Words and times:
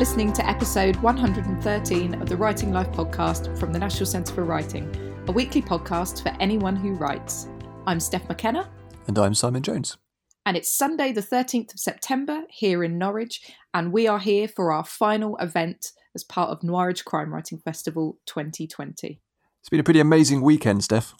listening 0.00 0.32
to 0.32 0.48
episode 0.48 0.96
113 0.96 2.22
of 2.22 2.26
the 2.26 2.34
Writing 2.34 2.72
Life 2.72 2.90
podcast 2.90 3.58
from 3.58 3.70
the 3.70 3.78
National 3.78 4.06
Centre 4.06 4.32
for 4.32 4.44
Writing, 4.44 4.90
a 5.28 5.30
weekly 5.30 5.60
podcast 5.60 6.22
for 6.22 6.34
anyone 6.40 6.74
who 6.74 6.94
writes. 6.94 7.48
I'm 7.86 8.00
Steph 8.00 8.26
McKenna. 8.26 8.70
And 9.08 9.18
I'm 9.18 9.34
Simon 9.34 9.62
Jones. 9.62 9.98
And 10.46 10.56
it's 10.56 10.72
Sunday, 10.72 11.12
the 11.12 11.20
13th 11.20 11.74
of 11.74 11.80
September, 11.80 12.44
here 12.48 12.82
in 12.82 12.96
Norwich, 12.96 13.42
and 13.74 13.92
we 13.92 14.08
are 14.08 14.20
here 14.20 14.48
for 14.48 14.72
our 14.72 14.84
final 14.84 15.36
event 15.36 15.92
as 16.14 16.24
part 16.24 16.48
of 16.48 16.62
Noirwich 16.62 17.04
Crime 17.04 17.30
Writing 17.30 17.58
Festival 17.58 18.16
2020. 18.24 19.20
It's 19.60 19.68
been 19.68 19.80
a 19.80 19.84
pretty 19.84 20.00
amazing 20.00 20.40
weekend, 20.40 20.82
Steph. 20.82 21.12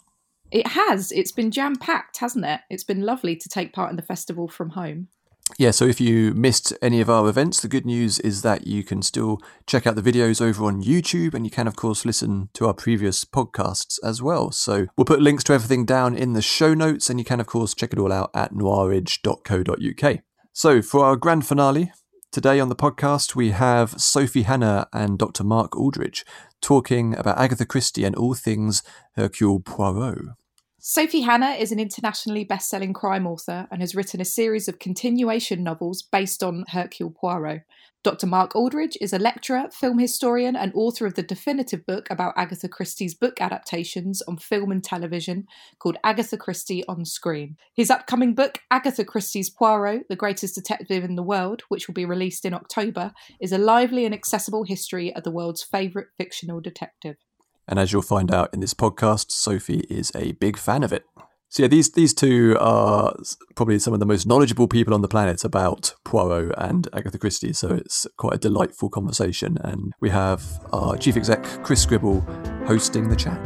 It 0.49 0.65
has. 0.65 1.11
It's 1.11 1.31
been 1.31 1.51
jam 1.51 1.75
packed, 1.75 2.17
hasn't 2.17 2.45
it? 2.45 2.61
It's 2.71 2.83
been 2.83 3.03
lovely 3.03 3.35
to 3.35 3.47
take 3.47 3.73
part 3.73 3.91
in 3.91 3.95
the 3.95 4.01
festival 4.01 4.47
from 4.47 4.71
home. 4.71 5.09
Yeah, 5.57 5.71
so 5.71 5.85
if 5.85 6.01
you 6.01 6.33
missed 6.33 6.73
any 6.81 7.01
of 7.01 7.09
our 7.09 7.29
events, 7.29 7.61
the 7.61 7.67
good 7.67 7.85
news 7.85 8.19
is 8.19 8.41
that 8.41 8.65
you 8.65 8.83
can 8.83 9.01
still 9.01 9.39
check 9.67 9.85
out 9.85 9.95
the 9.95 10.01
videos 10.01 10.41
over 10.41 10.65
on 10.65 10.81
YouTube 10.81 11.33
and 11.33 11.45
you 11.45 11.51
can, 11.51 11.67
of 11.67 11.75
course, 11.75 12.05
listen 12.05 12.49
to 12.53 12.67
our 12.67 12.73
previous 12.73 13.25
podcasts 13.25 13.99
as 14.03 14.21
well. 14.21 14.51
So 14.51 14.87
we'll 14.97 15.05
put 15.05 15.21
links 15.21 15.43
to 15.45 15.53
everything 15.53 15.85
down 15.85 16.15
in 16.15 16.33
the 16.33 16.41
show 16.41 16.73
notes 16.73 17.09
and 17.09 17.19
you 17.19 17.25
can, 17.25 17.39
of 17.39 17.47
course, 17.47 17.75
check 17.75 17.93
it 17.93 17.99
all 17.99 18.11
out 18.11 18.31
at 18.33 18.53
noirwich.co.uk. 18.53 20.19
So 20.53 20.81
for 20.81 21.05
our 21.05 21.15
grand 21.15 21.45
finale, 21.45 21.91
today 22.31 22.59
on 22.59 22.69
the 22.69 22.75
podcast, 22.75 23.35
we 23.35 23.51
have 23.51 24.01
Sophie 24.01 24.43
Hannah 24.43 24.87
and 24.91 25.19
Dr. 25.19 25.43
Mark 25.43 25.77
Aldridge 25.77 26.25
talking 26.61 27.15
about 27.15 27.37
Agatha 27.37 27.65
Christie 27.65 28.05
and 28.05 28.15
all 28.15 28.33
things 28.33 28.83
Hercule 29.15 29.59
Poirot. 29.59 30.35
Sophie 30.83 31.21
Hannah 31.21 31.51
is 31.51 31.71
an 31.71 31.79
internationally 31.79 32.43
best-selling 32.43 32.91
crime 32.91 33.27
author 33.27 33.67
and 33.69 33.81
has 33.81 33.93
written 33.93 34.19
a 34.19 34.25
series 34.25 34.67
of 34.67 34.79
continuation 34.79 35.63
novels 35.63 36.01
based 36.01 36.41
on 36.41 36.65
Hercule 36.69 37.11
Poirot. 37.11 37.61
Dr. 38.03 38.25
Mark 38.25 38.55
Aldridge 38.55 38.97
is 38.99 39.13
a 39.13 39.19
lecturer, 39.19 39.69
film 39.71 39.99
historian, 39.99 40.55
and 40.55 40.71
author 40.73 41.05
of 41.05 41.13
the 41.13 41.21
definitive 41.21 41.85
book 41.85 42.07
about 42.09 42.33
Agatha 42.35 42.67
Christie's 42.67 43.13
book 43.13 43.39
adaptations 43.39 44.23
on 44.23 44.37
film 44.37 44.71
and 44.71 44.83
television 44.83 45.45
called 45.77 45.97
Agatha 46.03 46.35
Christie 46.35 46.83
on 46.87 47.05
Screen. 47.05 47.57
His 47.75 47.91
upcoming 47.91 48.33
book, 48.33 48.57
Agatha 48.71 49.05
Christie's 49.05 49.51
Poirot, 49.51 50.09
the 50.09 50.15
greatest 50.15 50.55
detective 50.55 51.03
in 51.03 51.15
the 51.15 51.21
world, 51.21 51.61
which 51.69 51.87
will 51.87 51.93
be 51.93 52.05
released 52.05 52.43
in 52.43 52.55
October, 52.55 53.13
is 53.39 53.51
a 53.51 53.59
lively 53.59 54.03
and 54.03 54.15
accessible 54.15 54.63
history 54.63 55.13
of 55.13 55.21
the 55.21 55.29
world's 55.29 55.61
favourite 55.61 56.07
fictional 56.17 56.59
detective. 56.59 57.17
And 57.67 57.79
as 57.79 57.91
you'll 57.91 58.01
find 58.01 58.33
out 58.33 58.53
in 58.53 58.59
this 58.59 58.73
podcast, 58.73 59.31
Sophie 59.31 59.85
is 59.89 60.11
a 60.15 60.33
big 60.33 60.57
fan 60.57 60.83
of 60.83 60.91
it. 60.91 61.05
So 61.49 61.63
yeah, 61.63 61.67
these 61.67 61.91
these 61.91 62.13
two 62.13 62.55
are 62.61 63.13
probably 63.55 63.77
some 63.77 63.93
of 63.93 63.99
the 63.99 64.05
most 64.05 64.25
knowledgeable 64.25 64.69
people 64.69 64.93
on 64.93 65.01
the 65.01 65.09
planet 65.09 65.43
about 65.43 65.93
Poirot 66.05 66.53
and 66.57 66.87
Agatha 66.93 67.17
Christie. 67.17 67.51
So 67.51 67.69
it's 67.69 68.07
quite 68.17 68.35
a 68.35 68.37
delightful 68.37 68.89
conversation, 68.89 69.57
and 69.61 69.91
we 69.99 70.09
have 70.11 70.43
our 70.71 70.95
chief 70.97 71.17
exec 71.17 71.43
Chris 71.61 71.85
Gribble 71.85 72.21
hosting 72.65 73.09
the 73.09 73.17
chat. 73.17 73.45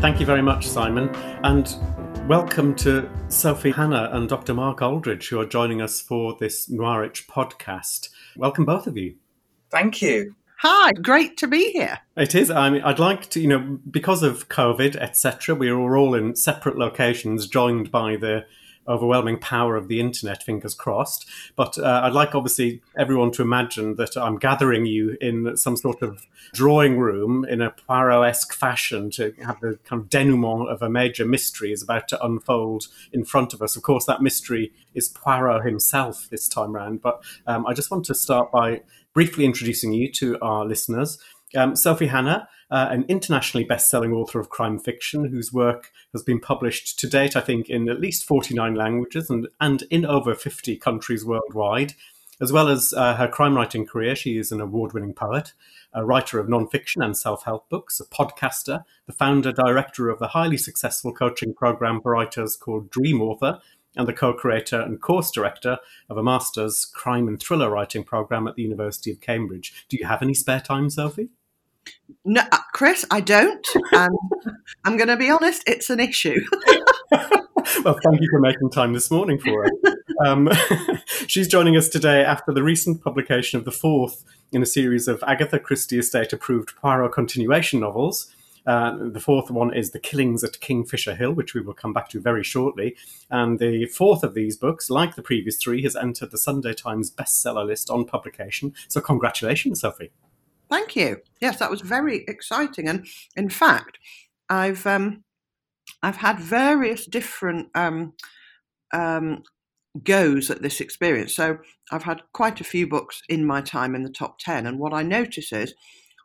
Thank 0.00 0.20
you 0.20 0.26
very 0.26 0.42
much, 0.42 0.68
Simon, 0.68 1.08
and 1.42 1.74
welcome 2.28 2.74
to 2.76 3.08
Sophie 3.28 3.70
Hannah 3.70 4.10
and 4.12 4.28
Dr. 4.28 4.52
Mark 4.52 4.82
Aldridge, 4.82 5.28
who 5.28 5.40
are 5.40 5.46
joining 5.46 5.80
us 5.80 6.02
for 6.02 6.36
this 6.38 6.68
Noirwich 6.68 7.26
podcast. 7.28 8.10
Welcome, 8.36 8.66
both 8.66 8.86
of 8.86 8.98
you. 8.98 9.14
Thank 9.70 10.02
you. 10.02 10.34
Hi, 10.62 10.90
great 10.90 11.36
to 11.36 11.46
be 11.46 11.70
here. 11.70 12.00
It 12.16 12.34
is. 12.34 12.50
I 12.50 12.68
mean, 12.68 12.82
I'd 12.82 12.98
like 12.98 13.30
to, 13.30 13.40
you 13.40 13.46
know, 13.46 13.78
because 13.88 14.24
of 14.24 14.48
COVID, 14.48 14.96
etc., 14.96 15.54
we 15.54 15.68
are 15.68 15.96
all 15.96 16.16
in 16.16 16.34
separate 16.34 16.76
locations, 16.76 17.46
joined 17.46 17.92
by 17.92 18.16
the 18.16 18.44
overwhelming 18.88 19.38
power 19.38 19.76
of 19.76 19.86
the 19.86 20.00
internet, 20.00 20.42
fingers 20.42 20.74
crossed. 20.74 21.28
But 21.54 21.78
uh, 21.78 22.00
I'd 22.02 22.12
like, 22.12 22.34
obviously, 22.34 22.82
everyone 22.96 23.30
to 23.32 23.42
imagine 23.42 23.94
that 23.96 24.16
I'm 24.16 24.36
gathering 24.36 24.84
you 24.84 25.16
in 25.20 25.56
some 25.56 25.76
sort 25.76 26.02
of 26.02 26.26
drawing 26.54 26.98
room 26.98 27.44
in 27.44 27.60
a 27.60 27.70
Poirot 27.70 28.28
esque 28.28 28.52
fashion 28.52 29.10
to 29.12 29.32
have 29.44 29.60
the 29.60 29.78
kind 29.84 30.02
of 30.02 30.08
denouement 30.08 30.70
of 30.70 30.82
a 30.82 30.90
major 30.90 31.24
mystery 31.24 31.70
is 31.70 31.84
about 31.84 32.08
to 32.08 32.24
unfold 32.24 32.88
in 33.12 33.24
front 33.24 33.54
of 33.54 33.62
us. 33.62 33.76
Of 33.76 33.84
course, 33.84 34.06
that 34.06 34.22
mystery 34.22 34.72
is 34.92 35.08
Poirot 35.08 35.64
himself 35.64 36.26
this 36.30 36.48
time 36.48 36.72
round. 36.72 37.00
But 37.00 37.22
um, 37.46 37.64
I 37.64 37.74
just 37.74 37.92
want 37.92 38.06
to 38.06 38.14
start 38.14 38.50
by 38.50 38.80
briefly 39.18 39.44
introducing 39.44 39.92
you 39.92 40.08
to 40.12 40.38
our 40.40 40.64
listeners. 40.64 41.18
Um, 41.56 41.74
Sophie 41.74 42.06
Hannah, 42.06 42.48
uh, 42.70 42.86
an 42.88 43.04
internationally 43.08 43.64
best-selling 43.64 44.12
author 44.12 44.38
of 44.38 44.48
crime 44.48 44.78
fiction, 44.78 45.24
whose 45.24 45.52
work 45.52 45.90
has 46.12 46.22
been 46.22 46.38
published 46.38 47.00
to 47.00 47.08
date, 47.08 47.34
I 47.34 47.40
think, 47.40 47.68
in 47.68 47.88
at 47.88 47.98
least 47.98 48.22
49 48.22 48.76
languages 48.76 49.28
and, 49.28 49.48
and 49.60 49.82
in 49.90 50.06
over 50.06 50.36
50 50.36 50.76
countries 50.76 51.24
worldwide. 51.24 51.94
As 52.40 52.52
well 52.52 52.68
as 52.68 52.94
uh, 52.96 53.16
her 53.16 53.26
crime 53.26 53.56
writing 53.56 53.84
career, 53.84 54.14
she 54.14 54.38
is 54.38 54.52
an 54.52 54.60
award-winning 54.60 55.14
poet, 55.14 55.52
a 55.92 56.04
writer 56.04 56.38
of 56.38 56.48
non-fiction 56.48 57.02
and 57.02 57.18
self-help 57.18 57.68
books, 57.68 57.98
a 57.98 58.04
podcaster, 58.04 58.84
the 59.08 59.12
founder 59.12 59.50
director 59.50 60.10
of 60.10 60.20
the 60.20 60.28
highly 60.28 60.56
successful 60.56 61.12
coaching 61.12 61.52
program 61.52 62.00
for 62.00 62.12
writers 62.12 62.54
called 62.54 62.88
Dream 62.88 63.20
Author, 63.20 63.58
and 63.98 64.08
the 64.08 64.12
co 64.14 64.32
creator 64.32 64.80
and 64.80 65.02
course 65.02 65.30
director 65.30 65.78
of 66.08 66.16
a 66.16 66.22
master's 66.22 66.86
crime 66.86 67.28
and 67.28 67.38
thriller 67.38 67.68
writing 67.68 68.04
program 68.04 68.48
at 68.48 68.54
the 68.54 68.62
University 68.62 69.10
of 69.10 69.20
Cambridge. 69.20 69.84
Do 69.88 69.98
you 69.98 70.06
have 70.06 70.22
any 70.22 70.34
spare 70.34 70.60
time, 70.60 70.88
Sophie? 70.88 71.28
No, 72.24 72.42
uh, 72.52 72.58
Chris, 72.72 73.04
I 73.10 73.20
don't. 73.20 73.66
Um, 73.92 74.10
I'm 74.84 74.96
going 74.96 75.08
to 75.08 75.16
be 75.16 75.30
honest, 75.30 75.62
it's 75.66 75.90
an 75.90 76.00
issue. 76.00 76.40
well, 77.10 77.98
thank 78.04 78.20
you 78.20 78.28
for 78.30 78.40
making 78.40 78.70
time 78.70 78.92
this 78.92 79.10
morning 79.10 79.38
for 79.38 79.64
us. 79.64 79.70
Um, 80.24 80.50
she's 81.26 81.48
joining 81.48 81.76
us 81.76 81.88
today 81.88 82.22
after 82.22 82.52
the 82.52 82.62
recent 82.62 83.02
publication 83.02 83.58
of 83.58 83.64
the 83.64 83.72
fourth 83.72 84.24
in 84.52 84.62
a 84.62 84.66
series 84.66 85.08
of 85.08 85.22
Agatha 85.26 85.58
Christie 85.58 85.98
estate 85.98 86.32
approved 86.32 86.76
Poirot 86.76 87.12
continuation 87.12 87.80
novels. 87.80 88.34
Uh, 88.68 88.98
the 89.00 89.20
fourth 89.20 89.50
one 89.50 89.72
is 89.72 89.92
The 89.92 89.98
Killings 89.98 90.44
at 90.44 90.60
Kingfisher 90.60 91.14
Hill, 91.14 91.32
which 91.32 91.54
we 91.54 91.62
will 91.62 91.72
come 91.72 91.94
back 91.94 92.10
to 92.10 92.20
very 92.20 92.44
shortly. 92.44 92.96
And 93.30 93.58
the 93.58 93.86
fourth 93.86 94.22
of 94.22 94.34
these 94.34 94.58
books, 94.58 94.90
like 94.90 95.14
the 95.14 95.22
previous 95.22 95.56
three, 95.56 95.82
has 95.84 95.96
entered 95.96 96.30
the 96.30 96.36
Sunday 96.38 96.74
Times 96.74 97.10
bestseller 97.10 97.66
list 97.66 97.88
on 97.88 98.04
publication. 98.04 98.74
So, 98.88 99.00
congratulations, 99.00 99.80
Sophie. 99.80 100.12
Thank 100.68 100.96
you. 100.96 101.22
Yes, 101.40 101.58
that 101.60 101.70
was 101.70 101.80
very 101.80 102.24
exciting. 102.28 102.88
And 102.88 103.06
in 103.34 103.48
fact, 103.48 103.98
I've 104.50 104.86
um, 104.86 105.24
I've 106.02 106.16
had 106.16 106.38
various 106.38 107.06
different 107.06 107.68
um, 107.74 108.12
um, 108.92 109.44
goes 110.02 110.50
at 110.50 110.60
this 110.60 110.80
experience. 110.80 111.34
So 111.34 111.58
I've 111.90 112.02
had 112.02 112.22
quite 112.32 112.60
a 112.60 112.64
few 112.64 112.86
books 112.86 113.22
in 113.28 113.46
my 113.46 113.60
time 113.62 113.94
in 113.94 114.02
the 114.02 114.10
top 114.10 114.38
10. 114.38 114.66
And 114.66 114.78
what 114.78 114.92
I 114.92 115.02
notice 115.02 115.52
is 115.52 115.74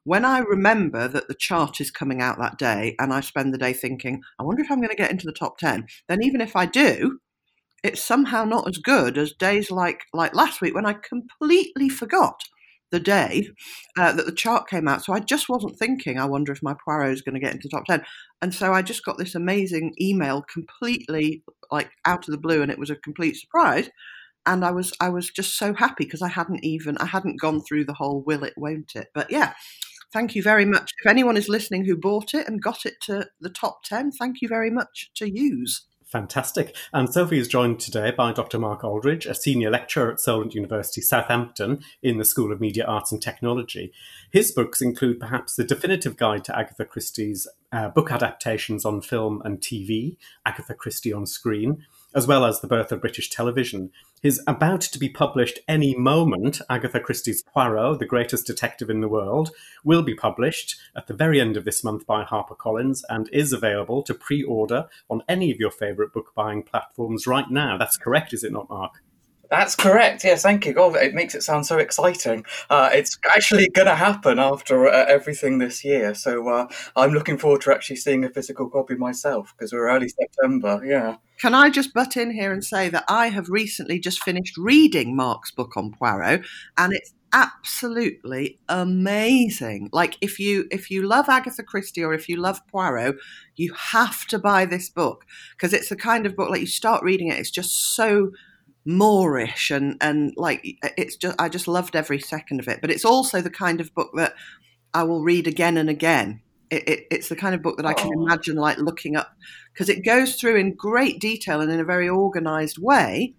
when 0.03 0.25
I 0.25 0.39
remember 0.39 1.07
that 1.07 1.27
the 1.27 1.35
chart 1.35 1.79
is 1.79 1.91
coming 1.91 2.21
out 2.21 2.37
that 2.39 2.57
day 2.57 2.95
and 2.99 3.13
I 3.13 3.21
spend 3.21 3.53
the 3.53 3.57
day 3.57 3.73
thinking, 3.73 4.21
I 4.39 4.43
wonder 4.43 4.61
if 4.61 4.71
I'm 4.71 4.79
going 4.79 4.89
to 4.89 4.95
get 4.95 5.11
into 5.11 5.25
the 5.25 5.31
top 5.31 5.57
10, 5.57 5.87
then 6.07 6.23
even 6.23 6.41
if 6.41 6.55
I 6.55 6.65
do, 6.65 7.19
it's 7.83 8.01
somehow 8.01 8.45
not 8.45 8.67
as 8.67 8.77
good 8.77 9.17
as 9.17 9.33
days 9.33 9.69
like 9.69 10.01
like 10.13 10.33
last 10.33 10.61
week 10.61 10.73
when 10.73 10.85
I 10.85 10.93
completely 10.93 11.89
forgot 11.89 12.41
the 12.91 12.99
day 12.99 13.49
uh, 13.97 14.13
that 14.13 14.25
the 14.25 14.31
chart 14.31 14.69
came 14.69 14.87
out. 14.87 15.03
So 15.03 15.13
I 15.13 15.19
just 15.19 15.49
wasn't 15.49 15.77
thinking, 15.77 16.19
I 16.19 16.25
wonder 16.25 16.51
if 16.51 16.61
my 16.61 16.75
Poirot 16.85 17.11
is 17.11 17.23
going 17.23 17.33
to 17.33 17.41
get 17.41 17.51
into 17.51 17.67
the 17.67 17.75
top 17.75 17.85
10. 17.85 18.03
And 18.41 18.53
so 18.53 18.71
I 18.71 18.83
just 18.83 19.03
got 19.03 19.17
this 19.17 19.35
amazing 19.35 19.95
email 19.99 20.43
completely 20.43 21.43
like 21.71 21.89
out 22.05 22.27
of 22.27 22.31
the 22.31 22.37
blue 22.37 22.61
and 22.61 22.71
it 22.71 22.77
was 22.77 22.91
a 22.91 22.95
complete 22.95 23.35
surprise. 23.35 23.89
And 24.45 24.63
I 24.63 24.71
was 24.71 24.93
I 24.99 25.09
was 25.09 25.29
just 25.29 25.57
so 25.57 25.73
happy 25.73 26.03
because 26.03 26.21
I 26.21 26.27
hadn't 26.27 26.63
even 26.63 26.97
I 26.99 27.05
hadn't 27.05 27.41
gone 27.41 27.61
through 27.61 27.85
the 27.85 27.93
whole 27.93 28.21
will 28.25 28.43
it 28.43 28.53
won't 28.57 28.91
it. 28.95 29.07
But 29.13 29.31
yeah, 29.31 29.53
thank 30.13 30.35
you 30.35 30.43
very 30.43 30.65
much. 30.65 30.93
If 30.99 31.09
anyone 31.09 31.35
is 31.35 31.49
listening 31.49 31.85
who 31.85 31.97
bought 31.97 32.33
it 32.33 32.47
and 32.47 32.61
got 32.61 32.85
it 32.85 33.01
to 33.01 33.27
the 33.41 33.49
top 33.49 33.83
10, 33.83 34.11
thank 34.11 34.41
you 34.41 34.47
very 34.47 34.69
much 34.69 35.09
to 35.15 35.29
use. 35.29 35.85
Fantastic. 36.13 36.75
And 36.93 37.11
Sophie 37.11 37.39
is 37.39 37.47
joined 37.47 37.79
today 37.79 38.11
by 38.11 38.33
Dr. 38.33 38.59
Mark 38.59 38.83
Aldridge, 38.83 39.25
a 39.25 39.33
senior 39.33 39.71
lecturer 39.71 40.11
at 40.11 40.19
Solent 40.19 40.53
University, 40.53 41.01
Southampton, 41.01 41.79
in 42.03 42.19
the 42.19 42.23
School 42.23 42.51
of 42.51 42.61
Media 42.61 42.85
Arts 42.85 43.11
and 43.11 43.19
Technology. 43.19 43.91
His 44.29 44.51
books 44.51 44.79
include 44.79 45.19
perhaps 45.19 45.55
the 45.55 45.63
definitive 45.63 46.15
guide 46.15 46.43
to 46.45 46.55
Agatha 46.55 46.85
Christie's 46.85 47.47
uh, 47.71 47.89
book 47.89 48.11
adaptations 48.11 48.85
on 48.85 49.01
film 49.01 49.41
and 49.43 49.59
TV, 49.59 50.17
Agatha 50.45 50.75
Christie 50.75 51.11
on 51.11 51.25
Screen, 51.25 51.83
as 52.15 52.27
well 52.27 52.45
as 52.45 52.61
the 52.61 52.67
birth 52.67 52.91
of 52.91 53.01
British 53.01 53.29
television. 53.29 53.91
His 54.21 54.41
about 54.47 54.81
to 54.81 54.99
be 54.99 55.09
published 55.09 55.59
any 55.67 55.95
moment, 55.95 56.61
Agatha 56.69 56.99
Christie's 56.99 57.43
Poirot, 57.43 57.99
the 57.99 58.05
greatest 58.05 58.47
detective 58.47 58.89
in 58.89 59.01
the 59.01 59.07
world, 59.07 59.51
will 59.83 60.03
be 60.03 60.15
published 60.15 60.79
at 60.95 61.07
the 61.07 61.13
very 61.13 61.41
end 61.41 61.57
of 61.57 61.65
this 61.65 61.83
month 61.83 62.05
by 62.05 62.23
HarperCollins 62.23 63.01
and 63.09 63.29
is 63.31 63.51
available 63.51 64.03
to 64.03 64.13
pre 64.13 64.43
order 64.43 64.87
on 65.09 65.23
any 65.27 65.51
of 65.51 65.59
your 65.59 65.71
favourite 65.71 66.13
book 66.13 66.31
buying 66.35 66.63
platforms 66.63 67.27
right 67.27 67.49
now. 67.49 67.77
That's 67.77 67.97
correct, 67.97 68.33
is 68.33 68.43
it 68.43 68.51
not, 68.51 68.69
Mark? 68.69 69.01
That's 69.53 69.75
correct. 69.75 70.23
Yes, 70.23 70.41
thank 70.41 70.65
you. 70.65 70.73
God, 70.73 70.95
it 70.95 71.13
makes 71.13 71.35
it 71.35 71.43
sound 71.43 71.67
so 71.67 71.77
exciting. 71.77 72.43
Uh, 72.71 72.89
it's 72.91 73.19
actually 73.29 73.69
going 73.69 73.85
to 73.85 73.93
happen 73.93 74.39
after 74.39 74.87
uh, 74.87 75.05
everything 75.07 75.59
this 75.59 75.85
year. 75.85 76.15
So 76.15 76.49
uh, 76.49 76.67
I'm 76.95 77.11
looking 77.11 77.37
forward 77.37 77.61
to 77.61 77.71
actually 77.71 77.97
seeing 77.97 78.25
a 78.25 78.31
physical 78.31 78.67
copy 78.67 78.95
myself 78.95 79.53
because 79.55 79.71
we're 79.71 79.91
early 79.91 80.09
September. 80.09 80.81
Yeah. 80.83 81.17
can 81.39 81.53
I 81.53 81.69
just 81.69 81.93
butt 81.93 82.17
in 82.17 82.31
here 82.31 82.51
and 82.51 82.65
say 82.65 82.89
that 82.89 83.05
I 83.07 83.27
have 83.27 83.47
recently 83.47 83.99
just 83.99 84.23
finished 84.23 84.57
reading 84.57 85.15
Mark's 85.15 85.51
book 85.51 85.77
on 85.77 85.91
Poirot, 85.91 86.41
and 86.75 86.91
it's 86.91 87.13
absolutely 87.31 88.57
amazing. 88.69 89.89
Like 89.93 90.17
if 90.19 90.39
you 90.39 90.65
if 90.71 90.89
you 90.89 91.03
love 91.03 91.29
Agatha 91.29 91.61
Christie 91.61 92.03
or 92.03 92.15
if 92.15 92.27
you 92.27 92.37
love 92.37 92.65
Poirot, 92.69 93.17
you 93.55 93.71
have 93.73 94.25
to 94.27 94.39
buy 94.39 94.65
this 94.65 94.89
book 94.89 95.25
because 95.51 95.73
it's 95.73 95.89
the 95.89 95.95
kind 95.95 96.25
of 96.25 96.35
book 96.35 96.49
like 96.49 96.61
you 96.61 96.65
start 96.65 97.03
reading 97.03 97.27
it, 97.27 97.37
it's 97.37 97.51
just 97.51 97.95
so 97.95 98.31
moorish 98.85 99.71
and 99.71 99.95
and 100.01 100.33
like 100.35 100.61
it's 100.97 101.15
just 101.15 101.35
I 101.39 101.47
just 101.49 101.67
loved 101.67 101.95
every 101.95 102.19
second 102.19 102.59
of 102.59 102.67
it. 102.67 102.81
But 102.81 102.91
it's 102.91 103.05
also 103.05 103.41
the 103.41 103.49
kind 103.49 103.81
of 103.81 103.93
book 103.93 104.11
that 104.15 104.33
I 104.93 105.03
will 105.03 105.23
read 105.23 105.47
again 105.47 105.77
and 105.77 105.89
again. 105.89 106.41
It, 106.69 106.89
it, 106.89 107.07
it's 107.11 107.29
the 107.29 107.35
kind 107.35 107.53
of 107.53 107.61
book 107.61 107.77
that 107.77 107.85
I 107.85 107.93
can 107.93 108.09
oh. 108.15 108.23
imagine 108.23 108.55
like 108.55 108.79
looking 108.79 109.15
up 109.15 109.35
because 109.73 109.89
it 109.89 110.03
goes 110.03 110.35
through 110.35 110.55
in 110.55 110.73
great 110.73 111.19
detail 111.19 111.61
and 111.61 111.71
in 111.71 111.79
a 111.79 111.85
very 111.85 112.09
organized 112.09 112.77
way 112.79 113.35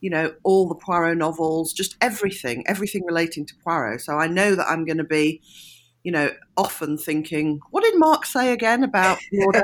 you 0.00 0.10
know, 0.10 0.32
all 0.44 0.68
the 0.68 0.74
Poirot 0.74 1.18
novels, 1.18 1.72
just 1.72 1.96
everything, 2.00 2.64
everything 2.66 3.04
relating 3.04 3.46
to 3.46 3.54
Poirot. 3.64 4.00
So 4.00 4.16
I 4.16 4.26
know 4.26 4.54
that 4.54 4.68
I'm 4.68 4.84
going 4.84 4.98
to 4.98 5.04
be, 5.04 5.42
you 6.04 6.12
know, 6.12 6.30
often 6.56 6.96
thinking, 6.96 7.60
what 7.70 7.82
did 7.82 7.98
Mark 7.98 8.24
say 8.24 8.52
again 8.52 8.84
about 8.84 9.18
Lord 9.32 9.56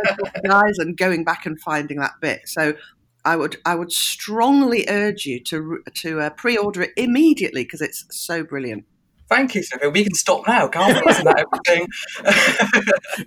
guys, 0.44 0.78
and 0.78 0.96
going 0.96 1.24
back 1.24 1.46
and 1.46 1.60
finding 1.60 1.98
that 1.98 2.14
bit. 2.20 2.48
So 2.48 2.74
I 3.24 3.36
would 3.36 3.56
I 3.64 3.74
would 3.74 3.92
strongly 3.92 4.84
urge 4.88 5.26
you 5.26 5.42
to 5.44 5.82
to 5.94 6.20
uh, 6.20 6.30
pre-order 6.30 6.82
it 6.82 6.90
immediately 6.96 7.64
because 7.64 7.80
it's 7.80 8.04
so 8.10 8.44
brilliant. 8.44 8.84
Thank 9.26 9.54
you, 9.54 9.62
Sophia. 9.62 9.88
We 9.88 10.04
can 10.04 10.14
stop 10.14 10.46
now, 10.46 10.68
can't 10.68 11.02
we? 11.04 11.10
Isn't 11.10 11.24
that 11.24 11.46
everything? 11.46 11.88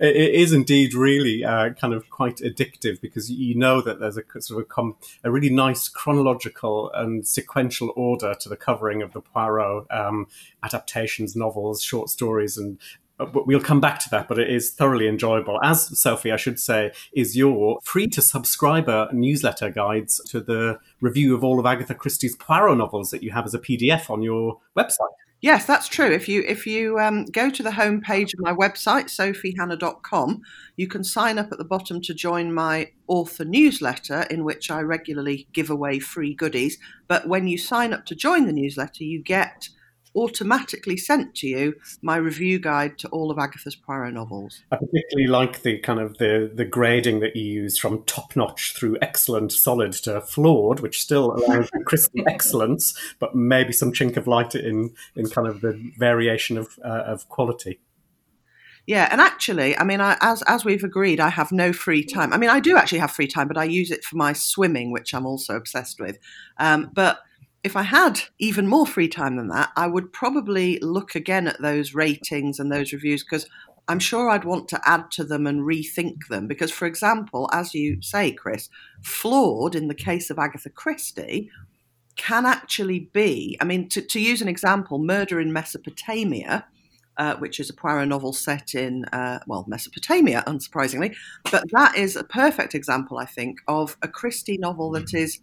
it 0.00 0.34
is 0.34 0.52
indeed 0.52 0.94
really 0.94 1.44
uh, 1.44 1.70
kind 1.70 1.92
of 1.92 2.08
quite 2.08 2.36
addictive 2.36 3.00
because 3.00 3.30
you 3.30 3.56
know 3.56 3.80
that 3.80 3.98
there's 3.98 4.16
a 4.16 4.22
sort 4.40 4.60
of 4.60 4.66
a, 4.66 4.68
com- 4.68 4.96
a, 5.24 5.30
really 5.30 5.50
nice 5.50 5.88
chronological 5.88 6.92
and 6.94 7.26
sequential 7.26 7.92
order 7.96 8.34
to 8.40 8.48
the 8.48 8.56
covering 8.56 9.02
of 9.02 9.12
the 9.12 9.20
Poirot 9.20 9.90
um, 9.90 10.28
adaptations, 10.62 11.34
novels, 11.34 11.82
short 11.82 12.10
stories, 12.10 12.56
and 12.56 12.78
uh, 13.20 13.26
we'll 13.32 13.60
come 13.60 13.80
back 13.80 13.98
to 14.00 14.10
that, 14.10 14.28
but 14.28 14.38
it 14.38 14.50
is 14.50 14.70
thoroughly 14.70 15.08
enjoyable. 15.08 15.58
As 15.62 15.98
Sophie, 15.98 16.32
I 16.32 16.36
should 16.36 16.60
say, 16.60 16.92
is 17.12 17.36
your 17.36 17.80
free 17.82 18.06
to 18.08 18.22
subscriber 18.22 19.08
newsletter 19.12 19.70
guides 19.70 20.20
to 20.30 20.40
the 20.40 20.78
review 21.00 21.34
of 21.34 21.42
all 21.42 21.58
of 21.58 21.66
Agatha 21.66 21.94
Christie's 21.94 22.36
Poirot 22.36 22.78
novels 22.78 23.10
that 23.10 23.22
you 23.22 23.30
have 23.32 23.46
as 23.46 23.54
a 23.54 23.58
PDF 23.58 24.10
on 24.10 24.22
your 24.22 24.58
website. 24.76 25.14
Yes, 25.40 25.66
that's 25.66 25.86
true. 25.86 26.10
If 26.10 26.28
you 26.28 26.42
if 26.48 26.66
you 26.66 26.98
um, 26.98 27.24
go 27.26 27.48
to 27.48 27.62
the 27.62 27.70
homepage 27.70 28.34
of 28.34 28.40
my 28.40 28.52
website, 28.52 29.04
sophiehannah.com, 29.04 30.42
you 30.76 30.88
can 30.88 31.04
sign 31.04 31.38
up 31.38 31.52
at 31.52 31.58
the 31.58 31.64
bottom 31.64 32.00
to 32.00 32.14
join 32.14 32.52
my 32.52 32.90
author 33.06 33.44
newsletter, 33.44 34.22
in 34.30 34.42
which 34.42 34.68
I 34.68 34.80
regularly 34.80 35.46
give 35.52 35.70
away 35.70 36.00
free 36.00 36.34
goodies. 36.34 36.76
But 37.06 37.28
when 37.28 37.46
you 37.46 37.56
sign 37.56 37.92
up 37.92 38.04
to 38.06 38.16
join 38.16 38.46
the 38.46 38.52
newsletter, 38.52 39.04
you 39.04 39.22
get 39.22 39.68
automatically 40.14 40.96
sent 40.96 41.34
to 41.36 41.46
you 41.46 41.74
my 42.02 42.16
review 42.16 42.58
guide 42.58 42.98
to 42.98 43.08
all 43.08 43.30
of 43.30 43.38
Agatha's 43.38 43.76
Poirot 43.76 44.14
novels. 44.14 44.62
I 44.72 44.76
particularly 44.76 45.28
like 45.28 45.62
the 45.62 45.78
kind 45.78 46.00
of 46.00 46.18
the 46.18 46.50
the 46.52 46.64
grading 46.64 47.20
that 47.20 47.36
you 47.36 47.44
use 47.44 47.78
from 47.78 48.04
top 48.04 48.36
notch 48.36 48.74
through 48.74 48.96
excellent, 49.02 49.52
solid 49.52 49.92
to 49.92 50.20
flawed, 50.20 50.80
which 50.80 51.00
still 51.00 51.32
allows 51.32 51.68
for 51.68 51.82
crystal 51.84 52.22
excellence, 52.26 52.96
but 53.18 53.34
maybe 53.34 53.72
some 53.72 53.92
chink 53.92 54.16
of 54.16 54.26
light 54.26 54.54
in 54.54 54.94
in 55.16 55.28
kind 55.28 55.46
of 55.46 55.60
the 55.60 55.80
variation 55.98 56.58
of 56.58 56.78
uh, 56.84 57.04
of 57.06 57.28
quality. 57.28 57.80
Yeah, 58.88 59.06
and 59.10 59.20
actually, 59.20 59.76
I 59.76 59.84
mean, 59.84 60.00
I, 60.00 60.16
as 60.22 60.40
as 60.42 60.64
we've 60.64 60.82
agreed, 60.82 61.20
I 61.20 61.28
have 61.28 61.52
no 61.52 61.74
free 61.74 62.02
time. 62.02 62.32
I 62.32 62.38
mean, 62.38 62.48
I 62.48 62.58
do 62.58 62.78
actually 62.78 63.00
have 63.00 63.10
free 63.10 63.26
time, 63.26 63.46
but 63.46 63.58
I 63.58 63.64
use 63.64 63.90
it 63.90 64.02
for 64.02 64.16
my 64.16 64.32
swimming, 64.32 64.92
which 64.92 65.12
I'm 65.12 65.26
also 65.26 65.56
obsessed 65.56 66.00
with. 66.00 66.18
Um, 66.56 66.90
but 66.94 67.18
if 67.64 67.76
I 67.76 67.82
had 67.82 68.20
even 68.38 68.66
more 68.66 68.86
free 68.86 69.08
time 69.08 69.36
than 69.36 69.48
that, 69.48 69.70
I 69.76 69.86
would 69.86 70.12
probably 70.12 70.78
look 70.80 71.14
again 71.14 71.48
at 71.48 71.60
those 71.60 71.94
ratings 71.94 72.58
and 72.58 72.70
those 72.70 72.92
reviews 72.92 73.24
because 73.24 73.48
I'm 73.88 73.98
sure 73.98 74.28
I'd 74.28 74.44
want 74.44 74.68
to 74.68 74.80
add 74.84 75.10
to 75.12 75.24
them 75.24 75.46
and 75.46 75.62
rethink 75.62 76.28
them. 76.28 76.46
Because, 76.46 76.70
for 76.70 76.86
example, 76.86 77.48
as 77.52 77.74
you 77.74 78.00
say, 78.02 78.32
Chris, 78.32 78.68
flawed 79.02 79.74
in 79.74 79.88
the 79.88 79.94
case 79.94 80.30
of 80.30 80.38
Agatha 80.38 80.70
Christie 80.70 81.50
can 82.16 82.46
actually 82.46 83.10
be, 83.12 83.56
I 83.60 83.64
mean, 83.64 83.88
to, 83.90 84.02
to 84.02 84.20
use 84.20 84.42
an 84.42 84.48
example, 84.48 84.98
Murder 84.98 85.40
in 85.40 85.52
Mesopotamia. 85.52 86.66
Uh, 87.16 87.34
which 87.38 87.58
is 87.58 87.68
a 87.68 87.74
Poirot 87.74 88.06
novel 88.06 88.32
set 88.32 88.76
in, 88.76 89.04
uh, 89.06 89.40
well, 89.48 89.64
Mesopotamia, 89.66 90.44
unsurprisingly. 90.46 91.16
But 91.50 91.64
that 91.72 91.96
is 91.96 92.14
a 92.14 92.22
perfect 92.22 92.76
example, 92.76 93.18
I 93.18 93.24
think, 93.24 93.58
of 93.66 93.96
a 94.02 94.06
Christie 94.06 94.56
novel 94.56 94.92
that 94.92 95.12
is 95.12 95.40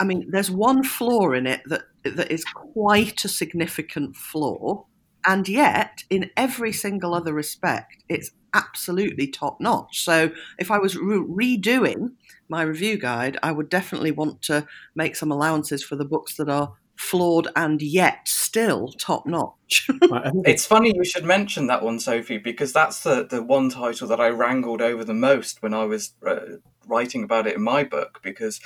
I 0.00 0.04
mean, 0.04 0.26
there's 0.30 0.50
one 0.50 0.82
flaw 0.82 1.32
in 1.32 1.46
it 1.46 1.60
that 1.66 1.82
that 2.04 2.32
is 2.32 2.44
quite 2.44 3.24
a 3.24 3.28
significant 3.28 4.16
flaw, 4.16 4.86
and 5.26 5.46
yet 5.46 6.04
in 6.08 6.30
every 6.36 6.72
single 6.72 7.14
other 7.14 7.34
respect, 7.34 8.02
it's 8.08 8.30
absolutely 8.54 9.26
top 9.28 9.60
notch. 9.60 10.02
So 10.02 10.32
if 10.58 10.70
I 10.70 10.78
was 10.78 10.96
re- 10.96 11.58
redoing 11.58 12.14
my 12.48 12.62
review 12.62 12.98
guide, 12.98 13.38
I 13.42 13.52
would 13.52 13.68
definitely 13.68 14.10
want 14.10 14.42
to 14.42 14.66
make 14.94 15.14
some 15.14 15.30
allowances 15.30 15.84
for 15.84 15.96
the 15.96 16.04
books 16.04 16.36
that 16.36 16.48
are 16.48 16.72
flawed 16.96 17.48
and 17.56 17.80
yet 17.80 18.28
still 18.28 18.88
top 18.98 19.26
notch. 19.26 19.88
it's 20.44 20.66
funny 20.66 20.92
you 20.94 21.04
should 21.04 21.24
mention 21.24 21.66
that 21.66 21.82
one, 21.82 21.98
Sophie, 21.98 22.38
because 22.38 22.72
that's 22.72 23.02
the, 23.02 23.26
the 23.26 23.42
one 23.42 23.70
title 23.70 24.06
that 24.08 24.20
I 24.20 24.28
wrangled 24.28 24.82
over 24.82 25.04
the 25.04 25.14
most 25.14 25.62
when 25.62 25.72
I 25.72 25.84
was 25.84 26.12
uh, 26.26 26.56
writing 26.86 27.22
about 27.22 27.46
it 27.46 27.56
in 27.56 27.62
my 27.62 27.84
book 27.84 28.20
because 28.22 28.58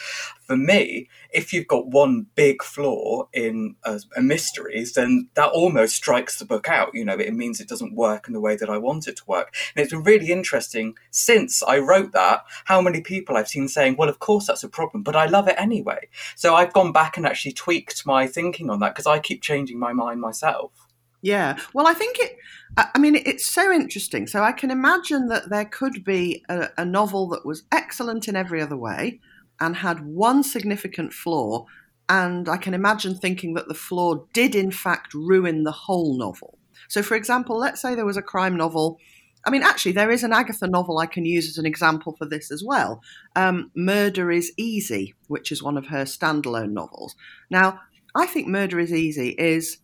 for 0.42 0.56
me 0.56 1.08
if 1.30 1.52
you've 1.52 1.66
got 1.66 1.86
one 1.88 2.26
big 2.34 2.62
flaw 2.62 3.28
in 3.32 3.74
a, 3.84 4.00
a, 4.16 4.22
mysteries 4.22 4.92
then 4.94 5.28
that 5.34 5.50
almost 5.50 5.94
strikes 5.94 6.38
the 6.38 6.44
book 6.44 6.68
out 6.68 6.90
you 6.94 7.04
know 7.04 7.14
it 7.14 7.34
means 7.34 7.60
it 7.60 7.68
doesn't 7.68 7.94
work 7.94 8.26
in 8.26 8.32
the 8.32 8.40
way 8.40 8.56
that 8.56 8.70
i 8.70 8.78
want 8.78 9.06
it 9.08 9.16
to 9.16 9.24
work. 9.26 9.54
And 9.74 9.82
it's 9.82 9.92
been 9.92 10.02
really 10.02 10.30
interesting 10.30 10.94
since 11.10 11.62
i 11.62 11.78
wrote 11.78 12.12
that 12.12 12.44
how 12.64 12.80
many 12.80 13.00
people 13.00 13.36
i've 13.36 13.48
seen 13.48 13.68
saying 13.68 13.96
well 13.96 14.08
of 14.08 14.18
course 14.18 14.46
that's 14.46 14.64
a 14.64 14.68
problem 14.68 15.02
but 15.02 15.16
i 15.16 15.26
love 15.26 15.48
it 15.48 15.56
anyway. 15.58 16.08
So 16.36 16.54
i've 16.54 16.72
gone 16.72 16.92
back 16.92 17.16
and 17.16 17.26
actually 17.26 17.52
tweaked 17.52 18.06
my 18.06 18.26
thinking 18.26 18.70
on 18.70 18.80
that 18.80 18.94
because 18.94 19.06
i 19.06 19.18
keep 19.18 19.42
changing 19.42 19.78
my 19.78 19.92
mind 19.92 20.20
myself 20.20 20.83
yeah. 21.24 21.58
Well, 21.72 21.86
I 21.86 21.94
think 21.94 22.18
it, 22.18 22.36
I 22.76 22.98
mean, 22.98 23.14
it's 23.16 23.46
so 23.46 23.72
interesting. 23.72 24.26
So 24.26 24.42
I 24.42 24.52
can 24.52 24.70
imagine 24.70 25.28
that 25.28 25.48
there 25.48 25.64
could 25.64 26.04
be 26.04 26.44
a, 26.50 26.68
a, 26.76 26.84
novel 26.84 27.28
that 27.30 27.46
was 27.46 27.62
excellent 27.72 28.28
in 28.28 28.36
every 28.36 28.60
other 28.60 28.76
way 28.76 29.20
and 29.58 29.74
had 29.74 30.04
one 30.04 30.42
significant 30.42 31.14
flaw. 31.14 31.64
And 32.10 32.46
I 32.46 32.58
can 32.58 32.74
imagine 32.74 33.14
thinking 33.14 33.54
that 33.54 33.68
the 33.68 33.74
flaw 33.74 34.26
did, 34.34 34.54
in 34.54 34.70
fact, 34.70 35.14
ruin 35.14 35.64
the 35.64 35.72
whole 35.72 36.18
novel. 36.18 36.58
So, 36.90 37.02
for 37.02 37.14
example, 37.14 37.58
let's 37.58 37.80
say 37.80 37.94
there 37.94 38.04
was 38.04 38.18
a 38.18 38.22
crime 38.22 38.58
novel. 38.58 38.98
I 39.46 39.50
mean, 39.50 39.62
actually, 39.62 39.92
there 39.92 40.10
is 40.10 40.24
an 40.24 40.34
Agatha 40.34 40.66
novel 40.66 40.98
I 40.98 41.06
can 41.06 41.24
use 41.24 41.48
as 41.48 41.56
an 41.56 41.64
example 41.64 42.14
for 42.18 42.26
this 42.26 42.50
as 42.52 42.62
well. 42.62 43.00
Um, 43.34 43.70
Murder 43.74 44.30
is 44.30 44.52
Easy, 44.58 45.14
which 45.28 45.50
is 45.50 45.62
one 45.62 45.78
of 45.78 45.86
her 45.86 46.04
standalone 46.04 46.72
novels. 46.72 47.16
Now, 47.48 47.80
I 48.14 48.26
think 48.26 48.46
Murder 48.46 48.78
is 48.78 48.92
Easy 48.92 49.30
is 49.30 49.78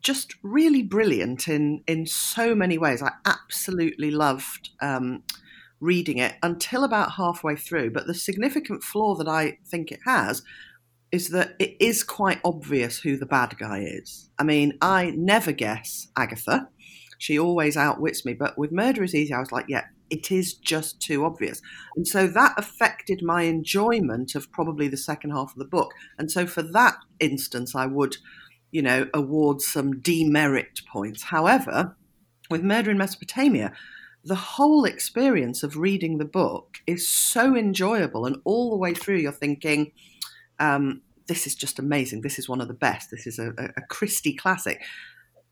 just 0.00 0.34
really 0.42 0.82
brilliant 0.82 1.48
in 1.48 1.82
in 1.86 2.06
so 2.06 2.54
many 2.54 2.78
ways. 2.78 3.02
I 3.02 3.12
absolutely 3.24 4.10
loved 4.10 4.70
um, 4.80 5.22
reading 5.80 6.18
it 6.18 6.34
until 6.42 6.84
about 6.84 7.12
halfway 7.12 7.56
through. 7.56 7.90
But 7.90 8.06
the 8.06 8.14
significant 8.14 8.82
flaw 8.82 9.14
that 9.16 9.28
I 9.28 9.58
think 9.66 9.92
it 9.92 10.00
has 10.06 10.42
is 11.12 11.28
that 11.30 11.54
it 11.58 11.76
is 11.80 12.02
quite 12.02 12.40
obvious 12.44 12.98
who 12.98 13.16
the 13.16 13.26
bad 13.26 13.56
guy 13.58 13.80
is. 13.80 14.28
I 14.38 14.44
mean, 14.44 14.76
I 14.80 15.12
never 15.16 15.52
guess 15.52 16.08
Agatha. 16.16 16.68
She 17.18 17.38
always 17.38 17.76
outwits 17.76 18.24
me. 18.24 18.34
But 18.34 18.58
with 18.58 18.72
Murder 18.72 19.04
is 19.04 19.14
Easy, 19.14 19.32
I 19.32 19.40
was 19.40 19.52
like, 19.52 19.66
yeah, 19.68 19.84
it 20.10 20.30
is 20.30 20.54
just 20.54 21.00
too 21.00 21.24
obvious. 21.24 21.62
And 21.96 22.06
so 22.06 22.26
that 22.26 22.54
affected 22.58 23.22
my 23.22 23.42
enjoyment 23.42 24.34
of 24.34 24.50
probably 24.52 24.88
the 24.88 24.96
second 24.96 25.30
half 25.30 25.52
of 25.52 25.58
the 25.58 25.64
book. 25.64 25.92
And 26.18 26.30
so 26.30 26.46
for 26.46 26.62
that 26.62 26.96
instance, 27.20 27.74
I 27.74 27.86
would 27.86 28.16
you 28.70 28.82
know, 28.82 29.08
award 29.14 29.60
some 29.60 30.00
demerit 30.00 30.80
points. 30.90 31.24
However, 31.24 31.96
with 32.50 32.62
Murder 32.62 32.90
in 32.90 32.98
Mesopotamia, 32.98 33.72
the 34.24 34.34
whole 34.34 34.84
experience 34.84 35.62
of 35.62 35.76
reading 35.76 36.18
the 36.18 36.24
book 36.24 36.78
is 36.86 37.08
so 37.08 37.56
enjoyable, 37.56 38.26
and 38.26 38.36
all 38.44 38.70
the 38.70 38.76
way 38.76 38.92
through, 38.92 39.18
you're 39.18 39.32
thinking, 39.32 39.92
um, 40.58 41.02
this 41.26 41.46
is 41.46 41.54
just 41.54 41.78
amazing. 41.78 42.20
This 42.20 42.38
is 42.38 42.48
one 42.48 42.60
of 42.60 42.68
the 42.68 42.74
best. 42.74 43.10
This 43.10 43.26
is 43.26 43.38
a, 43.38 43.52
a 43.76 43.82
Christie 43.88 44.34
classic. 44.34 44.82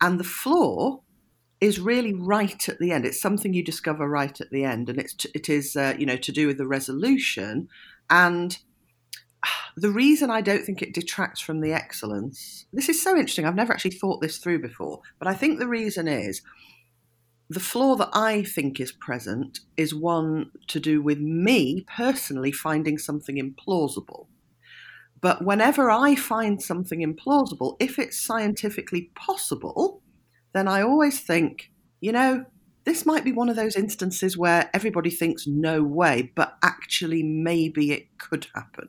And 0.00 0.18
the 0.18 0.24
flaw 0.24 1.00
is 1.60 1.80
really 1.80 2.12
right 2.12 2.68
at 2.68 2.78
the 2.78 2.90
end. 2.90 3.06
It's 3.06 3.20
something 3.20 3.54
you 3.54 3.64
discover 3.64 4.08
right 4.08 4.38
at 4.40 4.50
the 4.50 4.64
end, 4.64 4.88
and 4.88 4.98
it's 4.98 5.14
t- 5.14 5.30
it 5.34 5.48
is 5.48 5.76
uh, 5.76 5.94
you 5.98 6.06
know 6.06 6.16
to 6.16 6.32
do 6.32 6.46
with 6.46 6.58
the 6.58 6.66
resolution. 6.66 7.68
And 8.10 8.58
the 9.76 9.90
reason 9.90 10.30
I 10.30 10.40
don't 10.40 10.64
think 10.64 10.82
it 10.82 10.94
detracts 10.94 11.40
from 11.40 11.60
the 11.60 11.72
excellence, 11.72 12.66
this 12.72 12.88
is 12.88 13.02
so 13.02 13.16
interesting. 13.16 13.46
I've 13.46 13.54
never 13.54 13.72
actually 13.72 13.92
thought 13.92 14.20
this 14.20 14.38
through 14.38 14.60
before, 14.60 15.00
but 15.18 15.28
I 15.28 15.34
think 15.34 15.58
the 15.58 15.68
reason 15.68 16.08
is 16.08 16.42
the 17.50 17.60
flaw 17.60 17.94
that 17.96 18.10
I 18.12 18.42
think 18.42 18.80
is 18.80 18.92
present 18.92 19.60
is 19.76 19.94
one 19.94 20.50
to 20.68 20.80
do 20.80 21.02
with 21.02 21.18
me 21.18 21.84
personally 21.94 22.52
finding 22.52 22.98
something 22.98 23.36
implausible. 23.36 24.26
But 25.20 25.44
whenever 25.44 25.90
I 25.90 26.16
find 26.16 26.62
something 26.62 27.00
implausible, 27.00 27.76
if 27.80 27.98
it's 27.98 28.18
scientifically 28.18 29.10
possible, 29.14 30.02
then 30.52 30.68
I 30.68 30.82
always 30.82 31.20
think, 31.20 31.70
you 32.00 32.12
know, 32.12 32.44
this 32.84 33.06
might 33.06 33.24
be 33.24 33.32
one 33.32 33.48
of 33.48 33.56
those 33.56 33.76
instances 33.76 34.36
where 34.36 34.68
everybody 34.74 35.10
thinks 35.10 35.46
no 35.46 35.82
way, 35.82 36.32
but 36.34 36.56
actually 36.62 37.22
maybe 37.22 37.92
it 37.92 38.18
could 38.18 38.46
happen. 38.54 38.88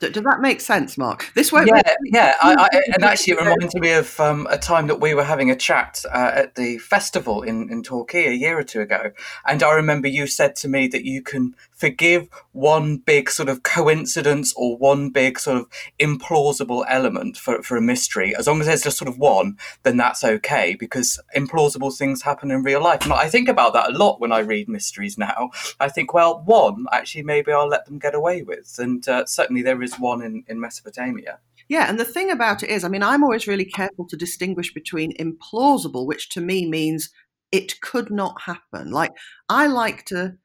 Does 0.00 0.22
that 0.22 0.40
make 0.40 0.60
sense, 0.60 0.96
Mark? 0.96 1.32
This 1.34 1.50
won't. 1.50 1.66
Yeah, 1.66 1.82
yeah. 2.04 2.36
I, 2.40 2.68
I, 2.72 2.82
and 2.94 3.02
actually, 3.02 3.32
it 3.32 3.40
reminds 3.40 3.74
me 3.74 3.92
of 3.92 4.20
um, 4.20 4.46
a 4.48 4.56
time 4.56 4.86
that 4.86 5.00
we 5.00 5.12
were 5.12 5.24
having 5.24 5.50
a 5.50 5.56
chat 5.56 6.04
uh, 6.12 6.30
at 6.34 6.54
the 6.54 6.78
festival 6.78 7.42
in 7.42 7.68
in 7.68 7.82
Torquay 7.82 8.28
a 8.28 8.32
year 8.32 8.56
or 8.56 8.62
two 8.62 8.80
ago, 8.80 9.10
and 9.44 9.60
I 9.60 9.72
remember 9.72 10.06
you 10.06 10.28
said 10.28 10.54
to 10.56 10.68
me 10.68 10.86
that 10.88 11.04
you 11.04 11.20
can 11.20 11.56
forgive 11.78 12.28
one 12.52 12.96
big 12.98 13.30
sort 13.30 13.48
of 13.48 13.62
coincidence 13.62 14.52
or 14.56 14.76
one 14.76 15.10
big 15.10 15.38
sort 15.38 15.56
of 15.56 15.66
implausible 15.98 16.84
element 16.88 17.36
for, 17.36 17.62
for 17.62 17.76
a 17.76 17.82
mystery. 17.82 18.34
As 18.36 18.46
long 18.46 18.60
as 18.60 18.66
there's 18.66 18.82
just 18.82 18.98
sort 18.98 19.08
of 19.08 19.18
one, 19.18 19.56
then 19.84 19.96
that's 19.96 20.24
okay 20.24 20.76
because 20.78 21.20
implausible 21.36 21.96
things 21.96 22.22
happen 22.22 22.50
in 22.50 22.62
real 22.62 22.82
life. 22.82 23.04
And 23.04 23.12
I 23.12 23.28
think 23.28 23.48
about 23.48 23.72
that 23.74 23.90
a 23.90 23.96
lot 23.96 24.20
when 24.20 24.32
I 24.32 24.40
read 24.40 24.68
mysteries 24.68 25.16
now. 25.16 25.50
I 25.78 25.88
think, 25.88 26.12
well, 26.12 26.42
one, 26.44 26.86
actually, 26.92 27.22
maybe 27.22 27.52
I'll 27.52 27.68
let 27.68 27.86
them 27.86 27.98
get 27.98 28.14
away 28.14 28.42
with. 28.42 28.74
And 28.78 29.08
uh, 29.08 29.24
certainly 29.26 29.62
there 29.62 29.82
is 29.82 29.98
one 29.98 30.20
in, 30.22 30.44
in 30.48 30.60
Mesopotamia. 30.60 31.38
Yeah, 31.68 31.88
and 31.88 32.00
the 32.00 32.04
thing 32.04 32.30
about 32.30 32.62
it 32.62 32.70
is, 32.70 32.82
I 32.82 32.88
mean, 32.88 33.02
I'm 33.02 33.22
always 33.22 33.46
really 33.46 33.66
careful 33.66 34.06
to 34.08 34.16
distinguish 34.16 34.72
between 34.72 35.16
implausible, 35.16 36.06
which 36.06 36.30
to 36.30 36.40
me 36.40 36.68
means 36.68 37.10
it 37.52 37.80
could 37.82 38.10
not 38.10 38.42
happen. 38.42 38.90
Like, 38.90 39.12
I 39.48 39.66
like 39.66 40.04
to 40.06 40.38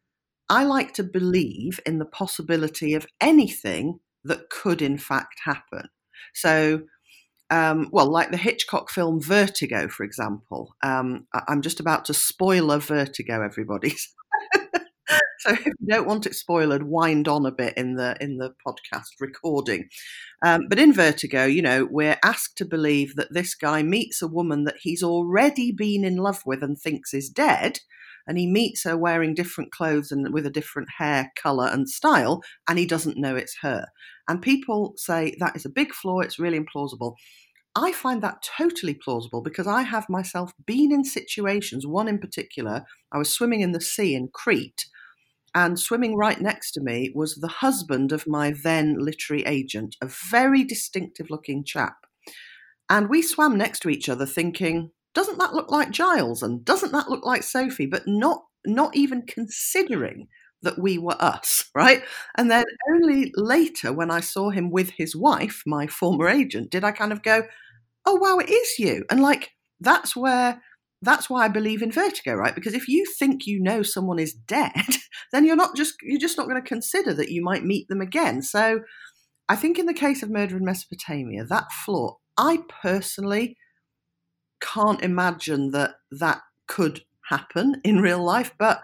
I 0.53 0.65
like 0.65 0.93
to 0.93 1.03
believe 1.03 1.79
in 1.83 1.98
the 1.98 2.05
possibility 2.05 2.93
of 2.93 3.07
anything 3.19 4.00
that 4.24 4.51
could, 4.51 4.83
in 4.83 5.00
fact, 5.00 5.39
happen. 5.45 5.89
So, 6.36 6.83
um, 7.50 7.89
well, 7.91 8.05
like 8.05 8.29
the 8.29 8.38
Hitchcock 8.38 8.91
film 8.91 9.19
Vertigo, 9.19 9.88
for 9.88 10.03
example. 10.03 10.75
Um, 10.83 11.25
I'm 11.48 11.63
just 11.63 11.79
about 11.79 12.05
to 12.05 12.13
spoil 12.13 12.69
a 12.69 12.77
Vertigo, 12.77 13.41
everybody. 13.43 13.95
so 15.39 15.53
if 15.53 15.65
you 15.65 15.74
don't 15.89 16.05
want 16.05 16.27
it 16.27 16.36
spoiled, 16.36 16.83
wind 16.83 17.27
on 17.27 17.48
a 17.48 17.51
bit 17.51 17.75
in 17.75 17.95
the 17.95 18.15
in 18.22 18.38
the 18.38 18.53
podcast 18.63 19.10
recording. 19.19 19.89
Um, 20.45 20.67
but 20.69 20.77
in 20.77 20.93
Vertigo, 20.93 21.45
you 21.45 21.63
know, 21.63 21.88
we're 21.89 22.19
asked 22.24 22.60
to 22.60 22.65
believe 22.65 23.15
that 23.15 23.33
this 23.33 23.55
guy 23.55 23.81
meets 23.81 24.22
a 24.22 24.27
woman 24.27 24.65
that 24.65 24.77
he's 24.83 25.01
already 25.01 25.72
been 25.72 26.05
in 26.05 26.17
love 26.17 26.43
with 26.45 26.62
and 26.62 26.77
thinks 26.77 27.12
is 27.12 27.27
dead, 27.27 27.79
and 28.27 28.37
he 28.37 28.47
meets 28.47 28.83
her 28.83 28.97
wearing 28.97 29.33
different 29.33 29.71
clothes 29.71 30.11
and 30.11 30.33
with 30.33 30.45
a 30.45 30.51
different 30.51 30.89
hair 30.97 31.31
color 31.35 31.67
and 31.67 31.89
style, 31.89 32.41
and 32.67 32.79
he 32.79 32.85
doesn't 32.85 33.17
know 33.17 33.35
it's 33.35 33.57
her. 33.61 33.87
And 34.27 34.41
people 34.41 34.93
say 34.97 35.35
that 35.39 35.55
is 35.55 35.65
a 35.65 35.69
big 35.69 35.93
flaw, 35.93 36.19
it's 36.19 36.39
really 36.39 36.59
implausible. 36.59 37.15
I 37.75 37.91
find 37.91 38.21
that 38.21 38.43
totally 38.57 38.93
plausible 38.93 39.41
because 39.41 39.65
I 39.65 39.81
have 39.81 40.07
myself 40.07 40.53
been 40.65 40.91
in 40.91 41.03
situations, 41.03 41.87
one 41.87 42.07
in 42.07 42.19
particular, 42.19 42.83
I 43.11 43.17
was 43.17 43.33
swimming 43.33 43.61
in 43.61 43.71
the 43.71 43.81
sea 43.81 44.13
in 44.13 44.29
Crete, 44.31 44.85
and 45.55 45.79
swimming 45.79 46.15
right 46.15 46.39
next 46.39 46.71
to 46.73 46.81
me 46.81 47.11
was 47.15 47.35
the 47.35 47.47
husband 47.47 48.11
of 48.11 48.27
my 48.27 48.53
then 48.63 48.97
literary 48.99 49.43
agent, 49.45 49.95
a 50.01 50.09
very 50.31 50.63
distinctive 50.63 51.29
looking 51.29 51.63
chap. 51.63 51.95
And 52.89 53.09
we 53.09 53.21
swam 53.21 53.57
next 53.57 53.79
to 53.81 53.89
each 53.89 54.09
other 54.09 54.25
thinking, 54.25 54.91
doesn't 55.13 55.38
that 55.39 55.53
look 55.53 55.72
like 55.72 55.91
Giles 55.91 56.43
and 56.43 56.65
doesn't 56.65 56.91
that 56.91 57.10
look 57.10 57.25
like 57.25 57.43
Sophie? 57.43 57.86
But 57.86 58.03
not 58.08 58.43
not 58.65 58.96
even 58.96 59.24
considering 59.24 60.27
that 60.62 60.79
we 60.79 60.98
were 60.98 61.22
us, 61.22 61.70
right? 61.75 62.03
And 62.38 62.50
then 62.50 62.65
only 62.91 63.32
later, 63.36 63.93
when 63.93 64.10
I 64.10 64.22
saw 64.22 64.50
him 64.50 64.72
with 64.72 64.91
his 64.98 65.15
wife, 65.15 65.63
my 65.65 65.88
former 65.88 66.27
agent, 66.27 66.72
did 66.72 66.84
I 66.84 66.91
kind 66.91 67.12
of 67.12 67.24
go, 67.24 67.43
"Oh 68.05 68.15
wow, 68.15 68.39
it 68.39 68.50
is 68.50 68.79
you!" 68.79 69.05
And 69.10 69.22
like 69.22 69.51
that's 69.79 70.15
where 70.15 70.62
that's 71.01 71.29
why 71.29 71.43
I 71.43 71.50
believe 71.50 71.82
in 71.82 71.91
vertigo, 71.91 72.34
right? 72.34 72.55
Because 72.55 72.74
if 72.74 72.88
you 72.88 73.05
think 73.20 73.46
you 73.46 73.62
know 73.62 73.84
someone 73.84 74.20
is 74.20 74.34
dead, 74.34 74.72
then 75.32 75.46
you're 75.46 75.55
not 75.55 75.75
just 75.75 75.96
you're 76.01 76.20
just 76.20 76.38
not 76.38 76.48
going 76.48 76.62
to 76.62 76.67
consider 76.67 77.13
that 77.13 77.32
you 77.32 77.43
might 77.43 77.65
meet 77.65 77.88
them 77.89 78.01
again. 78.01 78.41
So 78.41 78.82
I 79.50 79.55
think 79.55 79.77
in 79.77 79.86
the 79.86 79.93
case 79.93 80.24
of 80.24 80.29
murder 80.29 80.58
in 80.58 80.65
Mesopotamia, 80.65 81.43
that 81.46 81.72
flaw, 81.72 82.17
I 82.38 82.60
personally 82.82 83.58
can't 84.63 85.01
imagine 85.01 85.72
that 85.72 85.96
that 86.12 86.41
could 86.67 87.03
happen 87.29 87.82
in 87.84 88.00
real 88.01 88.24
life, 88.24 88.53
but 88.58 88.82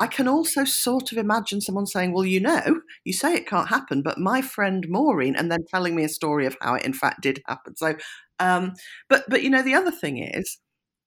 I 0.00 0.06
can 0.06 0.26
also 0.26 0.64
sort 0.64 1.12
of 1.12 1.18
imagine 1.18 1.60
someone 1.60 1.86
saying, 1.86 2.12
Well, 2.12 2.24
you 2.24 2.40
know, 2.40 2.80
you 3.04 3.12
say 3.12 3.34
it 3.34 3.46
can't 3.46 3.68
happen, 3.68 4.02
but 4.02 4.18
my 4.18 4.42
friend 4.42 4.86
Maureen, 4.88 5.36
and 5.36 5.50
then 5.50 5.64
telling 5.70 5.94
me 5.94 6.04
a 6.04 6.08
story 6.08 6.46
of 6.46 6.56
how 6.60 6.74
it 6.74 6.84
in 6.84 6.92
fact 6.92 7.20
did 7.22 7.40
happen. 7.46 7.76
So, 7.76 7.94
um, 8.40 8.74
but, 9.08 9.24
but, 9.28 9.42
you 9.42 9.50
know, 9.50 9.62
the 9.62 9.74
other 9.74 9.92
thing 9.92 10.18
is 10.18 10.58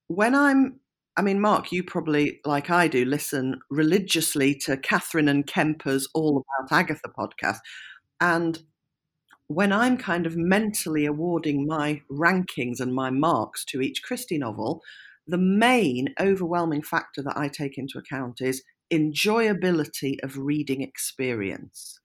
when 0.06 0.34
I'm, 0.34 0.80
I 1.16 1.22
mean, 1.22 1.40
Mark, 1.40 1.72
you 1.72 1.82
probably, 1.82 2.40
like 2.44 2.70
I 2.70 2.88
do, 2.88 3.04
listen 3.04 3.60
religiously 3.70 4.54
to 4.64 4.76
Catherine 4.78 5.28
and 5.28 5.46
Kemper's 5.46 6.08
All 6.14 6.42
About 6.60 6.72
Agatha 6.72 7.10
podcast. 7.18 7.58
And 8.20 8.58
when 9.48 9.72
I'm 9.72 9.96
kind 9.96 10.26
of 10.26 10.36
mentally 10.36 11.06
awarding 11.06 11.66
my 11.66 12.02
rankings 12.10 12.80
and 12.80 12.94
my 12.94 13.10
marks 13.10 13.64
to 13.66 13.80
each 13.80 14.02
Christie 14.02 14.38
novel, 14.38 14.82
the 15.26 15.38
main 15.38 16.14
overwhelming 16.20 16.82
factor 16.82 17.22
that 17.22 17.36
I 17.36 17.48
take 17.48 17.76
into 17.76 17.98
account 17.98 18.40
is 18.40 18.62
enjoyability 18.90 20.16
of 20.22 20.38
reading 20.38 20.82
experience. 20.82 21.98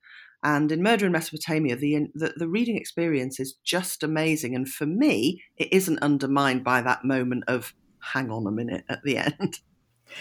And 0.44 0.72
in 0.72 0.84
Murder 0.84 1.06
in 1.06 1.12
Mesopotamia, 1.12 1.76
the, 1.76 2.08
the, 2.14 2.34
the 2.36 2.50
reading 2.50 2.78
experience 2.78 3.40
is 3.40 3.56
just 3.64 4.04
amazing. 4.04 4.56
And 4.56 4.68
for 4.68 4.86
me, 4.86 5.42
it 5.58 5.72
isn't 5.72 6.00
undermined 6.00 6.64
by 6.64 6.82
that 6.82 7.06
moment 7.06 7.46
of 7.48 7.74
hang 8.02 8.30
on 8.30 8.46
a 8.48 8.52
minute 8.52 8.84
at 8.90 9.04
the 9.04 9.18
end. 9.40 9.60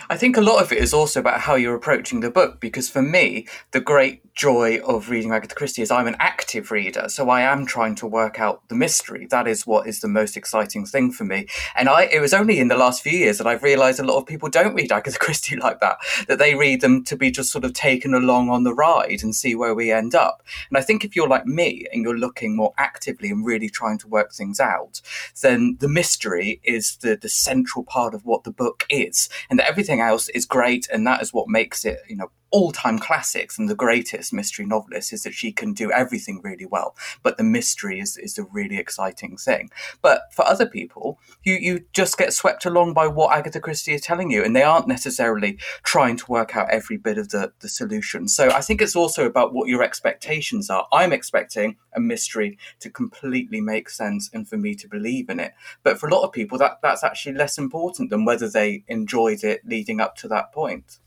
I 0.08 0.16
think 0.16 0.36
a 0.36 0.40
lot 0.40 0.62
of 0.62 0.72
it 0.72 0.78
is 0.78 0.94
also 0.94 1.20
about 1.20 1.40
how 1.40 1.54
you're 1.54 1.74
approaching 1.74 2.20
the 2.20 2.30
book 2.30 2.60
because 2.60 2.88
for 2.88 3.02
me, 3.02 3.46
the 3.72 3.80
great 3.80 4.22
joy 4.34 4.78
of 4.86 5.10
reading 5.10 5.32
Agatha 5.32 5.54
Christie 5.54 5.82
is 5.82 5.90
I'm 5.90 6.06
an 6.06 6.16
active 6.18 6.70
reader, 6.70 7.08
so 7.08 7.28
I 7.28 7.42
am 7.42 7.66
trying 7.66 7.94
to 7.96 8.06
work 8.06 8.40
out 8.40 8.66
the 8.68 8.74
mystery. 8.74 9.26
That 9.30 9.46
is 9.46 9.66
what 9.66 9.86
is 9.86 10.00
the 10.00 10.08
most 10.08 10.36
exciting 10.36 10.86
thing 10.86 11.12
for 11.12 11.24
me. 11.24 11.46
And 11.76 11.88
I 11.88 12.04
it 12.04 12.20
was 12.20 12.34
only 12.34 12.58
in 12.58 12.68
the 12.68 12.76
last 12.76 13.02
few 13.02 13.16
years 13.16 13.38
that 13.38 13.46
I've 13.46 13.62
realized 13.62 14.00
a 14.00 14.04
lot 14.04 14.18
of 14.18 14.26
people 14.26 14.48
don't 14.48 14.74
read 14.74 14.92
Agatha 14.92 15.18
Christie 15.20 15.56
like 15.56 15.80
that, 15.80 15.98
that 16.28 16.38
they 16.38 16.54
read 16.54 16.80
them 16.80 17.04
to 17.04 17.16
be 17.16 17.30
just 17.30 17.50
sort 17.50 17.64
of 17.64 17.72
taken 17.72 18.14
along 18.14 18.50
on 18.50 18.64
the 18.64 18.74
ride 18.74 19.22
and 19.22 19.34
see 19.34 19.54
where 19.54 19.74
we 19.74 19.92
end 19.92 20.14
up. 20.14 20.42
And 20.70 20.78
I 20.78 20.82
think 20.82 21.04
if 21.04 21.14
you're 21.14 21.28
like 21.28 21.46
me 21.46 21.86
and 21.92 22.02
you're 22.02 22.18
looking 22.18 22.56
more 22.56 22.72
actively 22.78 23.30
and 23.30 23.44
really 23.44 23.68
trying 23.68 23.98
to 23.98 24.08
work 24.08 24.32
things 24.32 24.60
out, 24.60 25.00
then 25.42 25.76
the 25.80 25.88
mystery 25.88 26.60
is 26.64 26.96
the, 26.96 27.16
the 27.16 27.28
central 27.28 27.84
part 27.84 28.14
of 28.14 28.24
what 28.24 28.44
the 28.44 28.50
book 28.50 28.86
is. 28.88 29.28
And 29.50 29.60
everything 29.60 29.81
everything 29.82 30.00
else 30.00 30.28
is 30.28 30.46
great, 30.46 30.88
and 30.92 31.06
that 31.06 31.20
is 31.22 31.32
what 31.32 31.48
makes 31.48 31.84
it, 31.84 31.98
you 32.08 32.16
know, 32.16 32.30
all-time 32.52 32.98
classics 32.98 33.58
and 33.58 33.68
the 33.68 33.74
greatest 33.74 34.32
mystery 34.32 34.66
novelist 34.66 35.12
is 35.12 35.22
that 35.22 35.34
she 35.34 35.52
can 35.52 35.72
do 35.72 35.90
everything 35.90 36.40
really 36.42 36.66
well 36.66 36.94
but 37.22 37.38
the 37.38 37.44
mystery 37.44 37.98
is, 37.98 38.16
is 38.16 38.34
the 38.34 38.44
really 38.44 38.78
exciting 38.78 39.36
thing. 39.36 39.70
But 40.00 40.22
for 40.32 40.46
other 40.46 40.66
people 40.66 41.18
you 41.42 41.54
you 41.54 41.84
just 41.92 42.18
get 42.18 42.32
swept 42.32 42.64
along 42.64 42.94
by 42.94 43.06
what 43.06 43.36
agatha 43.36 43.60
christie 43.60 43.94
is 43.94 44.02
telling 44.02 44.30
you 44.30 44.44
and 44.44 44.54
they 44.54 44.62
aren't 44.62 44.88
necessarily 44.88 45.58
trying 45.82 46.16
to 46.16 46.30
work 46.30 46.56
out 46.56 46.70
every 46.70 46.96
bit 46.96 47.18
of 47.18 47.30
the, 47.30 47.52
the 47.60 47.68
solution. 47.68 48.28
So 48.28 48.50
i 48.50 48.60
think 48.60 48.80
it's 48.80 48.96
also 48.96 49.26
about 49.26 49.52
what 49.52 49.68
your 49.68 49.82
expectations 49.82 50.68
are. 50.70 50.86
I'm 50.92 51.12
expecting 51.12 51.76
a 51.94 52.00
mystery 52.00 52.58
to 52.80 52.90
completely 52.90 53.60
make 53.60 53.88
sense 53.88 54.30
and 54.32 54.46
for 54.46 54.56
me 54.56 54.74
to 54.76 54.88
believe 54.88 55.28
in 55.28 55.40
it. 55.40 55.52
But 55.82 55.98
for 55.98 56.08
a 56.08 56.14
lot 56.14 56.22
of 56.22 56.32
people 56.32 56.58
that 56.58 56.78
that's 56.82 57.04
actually 57.04 57.34
less 57.34 57.58
important 57.58 58.10
than 58.10 58.24
whether 58.24 58.48
they 58.48 58.84
enjoyed 58.88 59.44
it 59.44 59.66
leading 59.66 60.00
up 60.00 60.16
to 60.16 60.28
that 60.28 60.52
point 60.52 60.98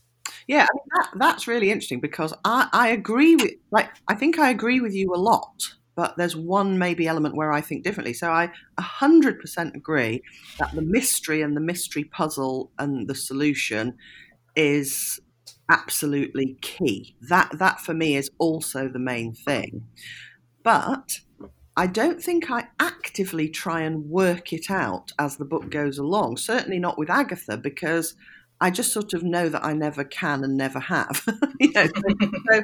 yeah, 0.47 0.63
I 0.63 0.73
mean, 0.73 0.83
that, 0.95 1.09
that's 1.15 1.47
really 1.47 1.71
interesting 1.71 1.99
because 1.99 2.33
I, 2.43 2.67
I 2.71 2.89
agree 2.89 3.35
with, 3.35 3.53
like, 3.71 3.89
I 4.07 4.15
think 4.15 4.39
I 4.39 4.49
agree 4.49 4.79
with 4.81 4.93
you 4.93 5.13
a 5.13 5.17
lot, 5.17 5.73
but 5.95 6.17
there's 6.17 6.35
one 6.35 6.77
maybe 6.77 7.07
element 7.07 7.35
where 7.35 7.51
I 7.51 7.61
think 7.61 7.83
differently. 7.83 8.13
So 8.13 8.31
I 8.31 8.51
100% 8.79 9.75
agree 9.75 10.21
that 10.59 10.73
the 10.73 10.81
mystery 10.81 11.41
and 11.41 11.55
the 11.55 11.61
mystery 11.61 12.03
puzzle 12.03 12.71
and 12.77 13.07
the 13.07 13.15
solution 13.15 13.95
is 14.55 15.19
absolutely 15.69 16.57
key. 16.61 17.15
That 17.29 17.57
that 17.57 17.79
for 17.79 17.93
me 17.93 18.15
is 18.15 18.29
also 18.37 18.87
the 18.87 18.99
main 18.99 19.33
thing. 19.33 19.87
But 20.63 21.19
I 21.77 21.87
don't 21.87 22.21
think 22.21 22.49
I 22.49 22.67
actively 22.79 23.49
try 23.49 23.81
and 23.81 24.05
work 24.09 24.53
it 24.53 24.69
out 24.69 25.11
as 25.19 25.37
the 25.37 25.45
book 25.45 25.69
goes 25.69 25.97
along. 25.97 26.37
Certainly 26.37 26.79
not 26.79 26.97
with 26.97 27.09
Agatha 27.09 27.57
because 27.57 28.15
I 28.61 28.71
just 28.71 28.93
sort 28.93 29.13
of 29.13 29.23
know 29.23 29.49
that 29.49 29.65
I 29.65 29.73
never 29.73 30.03
can 30.03 30.43
and 30.43 30.57
never 30.57 30.79
have. 30.79 31.25
know, 31.61 31.87
so, 32.51 32.61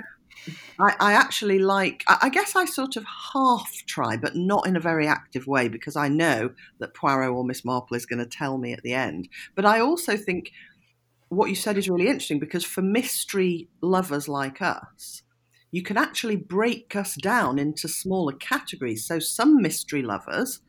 I, 0.79 0.95
I, 1.00 1.13
actually 1.13 1.60
like, 1.60 2.03
I 2.07 2.29
guess 2.29 2.55
I 2.55 2.65
sort 2.65 2.95
of 2.95 3.05
half 3.33 3.69
try, 3.86 4.17
but 4.17 4.36
not 4.36 4.65
in 4.65 4.75
a 4.75 4.79
very 4.79 5.07
active 5.07 5.48
way 5.48 5.67
because 5.67 5.95
I 5.95 6.07
know 6.07 6.51
that 6.79 6.93
Poirot 6.93 7.31
or 7.31 7.43
Miss 7.43 7.65
Marple 7.65 7.98
is 7.98 8.05
going 8.05 8.19
to 8.19 8.25
tell 8.25 8.57
me 8.57 8.74
at 8.74 8.83
the 8.83 8.93
end. 8.93 9.27
But 9.55 9.65
I 9.65 9.79
also 9.79 10.15
think 10.17 10.51
what 11.29 11.50
you 11.50 11.55
said 11.55 11.77
is 11.77 11.89
really 11.89 12.07
interesting 12.07 12.39
because 12.39 12.65
for 12.65 12.81
mystery 12.81 13.67
lovers 13.81 14.27
like 14.27 14.62
us, 14.62 15.24
you 15.71 15.83
can 15.83 15.98
actually 15.98 16.36
break 16.36 16.95
us 16.95 17.15
down 17.15 17.57
into 17.57 17.88
smaller 17.88 18.33
categories. 18.33 19.05
So 19.05 19.19
some 19.19 19.62
mystery 19.62 20.01
lovers 20.01 20.62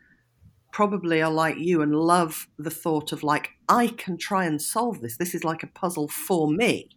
probably 0.72 1.22
are 1.22 1.30
like 1.30 1.58
you 1.58 1.82
and 1.82 1.94
love 1.94 2.48
the 2.58 2.70
thought 2.70 3.12
of 3.12 3.22
like 3.22 3.50
I 3.68 3.88
can 3.88 4.16
try 4.16 4.46
and 4.46 4.60
solve 4.60 5.00
this. 5.00 5.18
This 5.18 5.34
is 5.34 5.44
like 5.44 5.62
a 5.62 5.68
puzzle 5.68 6.08
for 6.08 6.50
me. 6.50 6.88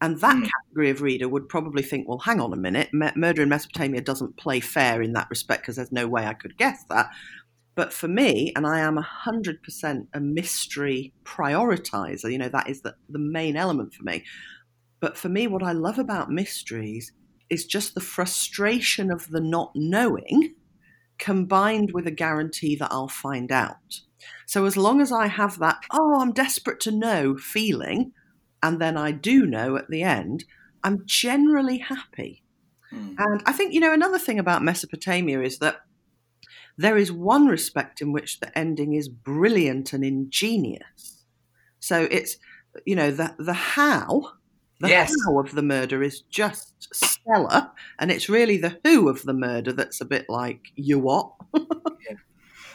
And 0.00 0.20
that 0.20 0.36
mm. 0.36 0.48
category 0.48 0.90
of 0.90 1.02
reader 1.02 1.28
would 1.28 1.48
probably 1.48 1.82
think, 1.82 2.06
well, 2.06 2.18
hang 2.18 2.40
on 2.40 2.52
a 2.52 2.56
minute, 2.56 2.90
Murder 2.92 3.42
in 3.42 3.48
Mesopotamia 3.48 4.00
doesn't 4.00 4.36
play 4.36 4.60
fair 4.60 5.02
in 5.02 5.12
that 5.14 5.28
respect 5.28 5.62
because 5.62 5.74
there's 5.76 5.90
no 5.90 6.06
way 6.06 6.24
I 6.24 6.34
could 6.34 6.56
guess 6.56 6.84
that. 6.90 7.10
But 7.74 7.92
for 7.92 8.08
me, 8.08 8.52
and 8.54 8.66
I 8.66 8.80
am 8.80 8.96
100% 8.96 10.06
a 10.12 10.20
mystery 10.20 11.12
prioritizer, 11.24 12.30
you 12.30 12.38
know, 12.38 12.48
that 12.48 12.68
is 12.68 12.82
the, 12.82 12.94
the 13.08 13.18
main 13.18 13.56
element 13.56 13.94
for 13.94 14.04
me. 14.04 14.24
But 15.00 15.16
for 15.16 15.28
me, 15.28 15.46
what 15.46 15.62
I 15.62 15.72
love 15.72 15.98
about 15.98 16.30
mysteries 16.30 17.12
is 17.50 17.66
just 17.66 17.94
the 17.94 18.00
frustration 18.00 19.10
of 19.10 19.28
the 19.30 19.40
not 19.40 19.72
knowing 19.74 20.54
combined 21.18 21.92
with 21.92 22.06
a 22.06 22.12
guarantee 22.12 22.76
that 22.76 22.92
I'll 22.92 23.08
find 23.08 23.50
out. 23.52 24.00
So 24.46 24.64
as 24.64 24.76
long 24.76 25.00
as 25.00 25.12
I 25.12 25.26
have 25.26 25.58
that, 25.58 25.78
oh, 25.90 26.20
I'm 26.20 26.32
desperate 26.32 26.80
to 26.80 26.90
know 26.90 27.36
feeling, 27.36 28.12
and 28.62 28.80
then 28.80 28.96
I 28.96 29.12
do 29.12 29.46
know 29.46 29.76
at 29.76 29.88
the 29.88 30.02
end, 30.02 30.44
I'm 30.82 31.02
generally 31.06 31.78
happy. 31.78 32.42
Mm. 32.92 33.14
And 33.18 33.42
I 33.46 33.52
think, 33.52 33.74
you 33.74 33.80
know, 33.80 33.92
another 33.92 34.18
thing 34.18 34.38
about 34.38 34.64
Mesopotamia 34.64 35.42
is 35.42 35.58
that 35.58 35.82
there 36.76 36.96
is 36.96 37.10
one 37.12 37.46
respect 37.46 38.00
in 38.00 38.12
which 38.12 38.40
the 38.40 38.56
ending 38.56 38.94
is 38.94 39.08
brilliant 39.08 39.92
and 39.92 40.04
ingenious. 40.04 41.24
So 41.80 42.08
it's, 42.10 42.36
you 42.86 42.94
know, 42.94 43.10
the, 43.10 43.34
the 43.38 43.52
how, 43.52 44.32
the 44.80 44.88
yes. 44.88 45.12
how 45.24 45.38
of 45.40 45.52
the 45.54 45.62
murder 45.62 46.02
is 46.02 46.22
just 46.22 46.94
stellar. 46.94 47.70
And 47.98 48.10
it's 48.10 48.28
really 48.28 48.58
the 48.58 48.78
who 48.84 49.08
of 49.08 49.22
the 49.22 49.34
murder 49.34 49.72
that's 49.72 50.00
a 50.00 50.04
bit 50.04 50.26
like, 50.28 50.72
you 50.76 50.98
what? 50.98 51.32
yeah. 51.54 52.16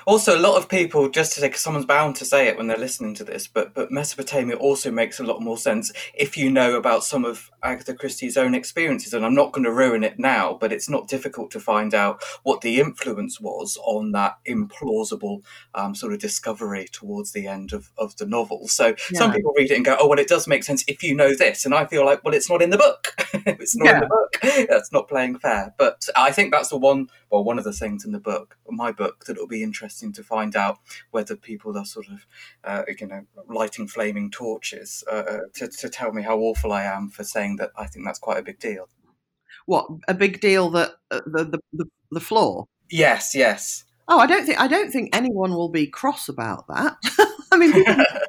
Also, 0.05 0.38
a 0.38 0.39
lot 0.39 0.57
of 0.57 0.69
people, 0.69 1.10
just 1.10 1.33
to 1.33 1.41
say, 1.41 1.48
because 1.48 1.62
someone's 1.62 1.86
bound 1.86 2.15
to 2.17 2.25
say 2.25 2.48
it 2.48 2.57
when 2.57 2.67
they're 2.67 2.77
listening 2.77 3.13
to 3.15 3.24
this, 3.24 3.48
but 3.48 3.74
but 3.74 3.91
Mesopotamia 3.91 4.55
also 4.55 4.91
makes 4.91 5.19
a 5.19 5.24
lot 5.24 5.41
more 5.41 5.57
sense 5.57 5.91
if 6.13 6.38
you 6.38 6.51
know 6.51 6.75
about 6.75 7.03
some 7.03 7.25
of 7.25 7.51
Agatha 7.63 7.93
Christie's 7.93 8.38
own 8.38 8.53
experiences. 8.53 9.13
And 9.13 9.25
I'm 9.25 9.36
not 9.36 9.51
going 9.53 9.63
to 9.63 9.72
ruin 9.72 10.03
it 10.03 10.19
now, 10.19 10.57
but 10.60 10.72
it's 10.72 10.89
not 10.89 11.07
difficult 11.07 11.51
to 11.51 11.60
find 11.60 11.93
out 11.93 12.22
what 12.43 12.62
the 12.62 12.79
influence 12.79 13.39
was 13.39 13.77
on 13.86 14.12
that 14.12 14.38
implausible 14.48 15.43
um, 15.74 15.95
sort 15.95 16.13
of 16.13 16.19
discovery 16.19 16.88
towards 16.91 17.31
the 17.31 17.48
end 17.48 17.74
of, 17.74 17.91
of 17.98 18.15
the 18.17 18.25
novel. 18.25 18.67
So 18.67 18.88
yeah. 19.12 19.19
some 19.19 19.31
people 19.31 19.53
read 19.57 19.72
it 19.72 19.75
and 19.75 19.86
go, 19.86 19.98
oh, 20.00 20.07
well, 20.07 20.19
it 20.19 20.27
does 20.27 20.48
make 20.48 20.63
sense 20.63 20.83
if 20.88 21.03
you 21.03 21.15
know 21.15 21.36
this. 21.36 21.65
And 21.65 21.74
I 21.74 21.86
feel 21.86 22.05
like, 22.05 22.24
well, 22.24 22.33
it's 22.33 22.50
not 22.50 22.62
in 22.62 22.69
the 22.69 22.77
book. 22.77 23.15
it's 23.46 23.75
not 23.75 23.86
yeah. 23.86 23.94
in 23.96 24.00
the 24.02 24.08
book. 24.08 24.68
That's 24.70 24.92
not 24.92 25.08
playing 25.08 25.40
fair. 25.40 25.74
But 25.78 26.08
I 26.16 26.32
think 26.32 26.52
that's 26.52 26.70
the 26.70 26.78
one, 26.78 27.10
well, 27.32 27.44
one 27.44 27.58
of 27.58 27.63
the 27.63 27.74
things 27.74 28.06
in 28.06 28.12
the 28.12 28.20
book, 28.20 28.58
my 28.70 28.92
book, 28.92 29.25
that 29.25 29.34
it'll 29.34 29.48
be 29.48 29.63
interesting 29.63 30.13
to 30.13 30.24
find 30.24 30.56
out 30.56 30.80
whether 31.12 31.36
people 31.36 31.78
are 31.78 31.86
sort 31.86 32.08
of, 32.10 32.28
uh, 32.63 32.84
you 33.00 33.08
know, 33.08 33.25
lighting 33.48 33.88
flaming 33.88 34.30
torches 34.30 35.04
uh, 35.12 35.24
uh 35.28 35.40
to, 35.56 35.68
to 35.68 35.90
tell 35.90 36.12
me 36.12 36.22
how 36.22 36.38
awful 36.38 36.72
I 36.72 36.84
am 36.84 37.10
for 37.10 37.24
saying 37.24 37.58
that 37.58 37.72
I 37.75 37.88
think 37.88 38.06
that's 38.06 38.20
quite 38.20 38.38
a 38.38 38.44
big 38.44 38.60
deal. 38.60 38.88
What 39.66 39.88
a 40.08 40.13
big 40.13 40.40
deal 40.40 40.70
that 40.72 40.92
uh, 41.10 41.22
the, 41.25 41.46
the 41.46 41.60
the 41.72 41.86
the 42.12 42.20
flaw. 42.20 42.66
Yes, 42.90 43.34
yes. 43.34 43.86
Oh, 44.08 44.20
I 44.20 44.28
don't 44.28 44.46
think 44.46 44.60
I 44.60 44.68
don't 44.68 44.92
think 44.92 45.16
anyone 45.16 45.52
will 45.52 45.70
be 45.70 45.88
cross 45.88 46.28
about 46.28 46.68
that. 46.68 46.98
I 47.52 47.58
mean, 47.58 47.72
people, 47.72 47.96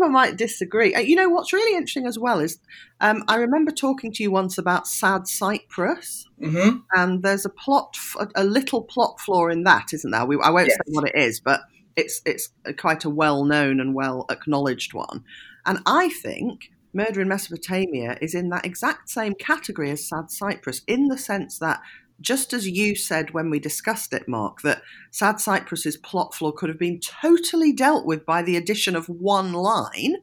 people, 0.00 0.10
might 0.10 0.36
disagree. 0.36 0.96
You 0.96 1.16
know 1.16 1.28
what's 1.28 1.52
really 1.52 1.76
interesting 1.76 2.06
as 2.06 2.18
well 2.18 2.40
is 2.40 2.58
um, 3.00 3.24
I 3.28 3.36
remember 3.36 3.70
talking 3.70 4.12
to 4.12 4.22
you 4.22 4.30
once 4.30 4.58
about 4.58 4.86
Sad 4.86 5.26
Cypress, 5.26 6.26
mm-hmm. 6.40 6.78
and 6.94 7.22
there's 7.22 7.44
a 7.44 7.50
plot, 7.50 7.96
a 8.34 8.44
little 8.44 8.82
plot 8.82 9.20
flaw 9.20 9.48
in 9.48 9.64
that, 9.64 9.92
isn't 9.92 10.10
there? 10.10 10.24
We, 10.24 10.38
I 10.42 10.50
won't 10.50 10.68
yes. 10.68 10.76
say 10.76 10.92
what 10.92 11.08
it 11.08 11.16
is, 11.16 11.40
but 11.40 11.60
it's 11.96 12.22
it's 12.24 12.50
quite 12.78 13.04
a 13.04 13.10
well 13.10 13.44
known 13.44 13.80
and 13.80 13.94
well 13.94 14.26
acknowledged 14.30 14.94
one. 14.94 15.24
And 15.66 15.80
I 15.86 16.08
think 16.08 16.70
Murder 16.92 17.20
in 17.20 17.28
Mesopotamia 17.28 18.18
is 18.20 18.34
in 18.34 18.48
that 18.48 18.66
exact 18.66 19.10
same 19.10 19.34
category 19.34 19.90
as 19.90 20.08
Sad 20.08 20.30
Cypress, 20.30 20.82
in 20.86 21.08
the 21.08 21.18
sense 21.18 21.58
that, 21.58 21.80
just 22.20 22.52
as 22.52 22.68
you 22.68 22.94
said 22.94 23.32
when 23.32 23.50
we 23.50 23.58
discussed 23.58 24.12
it, 24.12 24.28
Mark, 24.28 24.62
that 24.62 24.82
Sad 25.10 25.40
Cypress's 25.40 25.96
plot 25.96 26.34
flaw 26.34 26.52
could 26.52 26.68
have 26.68 26.78
been 26.78 27.00
totally 27.00 27.72
dealt 27.72 28.06
with 28.06 28.26
by 28.26 28.42
the 28.42 28.56
addition 28.56 28.94
of 28.94 29.08
one 29.08 29.52
line. 29.52 30.16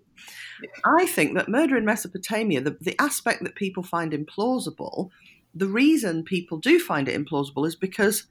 I 0.86 1.06
think 1.06 1.36
that 1.36 1.50
Murder 1.50 1.78
in 1.78 1.86
Mesopotamia, 1.86 2.62
the, 2.62 2.78
the 2.82 3.00
aspect 3.00 3.44
that 3.44 3.56
people 3.56 3.84
find 3.84 4.12
implausible, 4.12 5.10
the 5.54 5.68
reason 5.68 6.24
people 6.24 6.58
do 6.58 6.80
find 6.80 7.08
it 7.08 7.20
implausible 7.20 7.68
is 7.68 7.76
because 7.76 8.28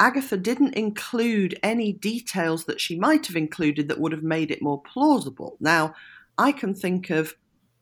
Agatha 0.00 0.36
didn't 0.36 0.74
include 0.74 1.58
any 1.62 1.92
details 1.92 2.64
that 2.64 2.80
she 2.80 2.98
might 2.98 3.26
have 3.26 3.36
included 3.36 3.88
that 3.88 4.00
would 4.00 4.12
have 4.12 4.22
made 4.22 4.50
it 4.50 4.62
more 4.62 4.80
plausible. 4.82 5.56
Now, 5.60 5.94
I 6.36 6.52
can 6.52 6.74
think 6.74 7.10
of 7.10 7.34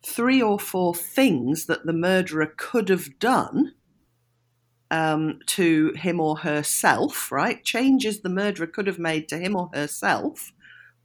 three 0.04 0.40
or 0.40 0.58
four 0.58 0.94
things 0.94 1.66
that 1.66 1.84
the 1.84 1.92
murderer 1.92 2.52
could 2.56 2.88
have 2.88 3.18
done 3.18 3.74
um, 4.90 5.40
to 5.46 5.92
him 5.96 6.20
or 6.20 6.36
herself, 6.36 7.30
right? 7.32 7.64
Changes 7.64 8.20
the 8.20 8.28
murderer 8.28 8.66
could 8.66 8.86
have 8.86 8.98
made 8.98 9.28
to 9.28 9.38
him 9.38 9.56
or 9.56 9.70
herself 9.72 10.52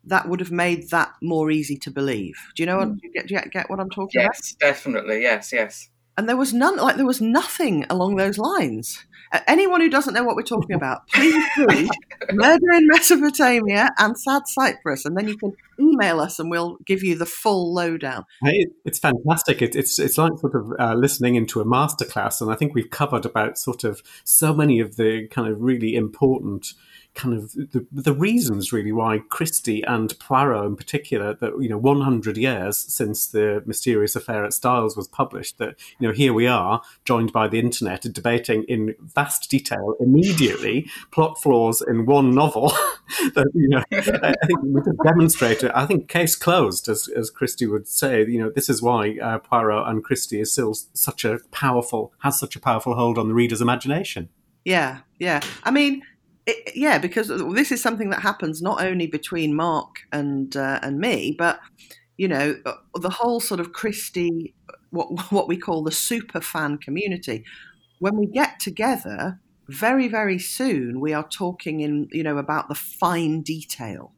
that 0.04 0.28
would 0.28 0.40
have 0.40 0.52
made 0.52 0.90
that 0.90 1.14
more 1.22 1.52
easy 1.52 1.78
to 1.78 1.92
believe. 1.92 2.36
Do 2.56 2.64
you 2.64 2.68
know 2.68 2.78
what? 2.78 2.90
Mm. 2.90 2.96
Do 2.96 3.02
you 3.04 3.14
get, 3.14 3.28
do 3.28 3.36
you 3.36 3.42
get 3.52 3.70
what 3.70 3.80
I'm 3.80 3.90
talking 3.90 4.22
yes, 4.22 4.26
about? 4.26 4.36
Yes, 4.38 4.56
definitely. 4.60 5.22
Yes, 5.22 5.54
yes. 5.54 5.90
And 6.18 6.28
there 6.28 6.38
was 6.38 6.54
none, 6.54 6.78
like 6.78 6.98
there 6.98 7.06
was 7.06 7.22
nothing 7.22 7.86
along 7.90 8.16
those 8.16 8.38
lines. 8.38 9.06
Uh, 9.32 9.40
anyone 9.48 9.80
who 9.80 9.90
doesn't 9.90 10.14
know 10.14 10.24
what 10.24 10.36
we're 10.36 10.42
talking 10.42 10.76
about, 10.76 11.08
please 11.08 11.44
read 11.58 11.90
Murder 12.32 12.72
in 12.74 12.88
Mesopotamia 12.88 13.90
and 13.98 14.20
Sad 14.20 14.44
Cypress, 14.46 15.06
and 15.06 15.16
then 15.18 15.28
you 15.28 15.38
can 15.38 15.56
email 15.80 16.20
us 16.20 16.38
and 16.38 16.52
we'll 16.52 16.78
give 16.86 17.02
you 17.02 17.18
the 17.18 17.26
full 17.26 17.74
lowdown. 17.74 18.26
Hey, 18.44 18.68
it's 18.84 19.00
fantastic. 19.00 19.62
It, 19.62 19.76
it's 19.76 20.00
it's 20.00 20.18
like 20.18 20.38
sort 20.40 20.56
of 20.56 20.74
uh, 20.78 20.96
listening 20.96 21.36
into 21.36 21.62
a 21.62 21.66
masterclass, 21.66 22.42
and 22.42 22.52
I 22.52 22.56
think 22.56 22.76
we've 22.76 22.90
covered 22.90 23.26
about 23.26 23.58
sort 23.58 23.86
of 23.86 24.04
so 24.26 24.54
many 24.54 24.82
of 24.82 24.98
the 24.98 25.28
kind 25.30 25.48
of 25.48 25.62
really 25.62 25.96
important 25.96 26.74
kind 27.14 27.36
of 27.36 27.52
the, 27.52 27.86
the 27.92 28.14
reasons 28.14 28.72
really 28.72 28.92
why 28.92 29.20
Christie 29.30 29.84
and 29.84 30.18
Poirot 30.20 30.66
in 30.66 30.76
particular 30.76 31.34
that 31.36 31.54
you 31.60 31.68
know 31.68 31.78
100 31.78 32.38
years 32.38 32.78
since 32.78 33.28
the 33.28 33.62
mysterious 33.66 34.16
affair 34.16 34.46
at 34.46 34.54
Styles 34.54 34.96
was 34.96 35.08
published 35.08 35.58
that 35.58 35.76
you 36.00 36.08
know 36.08 36.14
here 36.14 36.34
we 36.34 36.48
are 36.48 36.82
joined 37.04 37.34
by 37.34 37.48
the 37.48 37.60
internet 37.60 38.02
debating 38.14 38.64
in 38.64 38.96
vast 39.02 39.50
detail 39.50 39.96
immediately 40.00 40.90
plot 41.12 41.42
flaws 41.42 41.82
in 41.82 42.06
one 42.06 42.34
novel 42.34 42.70
that 43.36 43.50
you 43.54 43.68
know 43.68 43.84
I 43.92 44.34
think 44.48 44.62
we 44.64 44.82
could 44.82 44.98
demonstrate 45.04 45.64
it 45.64 45.72
I 45.76 45.86
think 45.86 46.08
case 46.08 46.36
closed 46.36 46.88
as 46.88 47.10
as 47.10 47.30
Christie 47.30 47.68
would 47.68 47.88
say 47.88 48.26
you 48.26 48.40
know 48.40 48.50
this 48.50 48.70
is 48.70 48.82
why 48.82 49.18
uh, 49.22 49.40
Poirot 49.40 49.88
and 49.88 50.04
Christie 50.04 50.40
is 50.40 50.54
still 50.54 50.74
such 50.94 51.26
a 51.26 51.40
powerful 51.52 52.14
has 52.20 52.40
such 52.40 52.56
a 52.56 52.62
powerful 52.62 52.96
hold 52.96 53.18
on 53.18 53.28
the 53.28 53.34
reader's 53.34 53.62
imagination. 53.62 54.30
Yeah 54.64 55.00
yeah. 55.20 55.42
I 55.64 55.72
mean 55.72 56.02
it, 56.46 56.76
yeah, 56.76 56.98
because 56.98 57.28
this 57.54 57.72
is 57.72 57.82
something 57.82 58.10
that 58.10 58.22
happens 58.22 58.62
not 58.62 58.84
only 58.84 59.08
between 59.08 59.56
Mark 59.56 59.98
and 60.12 60.56
uh, 60.56 60.80
and 60.82 61.00
me, 61.00 61.36
but 61.38 61.60
you 62.18 62.28
know 62.28 62.56
the 62.96 63.10
whole 63.10 63.40
sort 63.40 63.60
of 63.60 63.74
Christie, 63.74 64.54
what 64.90 65.32
what 65.32 65.48
we 65.48 65.58
call 65.58 65.84
the 65.84 65.92
super 65.92 66.42
fan 66.42 66.78
community. 66.78 67.44
When 68.00 68.18
we 68.18 68.26
get 68.26 68.60
together, 68.60 69.40
very 69.70 70.08
very 70.08 70.40
soon 70.40 71.00
we 71.00 71.14
are 71.14 71.28
talking 71.28 71.82
in 71.82 72.10
you 72.12 72.24
know 72.24 72.38
about 72.38 72.70
the 72.70 72.76
fine 72.76 73.42
detail. 73.42 74.12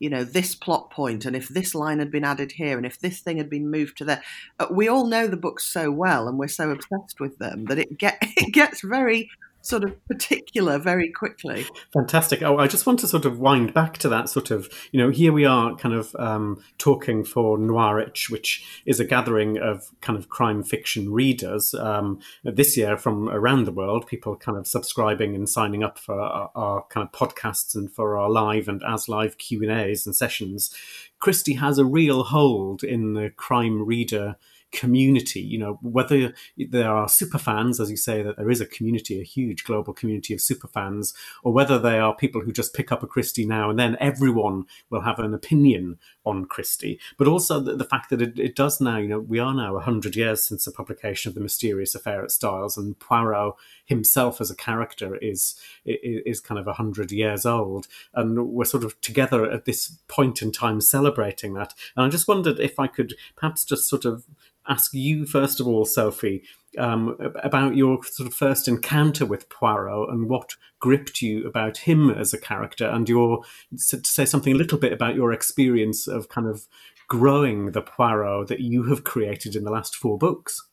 You 0.00 0.10
know 0.10 0.24
this 0.24 0.54
plot 0.54 0.90
point, 0.90 1.24
and 1.24 1.36
if 1.36 1.48
this 1.48 1.74
line 1.74 1.98
had 2.00 2.10
been 2.10 2.24
added 2.24 2.52
here, 2.52 2.78
and 2.78 2.86
if 2.86 2.98
this 2.98 3.20
thing 3.20 3.36
had 3.36 3.50
been 3.50 3.70
moved 3.70 3.98
to 3.98 4.04
there, 4.04 4.22
uh, 4.58 4.66
we 4.70 4.88
all 4.88 5.06
know 5.06 5.26
the 5.26 5.36
books 5.36 5.66
so 5.66 5.90
well, 5.90 6.26
and 6.26 6.38
we're 6.38 6.48
so 6.48 6.70
obsessed 6.70 7.20
with 7.20 7.38
them 7.38 7.66
that 7.66 7.78
it 7.78 7.96
get 7.96 8.18
it 8.22 8.52
gets 8.52 8.80
very 8.80 9.30
sort 9.62 9.84
of 9.84 10.04
particular 10.06 10.78
very 10.78 11.10
quickly. 11.10 11.66
Fantastic. 11.92 12.42
Oh, 12.42 12.58
I 12.58 12.66
just 12.66 12.86
want 12.86 13.00
to 13.00 13.08
sort 13.08 13.24
of 13.24 13.38
wind 13.38 13.74
back 13.74 13.98
to 13.98 14.08
that 14.08 14.28
sort 14.28 14.50
of, 14.50 14.68
you 14.92 15.00
know, 15.00 15.10
here 15.10 15.32
we 15.32 15.44
are 15.44 15.76
kind 15.76 15.94
of 15.94 16.14
um, 16.18 16.62
talking 16.78 17.24
for 17.24 17.58
Noirwich, 17.58 18.30
which 18.30 18.82
is 18.86 19.00
a 19.00 19.04
gathering 19.04 19.58
of 19.58 19.90
kind 20.00 20.18
of 20.18 20.28
crime 20.28 20.62
fiction 20.62 21.12
readers. 21.12 21.74
Um, 21.74 22.20
this 22.44 22.76
year 22.76 22.96
from 22.96 23.28
around 23.28 23.64
the 23.64 23.72
world, 23.72 24.06
people 24.06 24.36
kind 24.36 24.58
of 24.58 24.66
subscribing 24.66 25.34
and 25.34 25.48
signing 25.48 25.82
up 25.82 25.98
for 25.98 26.20
our, 26.20 26.50
our 26.54 26.84
kind 26.84 27.06
of 27.06 27.12
podcasts 27.12 27.74
and 27.74 27.90
for 27.90 28.18
our 28.18 28.30
live 28.30 28.68
and 28.68 28.82
as 28.86 29.08
live 29.08 29.38
Q&As 29.38 30.06
and 30.06 30.14
sessions. 30.14 30.74
Christie 31.18 31.54
has 31.54 31.78
a 31.78 31.84
real 31.84 32.24
hold 32.24 32.82
in 32.82 33.12
the 33.12 33.30
crime 33.30 33.84
reader 33.84 34.36
community. 34.72 35.40
You 35.40 35.58
know, 35.58 35.78
whether 35.82 36.32
there 36.56 36.90
are 36.90 37.08
super 37.08 37.38
fans, 37.38 37.80
as 37.80 37.90
you 37.90 37.96
say, 37.96 38.22
that 38.22 38.36
there 38.36 38.50
is 38.50 38.60
a 38.60 38.66
community, 38.66 39.20
a 39.20 39.24
huge 39.24 39.64
global 39.64 39.92
community 39.92 40.34
of 40.34 40.40
super 40.40 40.68
fans, 40.68 41.14
or 41.42 41.52
whether 41.52 41.78
they 41.78 41.98
are 41.98 42.14
people 42.14 42.40
who 42.40 42.52
just 42.52 42.74
pick 42.74 42.92
up 42.92 43.02
a 43.02 43.06
Christie 43.06 43.46
now 43.46 43.70
and 43.70 43.78
then, 43.78 43.96
everyone 44.00 44.64
will 44.88 45.02
have 45.02 45.18
an 45.18 45.34
opinion 45.34 45.98
on 46.24 46.44
Christie. 46.44 46.98
But 47.18 47.28
also 47.28 47.60
the, 47.60 47.76
the 47.76 47.84
fact 47.84 48.10
that 48.10 48.22
it, 48.22 48.38
it, 48.38 48.54
does 48.54 48.80
now, 48.80 48.98
you 48.98 49.08
know, 49.08 49.20
we 49.20 49.38
are 49.38 49.54
now 49.54 49.74
100 49.74 50.16
years 50.16 50.42
since 50.42 50.64
the 50.64 50.72
publication 50.72 51.30
of 51.30 51.34
The 51.34 51.40
Mysterious 51.40 51.94
Affair 51.94 52.22
at 52.22 52.30
Styles, 52.30 52.76
and 52.76 52.98
Poirot 52.98 53.54
himself 53.84 54.40
as 54.40 54.50
a 54.50 54.56
character 54.56 55.16
is, 55.16 55.56
is, 55.84 56.22
is 56.26 56.40
kind 56.40 56.58
of 56.58 56.66
100 56.66 57.10
years 57.10 57.46
old. 57.46 57.86
And 58.14 58.48
we're 58.48 58.64
sort 58.64 58.84
of 58.84 59.00
together 59.00 59.50
at 59.50 59.64
this 59.64 59.98
point 60.08 60.42
in 60.42 60.52
time 60.52 60.80
celebrating 60.80 61.54
that. 61.54 61.74
And 61.96 62.04
I 62.04 62.08
just 62.08 62.28
wondered 62.28 62.58
if 62.60 62.78
I 62.78 62.86
could 62.86 63.14
perhaps 63.36 63.64
just 63.64 63.88
sort 63.88 64.04
of 64.04 64.24
ask 64.68 64.92
you, 64.94 65.26
first 65.26 65.60
of 65.60 65.66
all, 65.66 65.84
Sophie, 65.84 66.42
um, 66.78 67.16
about 67.42 67.76
your 67.76 68.02
sort 68.04 68.28
of 68.28 68.34
first 68.34 68.68
encounter 68.68 69.26
with 69.26 69.48
Poirot 69.48 70.10
and 70.10 70.28
what 70.28 70.54
gripped 70.78 71.20
you 71.20 71.46
about 71.46 71.78
him 71.78 72.10
as 72.10 72.32
a 72.32 72.38
character, 72.38 72.86
and 72.86 73.08
your 73.08 73.42
to 73.88 74.04
say 74.04 74.24
something 74.24 74.54
a 74.54 74.58
little 74.58 74.78
bit 74.78 74.92
about 74.92 75.14
your 75.14 75.32
experience 75.32 76.06
of 76.06 76.28
kind 76.28 76.46
of 76.46 76.66
growing 77.08 77.72
the 77.72 77.82
Poirot 77.82 78.48
that 78.48 78.60
you 78.60 78.84
have 78.84 79.04
created 79.04 79.56
in 79.56 79.64
the 79.64 79.70
last 79.70 79.96
four 79.96 80.16
books. 80.16 80.69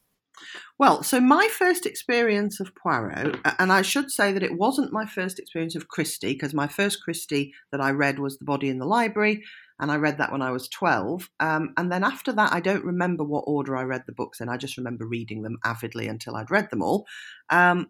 Well, 0.79 1.03
so 1.03 1.19
my 1.19 1.47
first 1.47 1.85
experience 1.85 2.59
of 2.59 2.75
Poirot, 2.75 3.37
and 3.59 3.71
I 3.71 3.81
should 3.81 4.11
say 4.11 4.31
that 4.31 4.43
it 4.43 4.57
wasn't 4.57 4.93
my 4.93 5.05
first 5.05 5.39
experience 5.39 5.75
of 5.75 5.87
Christie, 5.87 6.33
because 6.33 6.53
my 6.53 6.67
first 6.67 7.03
Christie 7.03 7.53
that 7.71 7.81
I 7.81 7.91
read 7.91 8.19
was 8.19 8.37
The 8.37 8.45
Body 8.45 8.69
in 8.69 8.79
the 8.79 8.85
Library, 8.85 9.43
and 9.79 9.91
I 9.91 9.97
read 9.97 10.17
that 10.17 10.31
when 10.31 10.41
I 10.41 10.51
was 10.51 10.67
12. 10.69 11.29
Um, 11.39 11.73
and 11.77 11.91
then 11.91 12.03
after 12.03 12.31
that, 12.33 12.51
I 12.51 12.59
don't 12.59 12.83
remember 12.83 13.23
what 13.23 13.43
order 13.47 13.75
I 13.75 13.83
read 13.83 14.03
the 14.05 14.13
books 14.13 14.39
in. 14.39 14.49
I 14.49 14.57
just 14.57 14.77
remember 14.77 15.05
reading 15.05 15.43
them 15.43 15.57
avidly 15.63 16.07
until 16.07 16.35
I'd 16.35 16.51
read 16.51 16.69
them 16.69 16.81
all. 16.81 17.05
Um, 17.49 17.89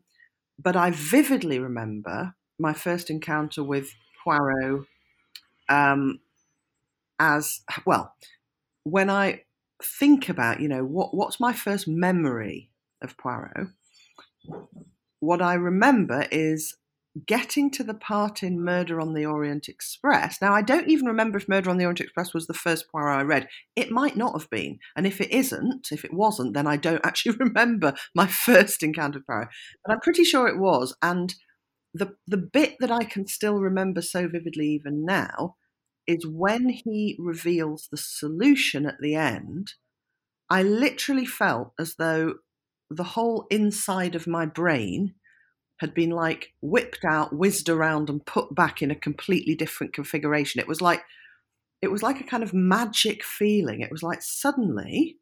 but 0.60 0.76
I 0.76 0.92
vividly 0.92 1.60
remember 1.60 2.34
my 2.60 2.74
first 2.74 3.10
encounter 3.10 3.64
with 3.64 3.94
Poirot 4.24 4.86
um, 5.70 6.20
as 7.20 7.62
well. 7.86 8.14
When 8.84 9.10
I 9.10 9.44
think 9.84 10.30
about, 10.30 10.60
you 10.60 10.68
know, 10.68 10.84
what 10.84 11.14
what's 11.14 11.40
my 11.40 11.54
first 11.54 11.88
memory 11.88 12.72
of 13.02 13.18
Poirot? 13.18 13.68
What 15.20 15.42
I 15.42 15.56
remember 15.56 16.26
is 16.32 16.76
getting 17.26 17.72
to 17.72 17.84
the 17.84 17.94
part 17.94 18.44
in 18.44 18.64
Murder 18.64 19.02
on 19.02 19.14
the 19.14 19.26
Orient 19.26 19.68
Express. 19.68 20.38
Now, 20.42 20.54
I 20.54 20.62
don't 20.62 20.88
even 20.88 21.08
remember 21.08 21.38
if 21.38 21.50
Murder 21.50 21.70
on 21.70 21.78
the 21.78 21.86
Orient 21.86 22.02
Express 22.02 22.34
was 22.34 22.48
the 22.48 22.54
first 22.54 22.92
Poirot 22.92 23.20
I 23.20 23.24
read. 23.24 23.48
It 23.76 23.92
might 23.92 24.16
not 24.16 24.40
have 24.40 24.50
been. 24.50 24.80
And 24.96 25.08
if 25.08 25.20
it 25.20 25.32
isn't, 25.32 25.88
if 25.92 26.06
it 26.06 26.14
wasn't, 26.14 26.54
then 26.54 26.68
I 26.68 26.78
don't 26.78 27.06
actually 27.06 27.36
remember 27.40 27.94
my 28.14 28.28
first 28.28 28.84
encounter 28.84 29.20
with 29.20 29.28
Poirot. 29.28 29.50
But 29.84 29.94
I'm 29.94 30.02
pretty 30.02 30.24
sure 30.24 30.48
it 30.48 30.60
was. 30.60 30.96
And 31.02 31.34
the, 31.94 32.16
the 32.28 32.38
bit 32.38 32.76
that 32.80 32.92
I 32.92 33.04
can 33.04 33.26
still 33.28 33.56
remember 33.56 34.02
so 34.02 34.28
vividly 34.28 34.68
even 34.68 35.06
now 35.06 35.56
is 36.08 36.26
when 36.26 36.70
he 36.70 37.16
reveals 37.20 37.88
the 37.92 37.98
solution 37.98 38.86
at 38.86 39.00
the 39.02 39.16
end. 39.16 39.74
I 40.50 40.64
literally 40.64 41.26
felt 41.26 41.74
as 41.78 41.96
though 41.96 42.36
the 42.90 43.04
whole 43.04 43.46
inside 43.50 44.16
of 44.16 44.28
my 44.28 44.46
brain 44.46 45.16
had 45.80 45.94
been 45.94 46.10
like 46.10 46.54
whipped 46.62 47.06
out, 47.06 47.36
whizzed 47.36 47.70
around, 47.70 48.10
and 48.10 48.26
put 48.26 48.56
back 48.56 48.82
in 48.82 48.90
a 48.90 48.96
completely 48.96 49.56
different 49.56 49.94
configuration. 49.94 50.60
It 50.60 50.68
was 50.68 50.82
like 50.82 51.04
it 51.82 51.92
was 51.92 52.02
like 52.02 52.20
a 52.20 52.26
kind 52.26 52.44
of 52.44 52.54
magic 52.54 53.24
feeling. 53.24 53.82
It 53.82 53.92
was 53.92 54.02
like 54.02 54.22
suddenly 54.22 55.18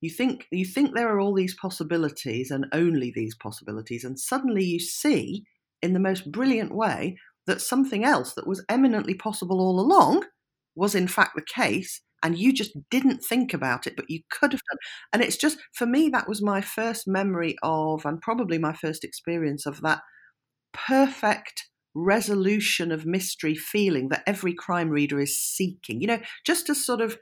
you 0.00 0.10
think 0.10 0.46
you 0.50 0.64
think 0.64 0.94
there 0.94 1.08
are 1.08 1.20
all 1.20 1.34
these 1.34 1.54
possibilities 1.54 2.50
and 2.50 2.66
only 2.72 3.12
these 3.14 3.34
possibilities, 3.34 4.04
and 4.04 4.18
suddenly 4.18 4.64
you 4.64 4.80
see 4.80 5.44
in 5.82 5.92
the 5.92 6.00
most 6.00 6.30
brilliant 6.30 6.74
way 6.74 7.16
that 7.48 7.60
something 7.60 8.04
else 8.04 8.34
that 8.34 8.46
was 8.46 8.64
eminently 8.68 9.14
possible 9.14 9.60
all 9.60 9.80
along 9.80 10.24
was 10.76 10.94
in 10.94 11.08
fact 11.08 11.32
the 11.34 11.42
case 11.42 12.00
and 12.22 12.38
you 12.38 12.52
just 12.52 12.72
didn't 12.90 13.22
think 13.22 13.54
about 13.54 13.86
it, 13.86 13.94
but 13.96 14.08
you 14.08 14.20
could 14.30 14.52
have 14.52 14.60
done. 14.70 14.78
And 15.12 15.22
it's 15.22 15.36
just, 15.36 15.58
for 15.72 15.86
me, 15.86 16.08
that 16.08 16.28
was 16.28 16.42
my 16.42 16.60
first 16.60 17.06
memory 17.06 17.56
of, 17.62 18.04
and 18.04 18.20
probably 18.20 18.58
my 18.58 18.72
first 18.72 19.04
experience 19.04 19.66
of 19.66 19.80
that 19.82 20.00
perfect 20.72 21.68
resolution 21.94 22.92
of 22.92 23.06
mystery 23.06 23.54
feeling 23.54 24.08
that 24.08 24.22
every 24.26 24.52
crime 24.52 24.90
reader 24.90 25.20
is 25.20 25.40
seeking. 25.40 26.00
You 26.00 26.08
know, 26.08 26.20
just 26.44 26.68
as 26.68 26.84
sort 26.84 27.00
of 27.00 27.18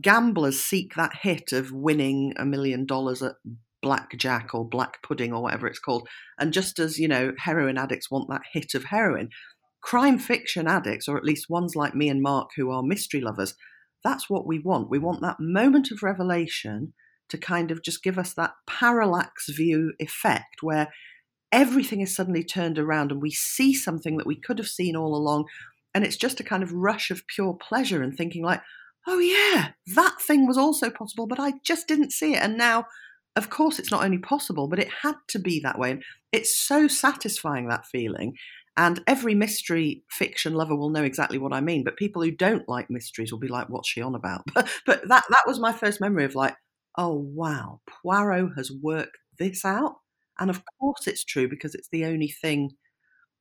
gamblers 0.00 0.60
seek 0.60 0.94
that 0.94 1.16
hit 1.22 1.52
of 1.52 1.72
winning 1.72 2.34
a 2.36 2.44
million 2.44 2.84
dollars 2.84 3.22
at 3.22 3.36
blackjack 3.82 4.54
or 4.54 4.68
black 4.68 5.02
pudding 5.02 5.32
or 5.32 5.42
whatever 5.42 5.66
it's 5.66 5.78
called, 5.78 6.08
and 6.38 6.52
just 6.52 6.78
as, 6.78 6.98
you 6.98 7.08
know, 7.08 7.32
heroin 7.38 7.78
addicts 7.78 8.10
want 8.10 8.28
that 8.28 8.42
hit 8.52 8.74
of 8.74 8.84
heroin, 8.84 9.30
crime 9.84 10.18
fiction 10.18 10.66
addicts, 10.66 11.06
or 11.06 11.18
at 11.18 11.24
least 11.24 11.50
ones 11.50 11.76
like 11.76 11.94
me 11.94 12.08
and 12.08 12.22
Mark 12.22 12.50
who 12.56 12.70
are 12.70 12.82
mystery 12.82 13.20
lovers, 13.20 13.54
that's 14.02 14.30
what 14.30 14.46
we 14.46 14.58
want. 14.58 14.88
We 14.88 14.98
want 14.98 15.20
that 15.20 15.36
moment 15.38 15.90
of 15.90 16.02
revelation 16.02 16.94
to 17.28 17.36
kind 17.36 17.70
of 17.70 17.82
just 17.82 18.02
give 18.02 18.18
us 18.18 18.32
that 18.32 18.54
parallax 18.66 19.50
view 19.50 19.92
effect 19.98 20.62
where 20.62 20.88
everything 21.52 22.00
is 22.00 22.16
suddenly 22.16 22.42
turned 22.42 22.78
around 22.78 23.12
and 23.12 23.20
we 23.20 23.30
see 23.30 23.74
something 23.74 24.16
that 24.16 24.26
we 24.26 24.40
could 24.40 24.58
have 24.58 24.68
seen 24.68 24.96
all 24.96 25.14
along. 25.14 25.44
And 25.94 26.02
it's 26.02 26.16
just 26.16 26.40
a 26.40 26.44
kind 26.44 26.62
of 26.62 26.72
rush 26.72 27.10
of 27.10 27.26
pure 27.26 27.52
pleasure 27.52 28.02
and 28.02 28.16
thinking, 28.16 28.42
like, 28.42 28.62
oh, 29.06 29.18
yeah, 29.18 29.72
that 29.94 30.16
thing 30.18 30.46
was 30.46 30.56
also 30.56 30.88
possible, 30.88 31.26
but 31.26 31.38
I 31.38 31.52
just 31.62 31.86
didn't 31.86 32.12
see 32.12 32.32
it. 32.32 32.42
And 32.42 32.56
now, 32.56 32.86
of 33.36 33.50
course, 33.50 33.78
it's 33.78 33.90
not 33.90 34.02
only 34.02 34.18
possible, 34.18 34.66
but 34.66 34.78
it 34.78 34.88
had 35.02 35.16
to 35.28 35.38
be 35.38 35.60
that 35.60 35.78
way. 35.78 35.90
And 35.90 36.02
it's 36.32 36.56
so 36.56 36.88
satisfying, 36.88 37.68
that 37.68 37.84
feeling. 37.84 38.34
And 38.76 39.02
every 39.06 39.34
mystery 39.34 40.04
fiction 40.10 40.54
lover 40.54 40.74
will 40.74 40.90
know 40.90 41.04
exactly 41.04 41.38
what 41.38 41.52
I 41.52 41.60
mean. 41.60 41.84
But 41.84 41.96
people 41.96 42.22
who 42.22 42.32
don't 42.32 42.68
like 42.68 42.90
mysteries 42.90 43.30
will 43.32 43.38
be 43.38 43.48
like, 43.48 43.68
what's 43.68 43.88
she 43.88 44.02
on 44.02 44.14
about? 44.14 44.42
But, 44.86 45.06
that, 45.08 45.24
that 45.28 45.44
was 45.46 45.60
my 45.60 45.72
first 45.72 46.00
memory 46.00 46.24
of 46.24 46.34
like, 46.34 46.56
oh, 46.98 47.14
wow, 47.14 47.80
Poirot 47.88 48.50
has 48.56 48.70
worked 48.82 49.16
this 49.38 49.64
out. 49.64 49.96
And 50.38 50.50
of 50.50 50.62
course 50.80 51.06
it's 51.06 51.24
true 51.24 51.48
because 51.48 51.74
it's 51.74 51.88
the 51.92 52.04
only 52.06 52.28
thing 52.28 52.72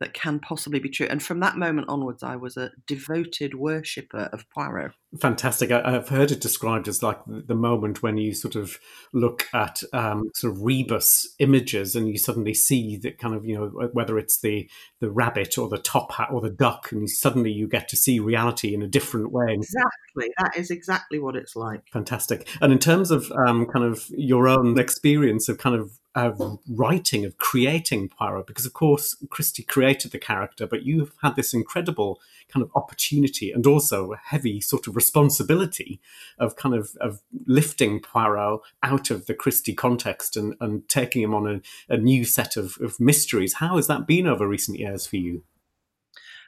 that 0.04 0.14
can 0.14 0.38
possibly 0.38 0.80
be 0.80 0.90
true. 0.90 1.08
And 1.10 1.24
from 1.24 1.40
that 1.40 1.56
moment 1.56 1.88
onwards, 1.88 2.24
I 2.24 2.36
was 2.36 2.58
a 2.58 2.72
devoted 2.86 3.56
worshipper 3.56 4.30
of 4.34 4.46
Poirot. 4.50 4.92
Fantastic. 5.22 5.72
I, 5.72 5.92
have 5.92 6.10
heard 6.10 6.30
it 6.30 6.42
described 6.42 6.90
as 6.90 7.02
like 7.02 7.20
the 7.26 7.56
moment 7.56 8.04
when 8.04 8.18
you 8.18 8.34
sort 8.34 8.56
of 8.56 8.80
look 9.14 9.48
at 9.54 9.82
um, 9.94 10.30
sort 10.36 10.54
of 10.54 10.62
rebus 10.62 11.34
images 11.40 11.96
and 11.96 12.10
you 12.10 12.18
suddenly 12.18 12.54
see 12.54 12.98
that 12.98 13.18
kind 13.18 13.34
of, 13.34 13.46
you 13.46 13.56
know, 13.56 13.90
whether 13.94 14.20
it's 14.20 14.42
the, 14.42 14.70
the 15.00 15.10
rabbit 15.10 15.58
or 15.58 15.70
the 15.70 15.78
top 15.78 16.12
hat 16.12 16.28
or 16.34 16.42
the 16.42 16.50
duck, 16.50 16.92
and 16.92 17.10
suddenly 17.10 17.52
you 17.52 17.66
get 17.66 17.88
to 17.88 17.96
see 17.96 18.20
reality 18.20 18.74
in 18.74 18.82
a 18.82 18.88
different 18.88 19.32
way. 19.32 19.54
Exactly. 19.54 20.34
That 20.38 20.58
is 20.58 20.70
exactly 20.70 21.18
what 21.18 21.38
it's 21.38 21.56
like. 21.56 21.88
Fantastic. 21.94 22.50
And 22.60 22.74
in 22.74 22.80
terms 22.80 23.10
of 23.10 23.32
um, 23.32 23.68
kind 23.68 23.86
of 23.86 24.06
your 24.10 24.50
own 24.50 24.78
experience 24.78 25.48
of 25.48 25.60
kind 25.60 25.80
of 25.80 25.98
of 26.16 26.60
writing, 26.68 27.26
of 27.26 27.38
creating 27.38 28.10
Poirot, 28.10 28.46
because 28.48 28.66
of 28.66 28.74
course 28.74 29.16
Christie 29.30 29.64
created 29.64 30.12
the 30.12 30.20
character, 30.20 30.68
but 30.68 30.84
you've 30.84 31.14
had 31.22 31.36
this 31.36 31.54
incredible 31.54 32.20
kind 32.48 32.64
of 32.64 32.70
opportunity 32.76 33.52
and 33.52 33.66
also 33.66 34.14
a 34.14 34.18
heavy 34.18 34.62
sort 34.62 34.88
of 34.88 34.96
responsibility 34.96 36.00
of 36.38 36.56
kind 36.56 36.76
of 36.76 36.96
of 37.02 37.22
lifting 37.48 38.00
Poirot 38.00 38.62
out 38.84 39.10
of 39.10 39.26
the 39.26 39.34
Christie 39.34 39.74
context 39.74 40.38
and, 40.38 40.56
and 40.60 40.88
taking 40.88 41.24
him 41.24 41.34
on 41.34 41.48
a, 41.48 41.94
a 41.94 41.98
new 41.98 42.26
set 42.26 42.58
of, 42.58 42.78
of 42.82 43.00
mysteries. 43.00 43.56
How 43.56 43.78
has 43.78 43.88
that 43.88 44.06
been 44.06 44.28
over 44.28 44.48
recent 44.48 44.78
years 44.78 45.08
for 45.08 45.18
you? 45.18 45.44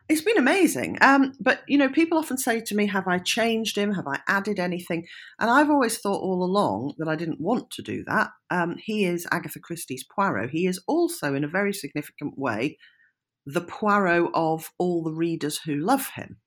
It's 0.07 0.21
been 0.21 0.37
amazing. 0.37 0.99
Um, 1.01 1.33
but, 1.39 1.61
you 1.67 1.79
know, 1.79 1.89
people 1.89 2.19
often 2.19 2.37
say 2.37 2.61
to 2.61 2.75
me, 2.75 2.85
Have 2.87 3.07
I 3.07 3.17
changed 3.17 3.75
him? 3.75 3.93
Have 3.93 4.07
I 4.07 4.19
added 4.27 4.59
anything? 4.59 5.07
And 5.39 5.49
I've 5.49 5.71
always 5.71 5.97
thought 5.97 6.21
all 6.21 6.43
along 6.43 6.93
that 6.99 7.07
I 7.07 7.15
didn't 7.15 7.41
want 7.41 7.71
to 7.71 7.81
do 7.81 8.03
that. 8.05 8.29
Um, 8.51 8.75
he 8.77 9.05
is 9.05 9.27
Agatha 9.31 9.59
Christie's 9.59 10.03
Poirot. 10.03 10.51
He 10.51 10.67
is 10.67 10.79
also, 10.87 11.33
in 11.33 11.43
a 11.43 11.47
very 11.49 11.73
significant 11.73 12.37
way, 12.37 12.77
the 13.47 13.61
Poirot 13.61 14.29
of 14.35 14.71
all 14.77 15.03
the 15.03 15.13
readers 15.13 15.61
who 15.65 15.75
love 15.75 16.09
him. 16.15 16.37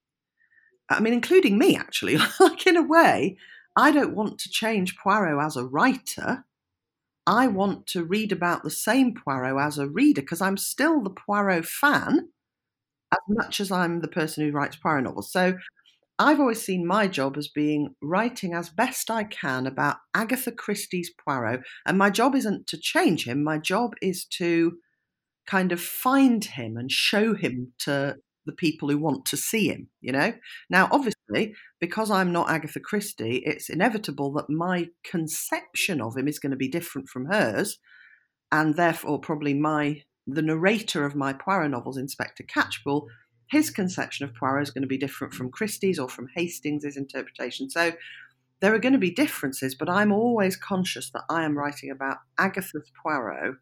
I 0.89 1.01
mean, 1.01 1.13
including 1.13 1.59
me, 1.59 1.77
actually. 1.77 2.17
like, 2.41 2.65
in 2.65 2.77
a 2.77 2.83
way, 2.83 3.39
I 3.77 3.91
don't 3.91 4.15
want 4.15 4.39
to 4.41 4.51
change 4.51 4.97
Poirot 4.97 5.45
as 5.45 5.57
a 5.57 5.67
writer. 5.67 6.45
I 7.27 7.49
want 7.49 7.89
to 7.89 8.05
read 8.05 8.31
about 8.31 8.63
the 8.63 8.71
same 8.71 9.15
Poirot 9.15 9.61
as 9.61 9.79
a 9.79 9.89
reader 9.89 10.23
because 10.23 10.41
I'm 10.41 10.57
still 10.57 11.03
the 11.03 11.11
Poirot 11.11 11.67
fan 11.67 12.29
as 13.13 13.19
much 13.29 13.61
as 13.61 13.71
I'm 13.71 14.01
the 14.01 14.09
person 14.09 14.45
who 14.45 14.53
writes 14.53 14.77
Poirot 14.77 15.05
novels. 15.05 15.33
So 15.33 15.57
I've 16.19 16.41
always 16.41 16.61
seen 16.61 16.87
my 16.87 17.07
job 17.07 17.37
as 17.37 17.49
being 17.49 17.95
writing 18.03 18.53
as 18.53 18.71
best 18.71 19.11
I 19.11 19.25
can 19.25 19.67
about 19.67 19.99
Agatha 20.15 20.51
Christie's 20.51 21.11
Poirot. 21.25 21.61
And 21.87 21.97
my 21.97 22.11
job 22.11 22.35
isn't 22.35 22.67
to 22.69 22.77
change 22.77 23.25
him, 23.25 23.45
my 23.45 23.59
job 23.59 23.93
is 24.03 24.25
to 24.39 24.79
kind 25.47 25.73
of 25.73 25.81
find 25.81 26.45
him 26.45 26.77
and 26.77 26.91
show 26.91 27.35
him 27.35 27.73
to 27.79 28.17
the 28.47 28.53
people 28.53 28.89
who 28.89 28.99
want 28.99 29.27
to 29.27 29.37
see 29.37 29.69
him, 29.69 29.89
you 30.01 30.11
know? 30.11 30.33
Now, 30.69 30.89
obviously, 30.91 31.55
because 31.81 32.11
I'm 32.11 32.33
not 32.33 32.51
Agatha 32.51 32.81
Christie, 32.81 33.43
it's 33.45 33.69
inevitable 33.69 34.33
that 34.33 34.51
my 34.51 34.89
conception 35.05 36.01
of 36.01 36.17
him 36.17 36.27
is 36.27 36.39
going 36.39 36.51
to 36.51 36.57
be 36.57 36.69
different 36.69 37.09
from 37.09 37.27
hers, 37.27 37.79
and 38.51 38.75
therefore, 38.75 39.21
probably 39.21 39.55
my 39.55 40.03
the 40.29 40.43
narrator 40.43 41.05
of 41.05 41.15
my 41.15 41.33
Poirot 41.33 41.71
novels, 41.71 41.97
Inspector 41.97 42.45
Catchpool, 42.45 43.07
his 43.51 43.71
conception 43.71 44.25
of 44.25 44.35
Poirot 44.35 44.65
is 44.65 44.71
going 44.71 44.83
to 44.83 44.89
be 44.89 44.99
different 44.99 45.33
from 45.33 45.51
Christie's 45.51 45.99
or 45.99 46.09
from 46.09 46.29
Hastings' 46.37 46.97
interpretation. 46.97 47.71
So 47.71 47.93
there 48.61 48.75
are 48.75 48.79
going 48.79 48.93
to 48.93 48.99
be 48.99 49.11
differences, 49.11 49.75
but 49.75 49.89
I'm 49.89 50.13
always 50.13 50.57
conscious 50.57 51.11
that 51.11 51.25
I 51.31 51.45
am 51.45 51.57
writing 51.57 51.91
about 51.91 52.19
Agatha's 52.39 52.91
Poirot, 53.03 53.57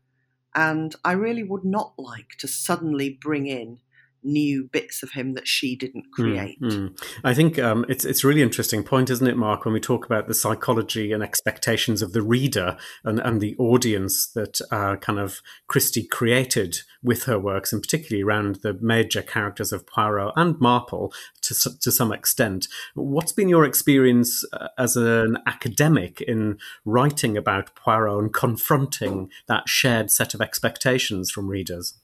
and 0.54 0.96
I 1.04 1.12
really 1.12 1.44
would 1.44 1.64
not 1.64 1.92
like 1.98 2.30
to 2.38 2.48
suddenly 2.48 3.18
bring 3.20 3.46
in 3.46 3.78
new 4.26 4.64
bits 4.64 5.02
of 5.02 5.12
him 5.12 5.34
that 5.34 5.46
she 5.46 5.76
didn't 5.76 6.06
hmm, 6.14 6.22
create. 6.22 6.60
Mm, 6.60 6.98
I 7.24 7.32
think 7.32 7.58
um, 7.58 7.86
it's 7.88 8.04
it's 8.04 8.24
a 8.24 8.28
really 8.28 8.42
interesting 8.42 8.82
point, 8.82 9.10
isn't 9.10 9.26
it, 9.26 9.36
Mark? 9.36 9.64
When 9.64 9.74
we 9.74 9.80
talk 9.80 10.04
about 10.04 10.26
the 10.26 10.34
psychology 10.34 11.12
and 11.12 11.22
expectations 11.22 12.02
of 12.02 12.12
the 12.12 12.22
reader 12.22 12.76
and, 13.04 13.20
and 13.20 13.40
the 13.40 13.56
audience 13.58 14.26
that 14.32 14.60
uh, 14.70 14.96
kind 14.96 15.18
of 15.18 15.40
Christie 15.68 16.06
created 16.06 16.78
with 17.02 17.24
her 17.24 17.38
works, 17.38 17.72
and 17.72 17.80
particularly 17.80 18.22
around 18.22 18.56
the 18.56 18.76
major 18.80 19.22
characters 19.22 19.72
of 19.72 19.86
Poirot 19.86 20.32
and 20.36 20.58
Marple 20.60 21.12
to 21.42 21.54
to 21.80 21.92
some 21.92 22.12
extent. 22.12 22.66
What's 22.94 23.32
been 23.32 23.48
your 23.48 23.64
experience 23.64 24.44
uh, 24.52 24.68
as 24.76 24.96
an 24.96 25.38
academic 25.46 26.20
in 26.20 26.58
writing 26.84 27.36
about 27.36 27.74
Poirot 27.74 28.18
and 28.18 28.34
confronting 28.34 29.30
that 29.46 29.68
shared 29.68 30.10
set 30.10 30.34
of 30.34 30.40
expectations 30.40 31.30
from 31.30 31.48
readers? 31.48 31.94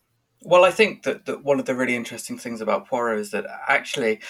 Well, 0.44 0.64
I 0.64 0.72
think 0.72 1.04
that, 1.04 1.26
that 1.26 1.44
one 1.44 1.60
of 1.60 1.66
the 1.66 1.74
really 1.74 1.94
interesting 1.94 2.36
things 2.36 2.60
about 2.60 2.88
Poirot 2.88 3.20
is 3.20 3.30
that 3.30 3.46
actually 3.68 4.20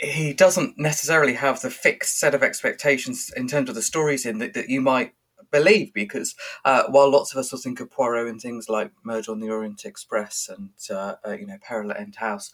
he 0.00 0.34
doesn't 0.34 0.78
necessarily 0.78 1.34
have 1.34 1.60
the 1.60 1.70
fixed 1.70 2.18
set 2.18 2.34
of 2.34 2.42
expectations 2.42 3.32
in 3.34 3.48
terms 3.48 3.70
of 3.70 3.74
the 3.74 3.82
stories 3.82 4.26
in 4.26 4.38
that, 4.38 4.52
that 4.54 4.68
you 4.68 4.82
might 4.82 5.14
believe 5.50 5.94
because 5.94 6.34
uh, 6.64 6.84
while 6.88 7.10
lots 7.10 7.32
of 7.32 7.38
us 7.38 7.50
will 7.50 7.58
think 7.58 7.80
of 7.80 7.90
Poirot 7.90 8.28
in 8.28 8.38
things 8.38 8.68
like 8.68 8.90
Murder 9.04 9.32
on 9.32 9.40
the 9.40 9.50
Orient 9.50 9.84
Express 9.86 10.50
and 10.54 10.70
uh, 10.90 11.14
uh, 11.26 11.32
you 11.32 11.46
know 11.46 11.56
at 11.68 12.00
End 12.00 12.16
House, 12.16 12.50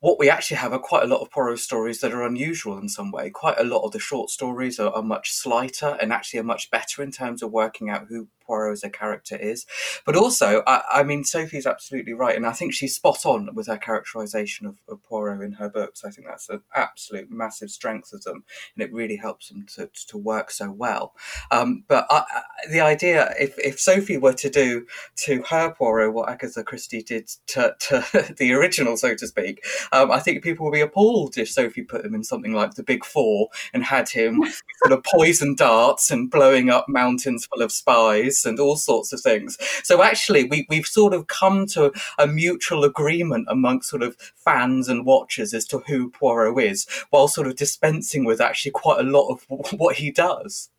what 0.00 0.18
we 0.18 0.28
actually 0.28 0.58
have 0.58 0.72
are 0.72 0.78
quite 0.78 1.04
a 1.04 1.06
lot 1.06 1.22
of 1.22 1.30
Poirot 1.30 1.58
stories 1.58 2.00
that 2.00 2.12
are 2.12 2.24
unusual 2.24 2.78
in 2.78 2.88
some 2.88 3.10
way. 3.10 3.30
Quite 3.30 3.58
a 3.58 3.64
lot 3.64 3.84
of 3.84 3.92
the 3.92 3.98
short 3.98 4.30
stories 4.30 4.78
are, 4.78 4.92
are 4.92 5.02
much 5.02 5.32
slighter 5.32 5.96
and 6.00 6.12
actually 6.12 6.40
are 6.40 6.44
much 6.44 6.70
better 6.70 7.02
in 7.02 7.10
terms 7.10 7.42
of 7.42 7.50
working 7.50 7.88
out 7.88 8.06
who 8.08 8.28
Poirot 8.52 8.72
as 8.74 8.84
a 8.84 8.90
character 8.90 9.34
is. 9.34 9.64
But 10.04 10.14
also, 10.14 10.62
I, 10.66 10.82
I, 10.92 11.02
mean, 11.04 11.24
Sophie's 11.24 11.66
absolutely 11.66 12.12
right, 12.12 12.36
and 12.36 12.46
I 12.46 12.52
think 12.52 12.74
she's 12.74 12.94
spot 12.94 13.24
on 13.24 13.48
with 13.54 13.66
her 13.66 13.78
characterization 13.78 14.66
of, 14.66 14.76
of, 14.88 15.02
Poirot 15.02 15.40
in 15.40 15.52
her 15.52 15.70
books. 15.70 16.04
I 16.04 16.10
think 16.10 16.26
that's 16.26 16.50
an 16.50 16.60
absolute 16.74 17.30
massive 17.30 17.70
strength 17.70 18.12
of 18.12 18.24
them, 18.24 18.44
and 18.74 18.82
it 18.84 18.92
really 18.92 19.16
helps 19.16 19.48
them 19.48 19.64
to, 19.76 19.88
to 20.08 20.18
work 20.18 20.50
so 20.50 20.70
well. 20.70 21.14
Um, 21.50 21.84
but 21.88 22.06
I, 22.10 22.24
the 22.70 22.80
idea, 22.80 23.32
if, 23.40 23.58
if 23.58 23.80
Sophie 23.80 24.18
were 24.18 24.34
to 24.34 24.50
do 24.50 24.86
to 25.24 25.42
her 25.48 25.70
Poirot 25.72 26.12
what 26.12 26.28
Agatha 26.28 26.62
Christie 26.62 27.02
did 27.02 27.28
to, 27.48 27.74
to 27.88 28.34
the 28.38 28.52
original, 28.52 28.98
so 28.98 29.14
to 29.14 29.26
speak, 29.26 29.64
um, 29.92 30.10
I 30.10 30.18
think 30.18 30.44
people 30.44 30.66
would 30.66 30.74
be 30.74 30.82
appalled 30.82 31.38
if 31.38 31.50
Sophie 31.50 31.84
put 31.84 32.04
him 32.04 32.14
in 32.14 32.22
something 32.22 32.52
like 32.52 32.74
The 32.74 32.82
Big 32.82 33.04
Four 33.04 33.48
and 33.72 33.82
had 33.82 34.10
him 34.10 34.44
sort 34.84 34.92
of 34.92 35.04
poison 35.04 35.54
darts 35.54 36.10
and 36.10 36.30
blowing 36.30 36.68
up 36.68 36.86
mountains 36.88 37.46
full 37.46 37.62
of 37.62 37.72
spies 37.72 38.41
and 38.44 38.58
all 38.58 38.76
sorts 38.76 39.12
of 39.12 39.20
things. 39.20 39.56
So 39.82 40.02
actually, 40.02 40.44
we, 40.44 40.66
we've 40.68 40.86
sort 40.86 41.14
of 41.14 41.26
come 41.26 41.66
to 41.68 41.92
a 42.18 42.26
mutual 42.26 42.84
agreement 42.84 43.46
amongst 43.48 43.90
sort 43.90 44.02
of 44.02 44.16
fans 44.36 44.88
and 44.88 45.06
watchers 45.06 45.54
as 45.54 45.64
to 45.66 45.78
who 45.86 46.10
Poirot 46.10 46.62
is, 46.62 46.86
while 47.10 47.28
sort 47.28 47.46
of 47.46 47.56
dispensing 47.56 48.24
with 48.24 48.40
actually 48.40 48.72
quite 48.72 49.00
a 49.00 49.08
lot 49.08 49.28
of 49.30 49.46
what 49.78 49.96
he 49.96 50.10
does. 50.10 50.70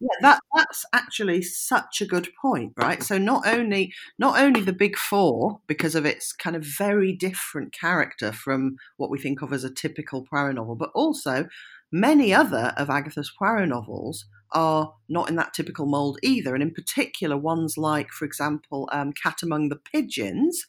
Yeah, 0.00 0.08
that 0.22 0.40
that's 0.54 0.84
actually 0.92 1.42
such 1.42 2.00
a 2.00 2.06
good 2.06 2.28
point, 2.40 2.72
right? 2.76 3.02
So 3.02 3.18
not 3.18 3.46
only 3.46 3.92
not 4.18 4.40
only 4.40 4.60
the 4.60 4.72
big 4.72 4.96
four, 4.96 5.60
because 5.66 5.94
of 5.94 6.06
its 6.06 6.32
kind 6.32 6.56
of 6.56 6.64
very 6.64 7.12
different 7.12 7.72
character 7.72 8.32
from 8.32 8.76
what 8.96 9.10
we 9.10 9.18
think 9.18 9.42
of 9.42 9.52
as 9.52 9.64
a 9.64 9.70
typical 9.70 10.22
Poirot 10.22 10.54
novel, 10.54 10.76
but 10.76 10.90
also 10.94 11.46
many 11.92 12.34
other 12.34 12.74
of 12.76 12.90
Agatha's 12.90 13.32
Poirot 13.38 13.68
novels 13.68 14.26
are 14.52 14.94
not 15.08 15.28
in 15.28 15.36
that 15.36 15.52
typical 15.54 15.86
mold 15.86 16.18
either. 16.22 16.54
And 16.54 16.62
in 16.62 16.72
particular, 16.72 17.36
ones 17.36 17.76
like, 17.76 18.10
for 18.10 18.24
example, 18.24 18.88
um, 18.92 19.12
Cat 19.12 19.42
Among 19.42 19.68
the 19.68 19.76
Pigeons, 19.76 20.64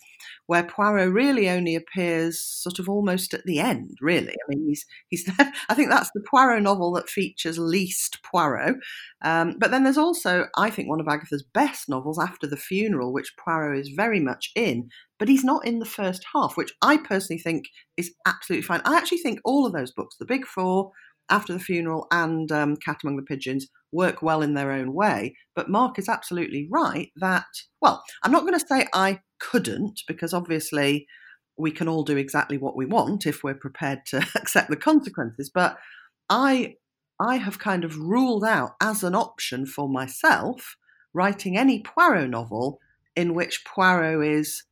where 0.48 0.64
Poirot 0.64 1.12
really 1.12 1.50
only 1.50 1.76
appears 1.76 2.42
sort 2.42 2.80
of 2.80 2.90
almost 2.90 3.34
at 3.34 3.46
the 3.46 3.60
end, 3.60 3.98
really. 4.02 4.34
I 4.34 4.46
mean, 4.50 4.68
he's, 4.68 4.86
he's 5.10 5.30
I 5.70 5.74
think 5.74 5.90
that's 5.90 6.12
the 6.14 6.24
Poirot 6.30 6.64
novel 6.64 6.92
that 6.94 7.10
features 7.10 7.58
least 7.58 8.20
Poirot. 8.24 8.78
Um, 9.24 9.56
but 9.60 9.72
then 9.72 9.84
there's 9.84 9.98
also, 9.98 10.48
I 10.58 10.70
think, 10.70 10.90
one 10.90 11.00
of 11.00 11.08
Agatha's 11.08 11.44
best 11.44 11.88
novels, 11.88 12.20
After 12.20 12.48
the 12.48 12.58
Funeral, 12.58 13.14
which 13.14 13.36
Poirot 13.38 13.80
is 13.80 13.90
very 13.90 14.20
much 14.20 14.52
in, 14.56 14.90
but 15.20 15.28
he's 15.28 15.44
not 15.44 15.66
in 15.66 15.80
the 15.80 15.86
first 15.86 16.26
half, 16.34 16.58
which 16.58 16.74
I 16.82 16.98
personally 16.98 17.40
think 17.40 17.66
is 17.96 18.14
absolutely 18.26 18.64
fine. 18.64 18.82
I 18.86 18.98
actually 18.98 19.20
think 19.20 19.40
all 19.44 19.66
of 19.66 19.74
those 19.74 19.92
books, 19.92 20.16
The 20.18 20.26
Big 20.26 20.46
Four, 20.46 20.92
after 21.30 21.54
the 21.54 21.60
funeral 21.60 22.08
and 22.12 22.52
um, 22.52 22.78
Cat 22.78 23.00
Among 23.04 23.18
the 23.18 23.24
Pigeons 23.24 23.68
work 23.92 24.22
well 24.22 24.42
in 24.42 24.54
their 24.54 24.72
own 24.72 24.94
way. 24.94 25.36
But 25.56 25.70
Mark 25.70 26.00
is 26.00 26.08
absolutely 26.08 26.68
right 26.72 27.10
that, 27.18 27.46
well, 27.82 28.04
I'm 28.24 28.32
not 28.32 28.42
going 28.42 28.58
to 28.58 28.66
say 28.66 28.88
I 28.94 29.20
couldn't, 29.40 30.02
because 30.08 30.34
obviously 30.34 31.08
we 31.58 31.72
can 31.72 31.88
all 31.88 32.04
do 32.04 32.18
exactly 32.18 32.58
what 32.58 32.78
we 32.78 32.86
want 32.86 33.26
if 33.26 33.44
we're 33.44 33.56
prepared 33.56 34.00
to 34.08 34.18
accept 34.36 34.70
the 34.70 34.76
consequences. 34.76 35.50
But 35.54 35.78
I, 36.30 36.76
I 37.20 37.38
have 37.38 37.60
kind 37.60 37.84
of 37.84 37.98
ruled 37.98 38.46
out 38.46 38.72
as 38.82 39.04
an 39.04 39.16
option 39.16 39.66
for 39.66 39.90
myself 39.90 40.76
writing 41.14 41.58
any 41.58 41.82
Poirot 41.82 42.30
novel 42.30 42.80
in 43.16 43.34
which 43.34 43.66
Poirot 43.66 44.26
is 44.26 44.64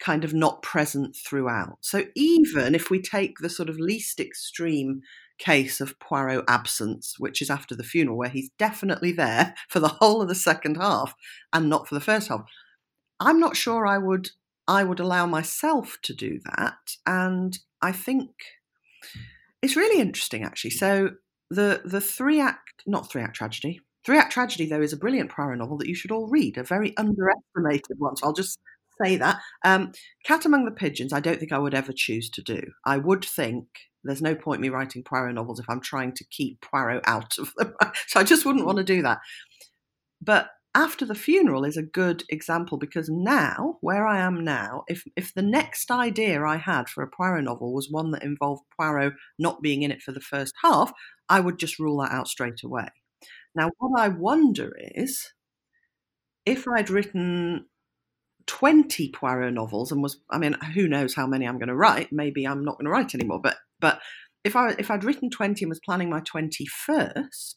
kind 0.00 0.24
of 0.24 0.34
not 0.34 0.62
present 0.62 1.14
throughout. 1.14 1.78
So 1.80 2.06
even 2.14 2.74
if 2.74 2.90
we 2.90 3.00
take 3.00 3.38
the 3.38 3.50
sort 3.50 3.68
of 3.68 3.78
least 3.78 4.18
extreme 4.18 5.02
case 5.38 5.80
of 5.80 5.98
Poirot 6.00 6.44
absence, 6.48 7.18
which 7.18 7.40
is 7.40 7.50
after 7.50 7.74
the 7.74 7.84
funeral, 7.84 8.16
where 8.16 8.28
he's 8.28 8.50
definitely 8.58 9.12
there 9.12 9.54
for 9.68 9.80
the 9.80 9.88
whole 9.88 10.20
of 10.20 10.28
the 10.28 10.34
second 10.34 10.76
half 10.76 11.14
and 11.52 11.68
not 11.68 11.88
for 11.88 11.94
the 11.94 12.00
first 12.00 12.28
half. 12.28 12.44
I'm 13.20 13.38
not 13.38 13.56
sure 13.56 13.86
I 13.86 13.98
would 13.98 14.30
I 14.66 14.84
would 14.84 15.00
allow 15.00 15.26
myself 15.26 15.98
to 16.02 16.14
do 16.14 16.38
that, 16.44 16.96
and 17.06 17.58
I 17.82 17.92
think 17.92 18.30
it's 19.62 19.76
really 19.76 20.00
interesting 20.00 20.44
actually. 20.44 20.70
So 20.70 21.10
the 21.50 21.82
the 21.84 22.00
three 22.00 22.40
act 22.40 22.82
not 22.86 23.10
three 23.10 23.22
act 23.22 23.36
tragedy. 23.36 23.80
Three 24.02 24.16
Act 24.16 24.32
Tragedy, 24.32 24.64
though, 24.64 24.80
is 24.80 24.94
a 24.94 24.96
brilliant 24.96 25.30
Poirot 25.30 25.58
novel 25.58 25.76
that 25.76 25.86
you 25.86 25.94
should 25.94 26.10
all 26.10 26.26
read, 26.26 26.56
a 26.56 26.62
very 26.62 26.96
underestimated 26.96 27.98
one. 27.98 28.16
So 28.16 28.26
I'll 28.26 28.32
just 28.32 28.58
say 29.02 29.16
that. 29.16 29.40
Um, 29.64 29.92
Cat 30.24 30.44
Among 30.44 30.64
the 30.64 30.70
Pigeons, 30.70 31.12
I 31.12 31.20
don't 31.20 31.38
think 31.38 31.52
I 31.52 31.58
would 31.58 31.74
ever 31.74 31.92
choose 31.92 32.30
to 32.30 32.42
do. 32.42 32.60
I 32.84 32.96
would 32.96 33.24
think 33.24 33.66
there's 34.04 34.22
no 34.22 34.34
point 34.34 34.60
me 34.60 34.68
writing 34.68 35.02
Poirot 35.02 35.34
novels 35.34 35.60
if 35.60 35.66
I'm 35.68 35.80
trying 35.80 36.12
to 36.14 36.24
keep 36.24 36.60
Poirot 36.60 37.02
out 37.06 37.38
of 37.38 37.52
them. 37.56 37.74
so 38.06 38.20
I 38.20 38.24
just 38.24 38.44
wouldn't 38.44 38.66
want 38.66 38.78
to 38.78 38.84
do 38.84 39.02
that. 39.02 39.18
But 40.20 40.50
after 40.74 41.04
the 41.04 41.14
funeral 41.14 41.64
is 41.64 41.76
a 41.76 41.82
good 41.82 42.22
example 42.28 42.78
because 42.78 43.08
now, 43.08 43.78
where 43.80 44.06
I 44.06 44.20
am 44.20 44.44
now, 44.44 44.84
if 44.86 45.02
if 45.16 45.34
the 45.34 45.42
next 45.42 45.90
idea 45.90 46.44
I 46.44 46.56
had 46.56 46.88
for 46.88 47.02
a 47.02 47.08
Poirot 47.08 47.44
novel 47.44 47.74
was 47.74 47.88
one 47.90 48.12
that 48.12 48.22
involved 48.22 48.62
Poirot 48.78 49.14
not 49.38 49.62
being 49.62 49.82
in 49.82 49.90
it 49.90 50.02
for 50.02 50.12
the 50.12 50.20
first 50.20 50.54
half, 50.62 50.92
I 51.28 51.40
would 51.40 51.58
just 51.58 51.78
rule 51.78 51.98
that 52.00 52.12
out 52.12 52.28
straight 52.28 52.62
away. 52.62 52.88
Now, 53.54 53.70
what 53.78 54.00
I 54.00 54.08
wonder 54.08 54.72
is 54.78 55.32
if 56.46 56.66
I'd 56.68 56.90
written 56.90 57.66
20 58.50 59.12
Poirot 59.12 59.54
novels 59.54 59.92
and 59.92 60.02
was, 60.02 60.18
I 60.28 60.36
mean, 60.36 60.56
who 60.74 60.88
knows 60.88 61.14
how 61.14 61.24
many 61.24 61.46
I'm 61.46 61.58
going 61.58 61.68
to 61.68 61.76
write? 61.76 62.12
Maybe 62.12 62.44
I'm 62.44 62.64
not 62.64 62.78
going 62.78 62.86
to 62.86 62.90
write 62.90 63.14
anymore. 63.14 63.40
But 63.40 63.58
but 63.78 64.00
if 64.42 64.56
I 64.56 64.74
if 64.76 64.90
I'd 64.90 65.04
written 65.04 65.30
20 65.30 65.64
and 65.64 65.68
was 65.68 65.78
planning 65.78 66.10
my 66.10 66.20
21st, 66.20 67.54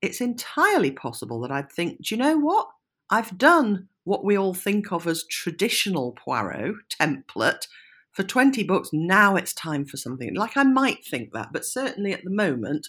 it's 0.00 0.20
entirely 0.20 0.92
possible 0.92 1.40
that 1.40 1.50
I'd 1.50 1.72
think, 1.72 2.04
do 2.04 2.14
you 2.14 2.20
know 2.20 2.38
what? 2.38 2.68
I've 3.10 3.36
done 3.36 3.88
what 4.04 4.24
we 4.24 4.38
all 4.38 4.54
think 4.54 4.92
of 4.92 5.08
as 5.08 5.24
traditional 5.24 6.12
Poirot 6.12 6.76
template 7.00 7.66
for 8.12 8.22
20 8.22 8.62
books. 8.62 8.90
Now 8.92 9.34
it's 9.34 9.52
time 9.52 9.84
for 9.84 9.96
something. 9.96 10.36
Like 10.36 10.56
I 10.56 10.62
might 10.62 11.04
think 11.04 11.32
that, 11.32 11.48
but 11.52 11.64
certainly 11.64 12.12
at 12.12 12.22
the 12.22 12.30
moment, 12.30 12.86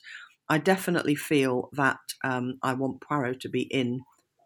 I 0.50 0.60
definitely 0.60 1.16
feel 1.16 1.70
that 1.74 1.98
um, 2.24 2.60
I 2.62 2.74
want 2.74 3.02
Poirot 3.02 3.40
to 3.40 3.50
be 3.50 3.64
in 3.64 4.02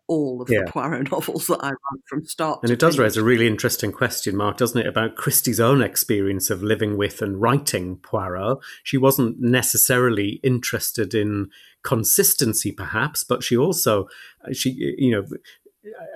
all 0.07 0.41
of 0.41 0.49
yeah. 0.49 0.61
the 0.65 0.71
Poirot 0.71 1.11
novels 1.11 1.47
that 1.47 1.59
I 1.61 1.69
write 1.69 2.03
from 2.07 2.25
start. 2.25 2.59
And 2.63 2.71
it 2.71 2.79
does 2.79 2.97
raise 2.97 3.17
a 3.17 3.23
really 3.23 3.47
interesting 3.47 3.91
question, 3.91 4.35
Mark, 4.35 4.57
doesn't 4.57 4.79
it, 4.79 4.87
about 4.87 5.15
Christie's 5.15 5.59
own 5.59 5.81
experience 5.81 6.49
of 6.49 6.63
living 6.63 6.97
with 6.97 7.21
and 7.21 7.41
writing 7.41 7.97
Poirot. 7.97 8.59
She 8.83 8.97
wasn't 8.97 9.39
necessarily 9.39 10.39
interested 10.43 11.13
in 11.13 11.49
consistency, 11.83 12.71
perhaps, 12.71 13.23
but 13.23 13.43
she 13.43 13.57
also, 13.57 14.07
uh, 14.45 14.53
she, 14.53 14.95
you 14.97 15.11
know, 15.11 15.23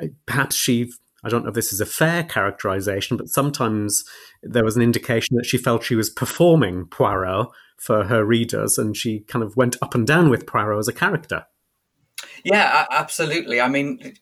uh, 0.01 0.07
perhaps 0.25 0.55
she 0.55 0.91
I 1.23 1.29
don't 1.29 1.43
know 1.43 1.49
if 1.49 1.55
this 1.55 1.71
is 1.71 1.81
a 1.81 1.85
fair 1.85 2.23
characterization, 2.23 3.15
but 3.15 3.29
sometimes 3.29 4.03
there 4.41 4.63
was 4.63 4.75
an 4.75 4.81
indication 4.81 5.37
that 5.37 5.45
she 5.45 5.57
felt 5.57 5.83
she 5.83 5.95
was 5.95 6.09
performing 6.09 6.85
Poirot 6.85 7.49
for 7.77 8.05
her 8.05 8.25
readers, 8.25 8.77
and 8.77 8.97
she 8.97 9.19
kind 9.21 9.43
of 9.43 9.55
went 9.55 9.77
up 9.81 9.93
and 9.93 10.05
down 10.05 10.29
with 10.29 10.47
Poirot 10.47 10.79
as 10.79 10.87
a 10.87 10.93
character. 10.93 11.45
Yeah, 12.43 12.85
absolutely. 12.91 13.61
I 13.61 13.67
mean, 13.67 14.15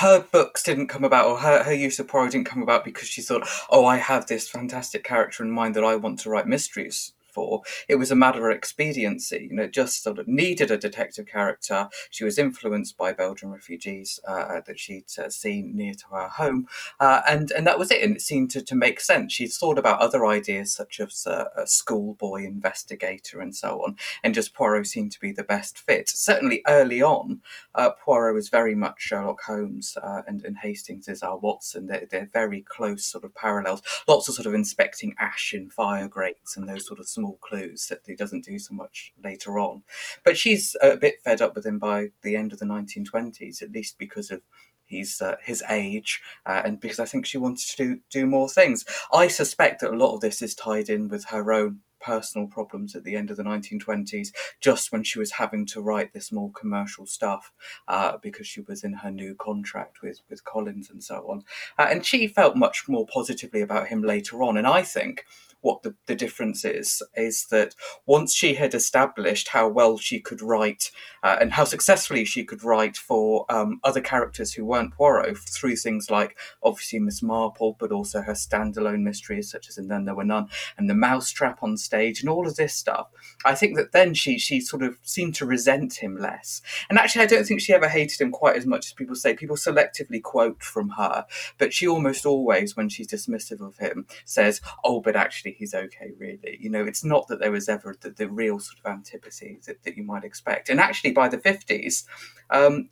her 0.00 0.20
books 0.32 0.62
didn't 0.62 0.88
come 0.88 1.04
about, 1.04 1.26
or 1.26 1.38
her, 1.38 1.62
her 1.62 1.72
use 1.72 1.98
of 1.98 2.08
Poirot 2.08 2.32
didn't 2.32 2.46
come 2.46 2.62
about 2.62 2.84
because 2.84 3.08
she 3.08 3.22
thought, 3.22 3.48
oh, 3.70 3.84
I 3.86 3.96
have 3.96 4.26
this 4.26 4.48
fantastic 4.48 5.04
character 5.04 5.42
in 5.42 5.50
mind 5.50 5.74
that 5.76 5.84
I 5.84 5.96
want 5.96 6.18
to 6.20 6.30
write 6.30 6.46
mysteries 6.46 7.12
for. 7.32 7.62
It 7.88 7.96
was 7.96 8.10
a 8.10 8.16
matter 8.16 8.48
of 8.48 8.56
expediency. 8.56 9.48
You 9.50 9.56
know, 9.56 9.66
just 9.66 10.02
sort 10.02 10.18
of 10.18 10.28
needed 10.28 10.70
a 10.70 10.78
detective 10.78 11.26
character. 11.26 11.88
She 12.10 12.24
was 12.24 12.38
influenced 12.38 12.96
by 12.96 13.12
Belgian 13.12 13.50
refugees 13.50 14.20
uh, 14.26 14.60
that 14.66 14.78
she'd 14.78 15.06
uh, 15.18 15.30
seen 15.30 15.76
near 15.76 15.94
to 15.94 16.06
her 16.12 16.28
home, 16.28 16.66
uh, 16.98 17.22
and 17.28 17.50
and 17.52 17.66
that 17.66 17.78
was 17.78 17.90
it. 17.90 18.02
And 18.02 18.16
it 18.16 18.22
seemed 18.22 18.50
to, 18.52 18.62
to 18.62 18.74
make 18.74 19.00
sense. 19.00 19.32
She'd 19.32 19.52
thought 19.52 19.78
about 19.78 20.00
other 20.00 20.26
ideas 20.26 20.72
such 20.72 21.00
as 21.00 21.26
uh, 21.26 21.46
a 21.56 21.66
schoolboy 21.66 22.44
investigator 22.44 23.40
and 23.40 23.54
so 23.54 23.82
on, 23.82 23.96
and 24.22 24.34
just 24.34 24.54
Poirot 24.54 24.86
seemed 24.86 25.12
to 25.12 25.20
be 25.20 25.32
the 25.32 25.44
best 25.44 25.78
fit. 25.78 26.08
Certainly 26.08 26.62
early 26.66 27.02
on, 27.02 27.40
uh, 27.74 27.90
Poirot 27.90 28.34
was 28.34 28.48
very 28.48 28.74
much 28.74 29.00
Sherlock 29.00 29.42
Holmes, 29.42 29.96
uh, 30.02 30.22
and, 30.26 30.44
and 30.44 30.58
Hastings 30.58 31.08
is 31.08 31.22
our 31.22 31.38
Watson. 31.38 31.86
They're, 31.86 32.06
they're 32.10 32.30
very 32.32 32.62
close 32.62 33.04
sort 33.04 33.24
of 33.24 33.34
parallels. 33.34 33.82
Lots 34.06 34.28
of 34.28 34.34
sort 34.34 34.46
of 34.46 34.54
inspecting 34.54 35.14
ash 35.18 35.52
in 35.54 35.70
fire 35.70 36.08
grates 36.08 36.56
and 36.56 36.68
those 36.68 36.86
sort 36.86 37.00
of 37.00 37.08
small 37.20 37.38
clues 37.40 37.86
that 37.88 38.00
he 38.06 38.14
doesn't 38.14 38.44
do 38.44 38.58
so 38.58 38.74
much 38.74 39.12
later 39.22 39.58
on. 39.58 39.82
But 40.24 40.38
she's 40.38 40.76
a 40.82 40.96
bit 40.96 41.22
fed 41.22 41.42
up 41.42 41.54
with 41.54 41.66
him 41.66 41.78
by 41.78 42.08
the 42.22 42.36
end 42.36 42.52
of 42.52 42.58
the 42.58 42.66
1920s, 42.66 43.62
at 43.62 43.72
least 43.72 43.98
because 43.98 44.30
of 44.30 44.40
his 44.86 45.20
uh, 45.22 45.36
his 45.42 45.62
age, 45.70 46.20
uh, 46.46 46.62
and 46.64 46.80
because 46.80 46.98
I 46.98 47.04
think 47.04 47.24
she 47.24 47.38
wanted 47.38 47.68
to 47.68 47.76
do, 47.76 48.00
do 48.10 48.26
more 48.26 48.48
things. 48.48 48.84
I 49.12 49.28
suspect 49.28 49.80
that 49.80 49.92
a 49.92 49.96
lot 49.96 50.14
of 50.14 50.20
this 50.20 50.42
is 50.42 50.54
tied 50.54 50.88
in 50.88 51.08
with 51.08 51.26
her 51.26 51.52
own 51.52 51.80
personal 52.00 52.46
problems 52.46 52.96
at 52.96 53.04
the 53.04 53.14
end 53.14 53.30
of 53.30 53.36
the 53.36 53.42
1920s, 53.42 54.28
just 54.60 54.90
when 54.90 55.04
she 55.04 55.18
was 55.18 55.32
having 55.32 55.66
to 55.66 55.80
write 55.80 56.12
this 56.12 56.32
more 56.32 56.50
commercial 56.52 57.06
stuff 57.06 57.52
uh, 57.88 58.16
because 58.22 58.46
she 58.46 58.62
was 58.62 58.82
in 58.82 58.94
her 58.94 59.10
new 59.10 59.34
contract 59.34 60.02
with, 60.02 60.20
with 60.28 60.42
Collins 60.44 60.90
and 60.90 61.04
so 61.04 61.26
on. 61.28 61.44
Uh, 61.78 61.88
and 61.90 62.04
she 62.04 62.26
felt 62.26 62.56
much 62.56 62.88
more 62.88 63.06
positively 63.06 63.60
about 63.60 63.88
him 63.88 64.02
later 64.02 64.42
on. 64.42 64.56
And 64.56 64.66
I 64.66 64.82
think 64.82 65.24
what 65.60 65.82
the, 65.82 65.94
the 66.06 66.14
difference 66.14 66.64
is 66.64 67.02
is 67.16 67.46
that 67.50 67.74
once 68.06 68.34
she 68.34 68.54
had 68.54 68.74
established 68.74 69.48
how 69.48 69.68
well 69.68 69.98
she 69.98 70.20
could 70.20 70.40
write 70.40 70.90
uh, 71.22 71.36
and 71.40 71.52
how 71.52 71.64
successfully 71.64 72.24
she 72.24 72.44
could 72.44 72.64
write 72.64 72.96
for 72.96 73.44
um, 73.50 73.80
other 73.84 74.00
characters 74.00 74.54
who 74.54 74.64
weren't 74.64 74.94
Poirot 74.94 75.38
through 75.38 75.76
things 75.76 76.10
like 76.10 76.36
obviously 76.62 76.98
Miss 76.98 77.22
Marple, 77.22 77.76
but 77.78 77.92
also 77.92 78.22
her 78.22 78.32
standalone 78.32 79.02
mysteries 79.02 79.50
such 79.50 79.68
as 79.68 79.76
And 79.76 79.90
Then 79.90 80.04
There 80.04 80.14
Were 80.14 80.24
None 80.24 80.48
and 80.78 80.88
the 80.88 80.94
Mousetrap 80.94 81.62
on 81.62 81.76
stage 81.76 82.20
and 82.20 82.30
all 82.30 82.46
of 82.46 82.56
this 82.56 82.74
stuff. 82.74 83.08
I 83.44 83.54
think 83.54 83.76
that 83.76 83.92
then 83.92 84.14
she 84.14 84.38
she 84.38 84.60
sort 84.60 84.82
of 84.82 84.98
seemed 85.02 85.34
to 85.36 85.46
resent 85.46 85.94
him 85.94 86.16
less. 86.16 86.62
And 86.88 86.98
actually, 86.98 87.22
I 87.22 87.26
don't 87.26 87.44
think 87.46 87.60
she 87.60 87.74
ever 87.74 87.88
hated 87.88 88.20
him 88.20 88.30
quite 88.30 88.56
as 88.56 88.66
much 88.66 88.86
as 88.86 88.92
people 88.92 89.14
say. 89.14 89.34
People 89.34 89.56
selectively 89.56 90.22
quote 90.22 90.62
from 90.62 90.90
her, 90.90 91.26
but 91.58 91.72
she 91.72 91.86
almost 91.86 92.24
always, 92.26 92.76
when 92.76 92.88
she's 92.88 93.08
dismissive 93.08 93.60
of 93.60 93.78
him, 93.78 94.06
says, 94.24 94.60
"Oh, 94.84 95.00
but 95.00 95.16
actually." 95.16 95.49
He's 95.56 95.74
okay, 95.74 96.12
really. 96.18 96.58
You 96.60 96.70
know, 96.70 96.84
it's 96.84 97.04
not 97.04 97.28
that 97.28 97.40
there 97.40 97.52
was 97.52 97.68
ever 97.68 97.94
the, 98.00 98.10
the 98.10 98.28
real 98.28 98.58
sort 98.58 98.78
of 98.84 98.90
antipathy 98.90 99.60
that, 99.66 99.82
that 99.84 99.96
you 99.96 100.02
might 100.02 100.24
expect. 100.24 100.68
And 100.68 100.80
actually, 100.80 101.12
by 101.12 101.28
the 101.28 101.38
50s, 101.38 102.04
um, 102.50 102.90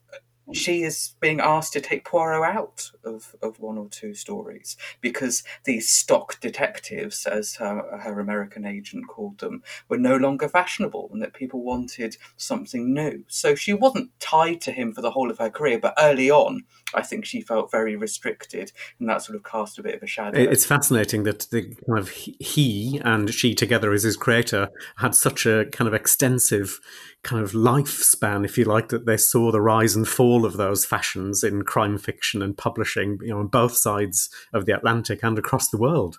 she 0.53 0.83
is 0.83 1.15
being 1.21 1.41
asked 1.41 1.73
to 1.75 1.81
take 1.81 2.05
Poirot 2.05 2.43
out 2.43 2.91
of, 3.05 3.37
of 3.43 3.61
one 3.61 3.77
or 3.77 3.89
two 3.89 4.15
stories 4.15 4.77
because 5.01 5.43
these 5.65 5.91
stock 5.91 6.41
detectives, 6.41 7.27
as 7.27 7.57
her, 7.57 7.99
her 8.01 8.19
American 8.21 8.65
agent 8.65 9.09
called 9.09 9.39
them, 9.39 9.63
were 9.89 9.99
no 9.99 10.17
longer 10.17 10.49
fashionable 10.49 11.11
and 11.13 11.21
that 11.23 11.35
people 11.35 11.63
wanted 11.63 12.17
something 12.37 12.93
new. 12.95 13.25
So 13.29 13.55
she 13.55 13.75
wasn't 13.75 14.19
tied 14.21 14.61
to 14.63 14.73
him 14.73 14.93
for 14.93 15.03
the 15.03 15.11
whole 15.11 15.31
of 15.31 15.39
her 15.39 15.51
career, 15.51 15.79
but 15.79 15.95
early 15.99 16.31
on, 16.31 16.65
I 16.95 17.03
think 17.03 17.25
she 17.25 17.41
felt 17.41 17.71
very 17.71 17.97
restricted 17.97 18.73
and 18.99 19.09
that 19.09 19.23
sort 19.23 19.37
of 19.37 19.45
cast 19.45 19.79
a 19.79 19.83
bit 19.83 19.95
of 19.95 20.03
a 20.03 20.07
shadow. 20.07 20.39
It's 20.39 20.65
fascinating 20.65 21.25
that 21.25 21.47
the 21.51 21.75
kind 21.87 21.99
of 21.99 22.09
he 22.09 23.01
and 23.05 23.33
she 23.33 23.55
together 23.55 23.93
as 23.93 24.05
his 24.05 24.17
creator 24.17 24.71
had 24.97 25.15
such 25.15 25.45
a 25.47 25.67
kind 25.67 25.87
of 25.87 25.95
extensive 25.95 26.81
kind 27.23 27.43
of 27.43 27.53
lifespan, 27.53 28.45
if 28.45 28.57
you 28.57 28.65
like, 28.65 28.89
that 28.89 29.07
they 29.07 29.17
saw 29.17 29.51
the 29.51 29.61
rise 29.61 29.97
and 29.97 30.09
fall 30.09 30.45
of 30.45 30.57
those 30.57 30.85
fashions 30.85 31.45
in 31.45 31.63
crime 31.63 31.99
fiction 31.99 32.43
and 32.43 32.57
publishing, 32.57 33.19
you 33.21 33.29
know, 33.29 33.41
on 33.41 33.49
both 33.49 33.77
sides 33.77 34.31
of 34.53 34.65
the 34.67 34.75
Atlantic 34.75 35.23
and 35.23 35.39
across 35.39 35.69
the 35.69 35.79
world. 35.79 36.19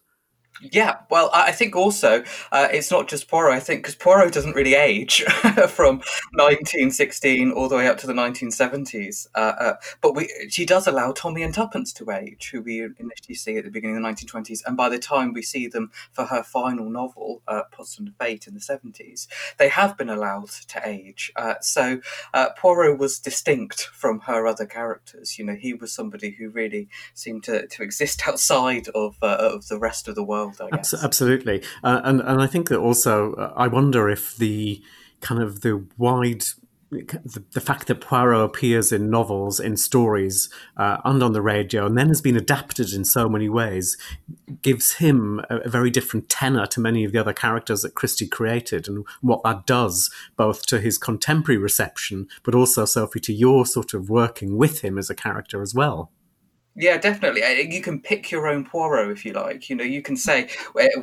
Yeah, 0.62 0.98
well, 1.10 1.30
I 1.34 1.54
think 1.54 1.76
also 1.76 2.24
uh, 2.52 2.68
it's 2.72 2.92
not 2.92 3.08
just 3.08 3.30
Poirot. 3.30 3.54
I 3.54 3.60
think 3.62 3.82
because 3.82 3.96
Poirot 3.96 4.34
doesn't 4.34 4.56
really 4.56 4.74
age 4.74 5.24
from 5.70 6.02
1916 6.34 7.52
all 7.52 7.70
the 7.70 7.78
way 7.78 7.88
up 7.88 7.98
to 8.00 8.08
the 8.08 8.14
1970s. 8.14 9.28
Uh, 9.34 9.54
uh, 9.60 9.74
but 10.02 10.16
we, 10.16 10.30
she 10.50 10.66
does 10.66 10.86
allow 10.86 11.14
Tommy 11.14 11.44
and 11.44 11.54
Tuppence 11.54 11.94
to 11.94 12.12
age, 12.12 12.50
who 12.52 12.62
we 12.62 12.82
initially 12.82 13.36
see 13.36 13.58
at 13.58 13.64
the 13.64 13.72
beginning 13.72 13.96
of 13.98 14.04
the 14.04 14.10
1920s, 14.10 14.62
and 14.66 14.76
by 14.76 14.90
the 14.90 15.00
time 15.00 15.32
we 15.32 15.42
see 15.42 15.68
them 15.68 15.92
for 16.12 16.26
her 16.26 16.44
final 16.44 16.90
novel, 16.90 17.42
uh, 17.48 17.62
and 17.98 18.14
Fate, 18.20 18.46
in 18.48 18.54
the 18.54 18.60
70s, 18.60 19.28
they 19.58 19.70
have 19.70 19.98
been 19.98 20.10
allowed 20.10 20.50
to 20.50 20.82
age. 20.88 21.32
Uh, 21.36 21.56
so 21.62 22.02
uh, 22.34 22.50
Poirot 22.58 23.00
was 23.00 23.20
distinct 23.20 23.84
from 23.94 24.20
her 24.22 24.46
other 24.46 24.66
characters. 24.66 25.40
You 25.40 25.46
know, 25.46 25.56
he 25.56 25.74
was 25.74 25.94
somebody 25.94 26.32
who 26.32 26.50
really 26.50 26.90
seemed 27.14 27.44
to, 27.46 27.66
to 27.68 27.84
exist 27.84 28.24
outside 28.28 28.90
of 28.90 29.16
uh, 29.22 29.38
of 29.40 29.68
the 29.68 29.80
rest 29.80 30.08
of 30.08 30.16
the 30.16 30.24
world 30.24 30.49
I 30.60 30.76
guess 30.78 30.94
absolutely, 30.94 31.64
uh, 31.84 32.02
and 32.04 32.22
and 32.22 32.42
I 32.42 32.48
think 32.48 32.70
that 32.70 32.80
also 32.80 33.34
uh, 33.34 33.54
I 33.56 33.68
wonder 33.68 34.10
if 34.10 34.36
the 34.36 34.82
kind 35.22 35.42
of 35.42 35.62
the 35.62 35.86
wide 35.98 36.44
the, 36.92 37.44
the, 37.54 37.62
fact 37.62 37.88
that 37.88 38.02
Poirot 38.02 38.44
appears 38.44 38.92
in 38.92 39.10
novels, 39.10 39.60
in 39.60 39.78
stories, 39.78 40.50
uh, 40.76 40.98
and 41.06 41.22
on 41.22 41.34
the 41.34 41.42
radio, 41.42 41.86
and 41.86 41.98
then 41.98 42.08
has 42.08 42.22
been 42.22 42.36
adapted 42.36 42.94
in 42.94 43.06
so 43.06 43.30
many 43.30 43.48
ways, 43.48 43.96
gives 44.64 44.94
him 44.94 45.40
a, 45.50 45.58
a, 45.58 45.70
very 45.70 45.92
different 45.92 46.30
tenor 46.30 46.66
to 46.66 46.80
many 46.80 47.04
of 47.04 47.12
the 47.12 47.20
other 47.20 47.34
characters 47.34 47.84
that 47.84 47.94
Christie 47.94 48.28
created, 48.28 48.88
and 48.88 49.06
what 49.22 49.44
that 49.44 49.68
does 49.68 50.10
both 50.36 50.66
to 50.68 50.80
his 50.80 50.98
contemporary 50.98 51.60
reception, 51.60 52.28
but 52.44 52.56
also, 52.56 52.86
Sophie, 52.86 53.20
to 53.22 53.34
your 53.34 53.66
sort 53.66 53.94
of 53.94 54.10
working 54.10 54.58
with 54.58 54.82
him 54.82 54.98
as 54.98 55.10
a 55.10 55.16
character 55.16 55.62
as 55.62 55.76
well. 55.76 56.12
Yeah, 56.76 56.98
definitely. 56.98 57.42
You 57.76 57.82
can 57.82 58.00
pick 58.00 58.32
your 58.32 58.48
own 58.48 58.64
Poirot 58.64 59.12
if 59.12 59.26
you 59.26 59.34
like. 59.34 59.70
You 59.70 59.76
know, 59.76 59.84
you 59.84 60.02
can 60.02 60.16
say 60.16 60.50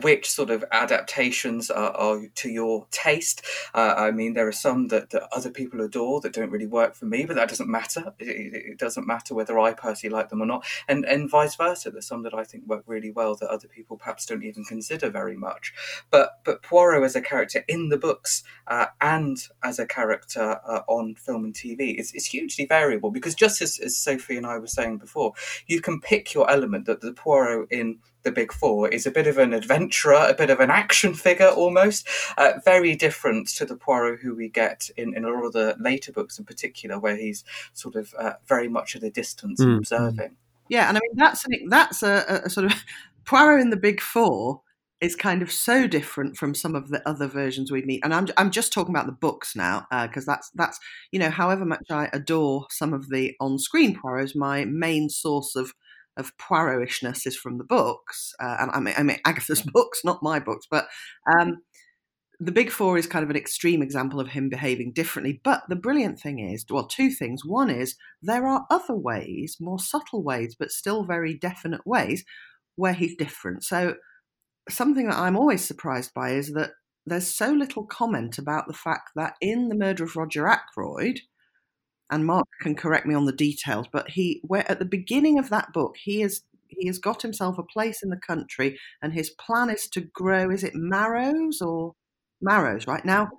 which 0.01 0.31
sort 0.31 0.49
of 0.49 0.65
adaptations 0.73 1.71
are, 1.71 1.91
are 1.91 2.23
to 2.37 2.49
your 2.49 2.87
taste. 2.91 3.43
Uh, 3.75 3.95
I 3.97 4.11
mean, 4.11 4.35
there 4.35 4.49
are 4.49 4.53
some 4.53 4.89
that, 4.89 5.11
that, 5.11 5.29
other 5.33 5.51
people 5.51 5.83
adore 5.83 6.21
that 6.21 6.33
don't 6.33 6.51
really 6.51 6.67
work 6.67 6.95
for 6.95 7.05
me, 7.05 7.27
but 7.27 7.37
that 7.37 7.49
doesn't 7.49 7.69
matter. 7.69 8.15
It, 8.19 8.55
it, 8.55 8.79
doesn't 8.79 9.07
matter 9.07 9.35
whether 9.35 9.59
I 9.59 9.73
personally 9.73 10.15
like 10.15 10.29
them 10.29 10.41
or 10.41 10.47
not, 10.47 10.65
and 10.89 11.05
and 11.05 11.29
vice 11.31 11.57
versa. 11.57 11.91
There's 11.91 12.07
some 12.07 12.23
that 12.23 12.35
I 12.35 12.45
think 12.45 12.67
work 12.67 12.85
really 12.87 13.11
well 13.11 13.35
that 13.37 13.49
other 13.49 13.69
people 13.69 13.97
perhaps 13.97 14.25
don't 14.25 14.45
even 14.45 14.65
consider 14.65 15.11
very 15.11 15.37
much. 15.37 15.75
But 16.11 16.41
but 16.45 16.63
Poirot 16.63 17.05
as 17.05 17.17
a 17.17 17.21
character 17.21 17.65
in 17.69 17.89
the 17.89 17.99
books 17.99 18.45
uh, 18.67 18.87
and 19.01 19.37
as 19.63 19.79
a 19.79 19.87
character 19.87 20.61
uh, 20.67 20.83
on 20.87 21.17
film 21.17 21.45
and 21.45 21.55
TV 21.55 21.99
is, 21.99 22.13
is 22.15 22.27
hugely 22.27 22.67
variable 22.67 23.11
because 23.11 23.35
just 23.35 23.61
as, 23.61 23.79
as 23.79 23.99
Sophie 23.99 24.37
and 24.37 24.47
I 24.47 24.59
were 24.59 24.67
saying 24.67 24.99
before 24.99 25.35
you 25.67 25.81
can 25.81 26.01
pick 26.01 26.35
your 26.35 26.51
element 26.51 26.87
that 26.87 27.01
the 27.01 27.13
Poirot 27.13 27.71
in 27.71 27.99
the 28.23 28.33
Big 28.33 28.53
Four 28.53 28.89
is 28.89 29.07
a 29.07 29.11
bit 29.11 29.27
of 29.27 29.39
an 29.39 29.55
adventurer, 29.55 30.27
a 30.29 30.35
bit 30.35 30.51
of 30.51 30.61
an 30.61 30.71
action 30.71 31.15
figure 31.15 31.49
almost, 31.49 32.07
uh, 32.37 32.55
very 32.65 32.95
different 32.97 33.49
to 33.49 33.65
the 33.65 33.77
Poirot 33.77 34.21
who 34.21 34.35
we 34.35 34.49
get 34.49 34.91
in, 34.97 35.17
in 35.17 35.25
a 35.25 35.29
lot 35.29 35.45
of 35.45 35.53
the 35.53 35.77
later 35.79 36.13
books 36.13 36.39
in 36.39 36.45
particular, 36.45 36.99
where 36.99 37.17
he's 37.17 37.45
sort 37.73 37.95
of 37.95 38.13
uh, 38.19 38.35
very 38.47 38.69
much 38.69 38.97
at 38.97 39.03
a 39.03 39.11
distance 39.11 39.61
mm. 39.61 39.79
observing. 39.79 40.37
Yeah, 40.69 40.89
and 40.89 40.99
I 40.99 41.01
mean 41.01 41.17
that's 41.17 41.47
an, 41.47 41.69
that's 41.69 42.03
a, 42.03 42.43
a 42.45 42.51
sort 42.51 42.67
of 42.67 42.75
Poirot 43.25 43.61
in 43.61 43.71
the 43.71 43.77
Big 43.77 44.01
Four 44.01 44.61
is 45.01 45.15
kind 45.15 45.43
of 45.43 45.53
so 45.53 45.87
different 45.87 46.37
from 46.37 46.55
some 46.55 46.75
of 46.75 46.89
the 46.89 47.07
other 47.07 47.27
versions 47.27 47.71
we 47.71 47.83
meet. 47.83 48.01
And 48.03 48.15
I'm 48.15 48.29
I'm 48.37 48.51
just 48.51 48.73
talking 48.73 48.95
about 48.95 49.07
the 49.07 49.13
books 49.13 49.55
now 49.55 49.87
because 49.91 50.27
uh, 50.27 50.33
that's 50.33 50.51
that's 50.55 50.79
you 51.13 51.19
know 51.19 51.31
however 51.31 51.65
much 51.65 51.85
I 51.91 52.09
adore 52.13 52.67
some 52.71 52.95
of 52.95 53.11
the 53.11 53.35
on 53.41 53.59
screen 53.59 53.97
Poirots, 53.97 54.35
my 54.35 54.65
main 54.65 55.09
source 55.09 55.55
of 55.55 55.73
of 56.17 56.33
Poirotishness 56.39 57.27
is 57.27 57.37
from 57.37 57.59
the 57.59 57.65
books. 57.65 58.33
Uh, 58.41 58.57
and 58.61 58.71
I 58.73 58.81
mean 58.81 58.95
I 58.97 59.03
mean 59.03 59.19
Agatha's 59.25 59.63
books, 59.73 60.01
not 60.05 60.23
my 60.23 60.39
books, 60.39 60.67
but. 60.71 60.89
Um, 61.41 61.59
the 62.39 62.53
Big 62.53 62.71
Four 62.71 62.99
is 62.99 63.07
kind 63.07 63.23
of 63.23 63.31
an 63.31 63.37
extreme 63.37 63.81
example 63.81 64.21
of 64.21 64.29
him 64.29 64.51
behaving 64.51 64.93
differently. 64.93 65.41
But 65.43 65.63
the 65.71 65.75
brilliant 65.75 66.21
thing 66.21 66.39
is, 66.39 66.67
well, 66.69 66.87
two 66.87 67.09
things. 67.09 67.47
One 67.47 67.71
is 67.71 67.97
there 68.21 68.47
are 68.47 68.67
other 68.69 68.95
ways, 68.95 69.57
more 69.59 69.79
subtle 69.79 70.23
ways, 70.23 70.55
but 70.55 70.71
still 70.71 71.05
very 71.05 71.33
definite 71.33 71.87
ways 71.87 72.27
where 72.75 72.93
he's 72.93 73.17
different. 73.17 73.65
So 73.65 73.95
something 74.69 75.09
that 75.09 75.19
I'm 75.19 75.37
always 75.37 75.65
surprised 75.65 76.13
by 76.15 76.31
is 76.33 76.53
that 76.53 76.73
there's 77.07 77.29
so 77.29 77.53
little 77.53 77.85
comment 77.85 78.39
about 78.39 78.67
the 78.67 78.75
fact 78.75 79.11
that 79.15 79.35
in 79.41 79.69
The 79.69 79.77
Murder 79.77 80.05
of 80.05 80.17
Roger 80.17 80.47
Ackroyd, 80.47 81.21
and 82.11 82.27
Mark 82.27 82.47
can 82.61 82.75
correct 82.75 83.07
me 83.07 83.15
on 83.15 83.25
the 83.25 83.33
details, 83.33 83.87
but 83.93 84.11
he, 84.11 84.41
where 84.45 84.69
at 84.71 84.79
the 84.79 84.85
beginning 84.85 85.39
of 85.39 85.51
that 85.51 85.73
book, 85.73 85.97
he 86.03 86.23
is 86.23 86.43
he 86.69 86.89
has 86.89 86.99
got 86.99 87.23
himself 87.23 87.59
a 87.59 87.63
place 87.63 88.03
in 88.03 88.11
the 88.11 88.17
country, 88.17 88.79
and 89.01 89.13
his 89.13 89.31
plan 89.31 89.71
is 89.71 89.89
to 89.91 90.01
grow. 90.01 90.51
Is 90.51 90.65
it 90.65 90.75
marrows 90.75 91.61
or 91.61 91.95
marrows? 92.41 92.87
Right 92.87 93.05
now, 93.05 93.31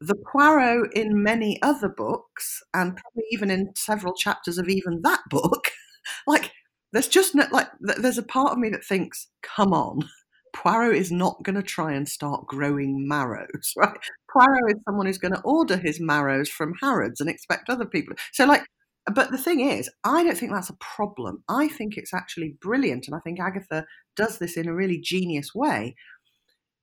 the 0.00 0.14
Poirot 0.14 0.92
in 0.94 1.22
many 1.22 1.60
other 1.62 1.88
books, 1.88 2.62
and 2.74 2.96
probably 2.96 3.24
even 3.32 3.50
in 3.50 3.72
several 3.76 4.14
chapters 4.14 4.58
of 4.58 4.68
even 4.68 5.02
that 5.02 5.20
book, 5.28 5.70
like 6.26 6.52
there's 6.92 7.08
just 7.08 7.34
no, 7.34 7.46
like 7.50 7.68
there's 7.80 8.18
a 8.18 8.22
part 8.22 8.52
of 8.52 8.58
me 8.58 8.68
that 8.70 8.84
thinks, 8.84 9.28
come 9.42 9.72
on, 9.72 10.08
Poirot 10.52 10.96
is 10.96 11.10
not 11.10 11.42
going 11.42 11.56
to 11.56 11.62
try 11.62 11.92
and 11.92 12.08
start 12.08 12.46
growing 12.46 13.06
marrows, 13.08 13.72
right? 13.76 13.98
Poirot 14.30 14.76
is 14.76 14.82
someone 14.86 15.06
who's 15.06 15.18
going 15.18 15.34
to 15.34 15.42
order 15.42 15.76
his 15.76 16.00
marrows 16.00 16.48
from 16.48 16.74
Harrods 16.80 17.20
and 17.20 17.28
expect 17.28 17.70
other 17.70 17.86
people. 17.86 18.16
So, 18.32 18.44
like, 18.44 18.64
but 19.12 19.30
the 19.30 19.38
thing 19.38 19.60
is, 19.60 19.90
I 20.04 20.22
don't 20.22 20.36
think 20.36 20.52
that's 20.52 20.70
a 20.70 20.76
problem. 20.76 21.42
I 21.48 21.68
think 21.68 21.96
it's 21.96 22.14
actually 22.14 22.56
brilliant. 22.60 23.06
And 23.08 23.16
I 23.16 23.20
think 23.20 23.40
Agatha 23.40 23.84
does 24.16 24.38
this 24.38 24.56
in 24.56 24.68
a 24.68 24.74
really 24.74 25.00
genius 25.00 25.54
way. 25.54 25.96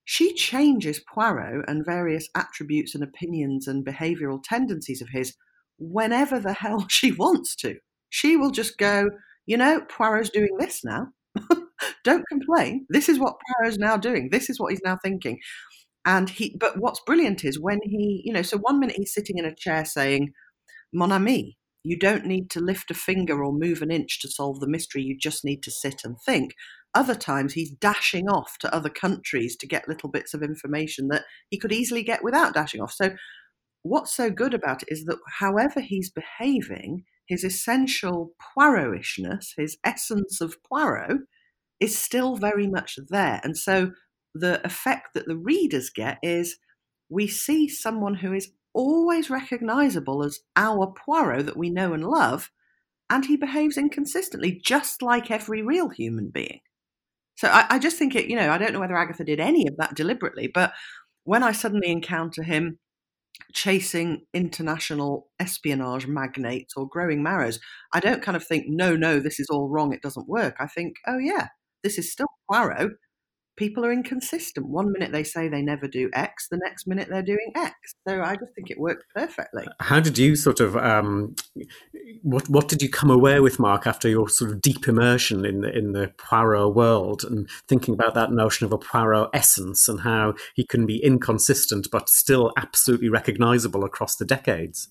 She 0.03 0.33
changes 0.33 0.99
Poirot 1.13 1.69
and 1.69 1.85
various 1.85 2.27
attributes 2.35 2.95
and 2.95 3.03
opinions 3.03 3.67
and 3.67 3.85
behavioral 3.85 4.41
tendencies 4.43 5.01
of 5.01 5.09
his 5.09 5.35
whenever 5.77 6.39
the 6.39 6.53
hell 6.63 6.87
she 6.89 7.11
wants 7.11 7.55
to. 7.57 7.77
She 8.09 8.35
will 8.35 8.51
just 8.51 8.77
go, 8.77 9.09
you 9.45 9.55
know, 9.55 9.81
Poirot's 9.87 10.29
doing 10.29 10.57
this 10.57 10.83
now. 10.83 11.07
Don't 12.03 12.25
complain. 12.29 12.85
This 12.89 13.09
is 13.09 13.19
what 13.19 13.37
Poirot's 13.39 13.77
now 13.77 13.97
doing. 13.97 14.29
This 14.31 14.49
is 14.49 14.59
what 14.59 14.71
he's 14.71 14.81
now 14.83 14.97
thinking. 15.03 15.39
And 16.05 16.29
he, 16.29 16.55
but 16.59 16.79
what's 16.79 17.01
brilliant 17.05 17.43
is 17.43 17.59
when 17.59 17.79
he, 17.83 18.21
you 18.23 18.33
know, 18.33 18.41
so 18.41 18.57
one 18.57 18.79
minute 18.79 18.95
he's 18.97 19.13
sitting 19.13 19.37
in 19.37 19.45
a 19.45 19.55
chair 19.55 19.85
saying, 19.85 20.31
Mon 20.93 21.11
ami, 21.11 21.57
you 21.83 21.97
don't 21.97 22.25
need 22.25 22.49
to 22.51 22.59
lift 22.59 22.91
a 22.91 22.95
finger 22.95 23.43
or 23.43 23.53
move 23.53 23.81
an 23.81 23.91
inch 23.91 24.19
to 24.21 24.29
solve 24.29 24.59
the 24.59 24.67
mystery. 24.67 25.01
You 25.01 25.17
just 25.17 25.45
need 25.45 25.63
to 25.63 25.71
sit 25.71 26.01
and 26.03 26.15
think. 26.25 26.53
Other 26.95 27.15
times 27.15 27.53
he's 27.53 27.71
dashing 27.71 28.27
off 28.27 28.57
to 28.59 28.73
other 28.73 28.89
countries 28.89 29.55
to 29.57 29.67
get 29.67 29.87
little 29.87 30.09
bits 30.09 30.33
of 30.33 30.41
information 30.41 31.07
that 31.09 31.23
he 31.49 31.57
could 31.57 31.71
easily 31.71 32.03
get 32.03 32.23
without 32.23 32.53
dashing 32.53 32.81
off. 32.81 32.93
So, 32.93 33.11
what's 33.83 34.13
so 34.13 34.29
good 34.29 34.53
about 34.53 34.83
it 34.83 34.89
is 34.91 35.05
that 35.05 35.19
however 35.39 35.79
he's 35.79 36.11
behaving, 36.11 37.03
his 37.27 37.43
essential 37.43 38.31
Poirotishness, 38.57 39.53
his 39.55 39.77
essence 39.85 40.41
of 40.41 40.57
Poirot, 40.63 41.21
is 41.79 41.97
still 41.97 42.35
very 42.35 42.67
much 42.67 42.97
there. 43.09 43.39
And 43.43 43.57
so, 43.57 43.91
the 44.35 44.65
effect 44.65 45.13
that 45.15 45.25
the 45.25 45.37
readers 45.37 45.89
get 45.89 46.19
is 46.21 46.57
we 47.09 47.27
see 47.27 47.67
someone 47.67 48.15
who 48.15 48.33
is 48.33 48.51
always 48.73 49.29
recognizable 49.29 50.23
as 50.23 50.39
our 50.55 50.93
Poirot 50.93 51.47
that 51.47 51.57
we 51.57 51.69
know 51.69 51.93
and 51.93 52.05
love, 52.05 52.51
and 53.09 53.25
he 53.25 53.35
behaves 53.35 53.77
inconsistently, 53.77 54.61
just 54.63 55.01
like 55.01 55.31
every 55.31 55.61
real 55.61 55.89
human 55.89 56.29
being. 56.29 56.59
So 57.35 57.47
I, 57.47 57.65
I, 57.69 57.79
just 57.79 57.97
think 57.97 58.15
it, 58.15 58.29
you 58.29 58.35
know, 58.35 58.51
I 58.51 58.57
don't 58.57 58.73
know 58.73 58.79
whether 58.79 58.97
Agatha 58.97 59.23
did 59.23 59.39
any 59.39 59.65
of 59.67 59.77
that 59.77 59.95
deliberately, 59.95 60.51
but 60.53 60.73
when 61.23 61.41
I 61.41 61.53
suddenly 61.53 61.89
encounter 61.89 62.43
him 62.43 62.79
chasing 63.53 64.25
international 64.33 65.29
espionage 65.39 66.05
magnates 66.05 66.73
or 66.75 66.87
growing 66.87 67.23
marrows, 67.23 67.59
I 67.93 67.99
don't 67.99 68.21
kind 68.21 68.35
of 68.35 68.45
think, 68.45 68.65
no, 68.67 68.95
no, 68.95 69.19
this 69.19 69.39
is 69.39 69.47
all 69.49 69.69
wrong, 69.69 69.93
it 69.93 70.01
doesn't 70.01 70.27
work. 70.27 70.55
I 70.59 70.67
think, 70.67 70.97
oh 71.07 71.17
yeah, 71.17 71.47
this 71.83 71.97
is 71.97 72.11
still 72.11 72.27
Poirot 72.49 72.91
people 73.59 73.85
are 73.85 73.91
inconsistent. 73.91 74.69
One 74.69 74.91
minute 74.91 75.11
they 75.11 75.23
say 75.23 75.49
they 75.49 75.61
never 75.61 75.85
do 75.85 76.09
X, 76.13 76.47
the 76.49 76.59
next 76.63 76.87
minute 76.87 77.09
they're 77.11 77.21
doing 77.21 77.51
X. 77.55 77.75
So 78.07 78.23
I 78.23 78.35
just 78.35 78.55
think 78.55 78.71
it 78.71 78.79
worked 78.79 79.03
perfectly. 79.13 79.67
How 79.81 79.99
did 79.99 80.17
you 80.17 80.37
sort 80.37 80.61
of 80.61 80.77
um, 80.77 81.35
what 82.23 82.47
what 82.49 82.69
did 82.69 82.81
you 82.81 82.89
come 82.89 83.11
away 83.11 83.41
with, 83.41 83.59
Mark, 83.59 83.85
after 83.85 84.07
your 84.07 84.29
sort 84.29 84.49
of 84.49 84.61
deep 84.61 84.87
immersion 84.87 85.45
in 85.45 85.59
the 85.59 85.77
in 85.77 85.91
the 85.91 86.11
Poirot 86.17 86.73
world 86.73 87.23
and 87.25 87.47
thinking 87.67 87.93
about 87.93 88.15
that 88.15 88.31
notion 88.31 88.65
of 88.65 88.71
a 88.71 88.77
Poirot 88.77 89.29
essence 89.33 89.89
and 89.89 89.99
how 89.99 90.33
he 90.55 90.65
can 90.65 90.85
be 90.85 91.03
inconsistent 91.03 91.89
but 91.91 92.07
still 92.07 92.53
absolutely 92.57 93.09
recognizable 93.09 93.83
across 93.83 94.15
the 94.15 94.25
decades? 94.25 94.87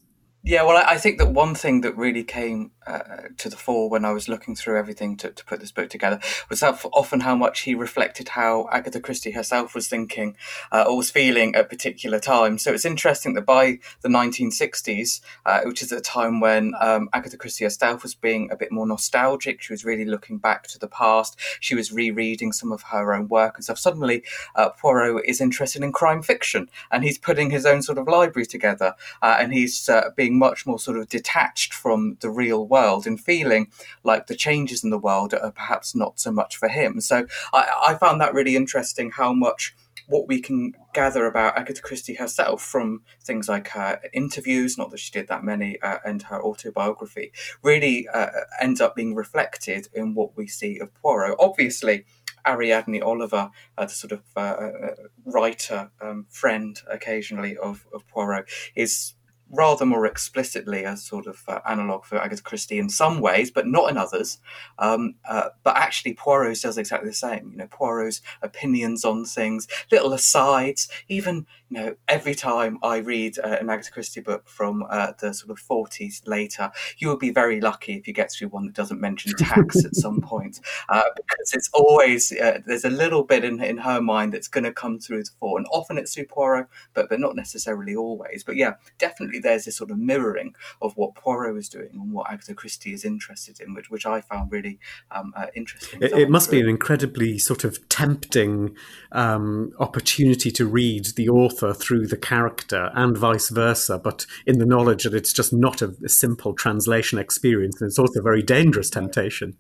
Yeah, 0.49 0.63
well, 0.63 0.83
I 0.83 0.97
think 0.97 1.19
that 1.19 1.31
one 1.31 1.55
thing 1.55 1.83
that 1.83 1.95
really 1.95 2.25
came 2.25 2.71
uh, 2.87 3.29
to 3.37 3.51
the 3.51 3.57
fore 3.57 3.91
when 3.91 4.07
I 4.07 4.13
was 4.13 4.31
looking 4.31 4.57
through 4.57 4.79
everything 4.79 5.15
to, 5.19 5.31
to 5.31 5.45
put 5.45 5.61
this 5.61 5.71
book 5.71 5.91
together 5.91 6.19
was 6.49 6.61
that 6.61 6.83
often 6.95 7.21
how 7.21 7.37
much 7.37 7.61
he 7.61 7.75
reflected 7.75 8.31
how 8.31 8.67
Agatha 8.73 8.99
Christie 8.99 9.33
herself 9.33 9.75
was 9.75 9.89
thinking 9.89 10.39
uh, 10.73 10.87
or 10.89 10.97
was 10.97 11.11
feeling 11.11 11.55
at 11.55 11.69
particular 11.69 12.19
times. 12.19 12.65
So 12.65 12.73
it's 12.73 12.87
interesting 12.87 13.35
that 13.35 13.45
by 13.45 13.81
the 14.01 14.09
1960s, 14.09 15.21
uh, 15.45 15.61
which 15.65 15.83
is 15.83 15.93
a 15.93 16.01
time 16.01 16.41
when 16.41 16.73
um, 16.81 17.11
Agatha 17.13 17.37
Christie 17.37 17.65
herself 17.65 18.03
was 18.03 18.15
being 18.15 18.51
a 18.51 18.57
bit 18.57 18.73
more 18.73 18.87
nostalgic, 18.87 19.61
she 19.61 19.75
was 19.75 19.85
really 19.85 20.07
looking 20.07 20.39
back 20.39 20.67
to 20.69 20.79
the 20.79 20.89
past, 20.89 21.39
she 21.61 21.75
was 21.75 21.93
rereading 21.93 22.53
some 22.53 22.73
of 22.73 22.81
her 22.85 23.13
own 23.13 23.29
work 23.29 23.57
and 23.57 23.65
stuff. 23.65 23.79
Suddenly, 23.79 24.25
uh, 24.55 24.71
Poirot 24.71 25.27
is 25.27 25.43
interested 25.43 25.83
in 25.83 25.93
crime 25.93 26.23
fiction 26.23 26.71
and 26.91 27.05
he's 27.05 27.19
putting 27.19 27.51
his 27.51 27.67
own 27.67 27.83
sort 27.83 27.99
of 27.99 28.09
library 28.09 28.47
together 28.47 28.95
uh, 29.21 29.37
and 29.39 29.53
he's 29.53 29.91
uh, 29.91 30.09
being 30.17 30.38
much 30.39 30.67
more 30.67 30.79
sort 30.79 30.99
of 30.99 31.09
detached 31.09 31.75
from 31.75 32.17
the 32.21 32.31
real 32.31 32.67
world 32.67 33.07
and 33.07 33.21
feeling 33.21 33.71
like 34.05 34.27
the 34.27 34.37
changes 34.37 34.85
in 34.85 34.91
the 34.91 34.99
world 34.99 35.35
are 35.35 35.53
perhaps 35.53 35.95
not 35.95 36.19
so 36.19 36.31
much 36.31 36.57
for 36.57 36.69
him. 36.69 37.01
So 37.01 37.27
I, 37.53 37.69
I 37.89 37.95
found 37.95 38.21
that 38.21 38.35
really 38.35 38.57
interesting 38.57 39.11
how 39.11 39.33
much 39.33 39.75
what 40.09 40.27
we 40.27 40.41
can 40.41 40.73
gather 40.95 41.27
about 41.27 41.57
Agatha 41.57 41.83
Christie 41.83 42.15
herself 42.15 42.63
from 42.63 43.03
things 43.23 43.49
like 43.49 43.69
her 43.69 44.01
interviews, 44.15 44.79
not 44.79 44.91
that 44.91 45.01
she 45.01 45.13
did 45.13 45.29
that 45.29 45.45
many, 45.45 45.81
uh, 45.83 45.99
and 46.05 46.23
her 46.23 46.43
autobiography, 46.43 47.31
really 47.63 48.09
uh, 48.09 48.29
ends 48.61 48.81
up 48.81 48.97
being 48.97 49.15
reflected 49.15 49.89
in 49.93 50.15
what 50.15 50.37
we 50.37 50.47
see 50.47 50.79
of 50.79 50.95
Poirot. 50.95 51.37
Obviously, 51.39 52.07
Ariadne 52.47 53.03
Oliver, 53.03 53.51
uh, 53.77 53.85
the 53.85 53.93
sort 53.93 54.13
of 54.13 54.23
uh, 54.35 54.41
uh 54.41 54.95
writer 55.27 55.91
um, 56.01 56.27
friend 56.31 56.81
occasionally 56.91 57.57
of, 57.59 57.87
of 57.93 58.07
Poirot, 58.09 58.49
is 58.75 59.15
rather 59.51 59.87
more 59.87 60.07
explicitly 60.07 60.85
a 60.85 60.97
sort 60.97 61.27
of 61.27 61.43
uh, 61.49 61.61
analog 61.67 62.05
for 62.05 62.19
Agatha 62.19 62.43
Christie 62.43 62.79
in 62.79 62.89
some 62.89 63.21
ways, 63.21 63.51
but 63.51 63.67
not 63.67 63.91
in 63.91 63.97
others. 63.97 64.39
Um, 64.79 65.15
uh, 65.29 65.51
but 65.63 65.77
actually, 65.77 66.15
Poirot 66.15 66.61
does 66.61 66.79
exactly 66.79 67.09
the 67.09 67.15
same. 67.15 67.51
You 67.53 67.59
know, 67.59 67.69
Poirot's 67.71 68.21
opinions 68.43 69.05
on 69.05 69.25
things, 69.25 69.67
little 69.91 70.13
asides, 70.13 70.89
even 71.09 71.47
you 71.71 71.79
know, 71.79 71.95
every 72.09 72.35
time 72.35 72.79
I 72.83 72.99
read 72.99 73.39
uh, 73.39 73.57
an 73.61 73.69
Agatha 73.69 73.91
Christie 73.91 74.21
book 74.21 74.49
from 74.49 74.87
uh, 74.89 75.13
the 75.21 75.35
sort 75.35 75.51
of 75.51 75.63
40s 75.63 76.27
later, 76.27 76.71
you 76.97 77.09
will 77.09 77.19
be 77.19 77.31
very 77.31 77.61
lucky 77.61 77.95
if 77.95 78.07
you 78.07 78.15
get 78.15 78.33
through 78.33 78.49
one 78.49 78.65
that 78.67 78.75
doesn't 78.75 79.01
mention 79.01 79.33
tax 79.37 79.85
at 79.85 79.95
some 79.95 80.21
point, 80.23 80.61
uh, 80.89 81.03
because 81.15 81.53
it's 81.53 81.69
always, 81.75 82.33
uh, 82.33 82.61
there's 82.67 82.85
a 82.85 82.91
little 82.91 83.23
bit 83.23 83.45
in, 83.45 83.63
in 83.63 83.79
her 83.79 84.01
mind 84.01 84.33
that's 84.33 84.49
going 84.49 84.65
to 84.65 84.73
come 84.73 84.99
through 84.99 85.25
the 85.25 85.31
fore. 85.39 85.59
And 85.59 85.67
often 85.71 85.99
it's 85.99 86.15
through 86.15 86.27
Poirot, 86.27 86.69
but, 86.95 87.11
but 87.11 87.21
not 87.21 87.37
necessarily 87.37 87.95
always. 87.95 88.43
But 88.45 88.57
yeah, 88.57 88.75
definitely 88.99 89.39
there's 89.39 89.67
this 89.67 89.77
sort 89.77 89.91
of 89.91 89.99
mirroring 89.99 90.55
of 90.81 90.97
what 90.97 91.15
Poirot 91.15 91.59
is 91.59 91.69
doing 91.69 91.91
and 91.93 92.13
what 92.13 92.31
Agatha 92.31 92.55
Christie 92.55 92.95
is 92.95 93.05
interested 93.05 93.61
in, 93.61 93.75
which, 93.75 93.91
which 93.91 94.07
I 94.07 94.23
found 94.23 94.51
really 94.51 94.79
um, 95.11 95.35
uh, 95.37 95.47
interesting. 95.55 96.03
It, 96.03 96.13
it 96.13 96.31
must 96.31 96.51
be 96.51 96.61
an 96.61 96.69
incredibly 96.69 97.37
sort 97.37 97.65
of 97.65 97.87
tempting 97.91 98.75
um, 99.13 99.73
opportunity 99.79 100.51
to 100.53 100.67
read 100.67 101.07
the 101.17 101.29
author 101.29 101.58
author 101.59 101.75
through 101.75 102.07
the 102.07 102.17
character 102.17 102.91
and 102.95 103.17
vice 103.17 103.49
versa, 103.49 103.99
but 103.99 104.27
in 104.47 104.59
the 104.59 104.67
knowledge 104.67 105.05
that 105.05 105.15
it's 105.15 105.33
just 105.33 105.53
not 105.53 105.83
a, 105.83 105.95
a 106.05 106.09
simple 106.09 106.55
translation 106.55 107.19
experience. 107.19 107.81
And 107.81 107.89
it's 107.89 107.99
also 107.99 108.21
a 108.21 108.23
very 108.23 108.43
dangerous 108.43 108.91
temptation. 108.91 109.57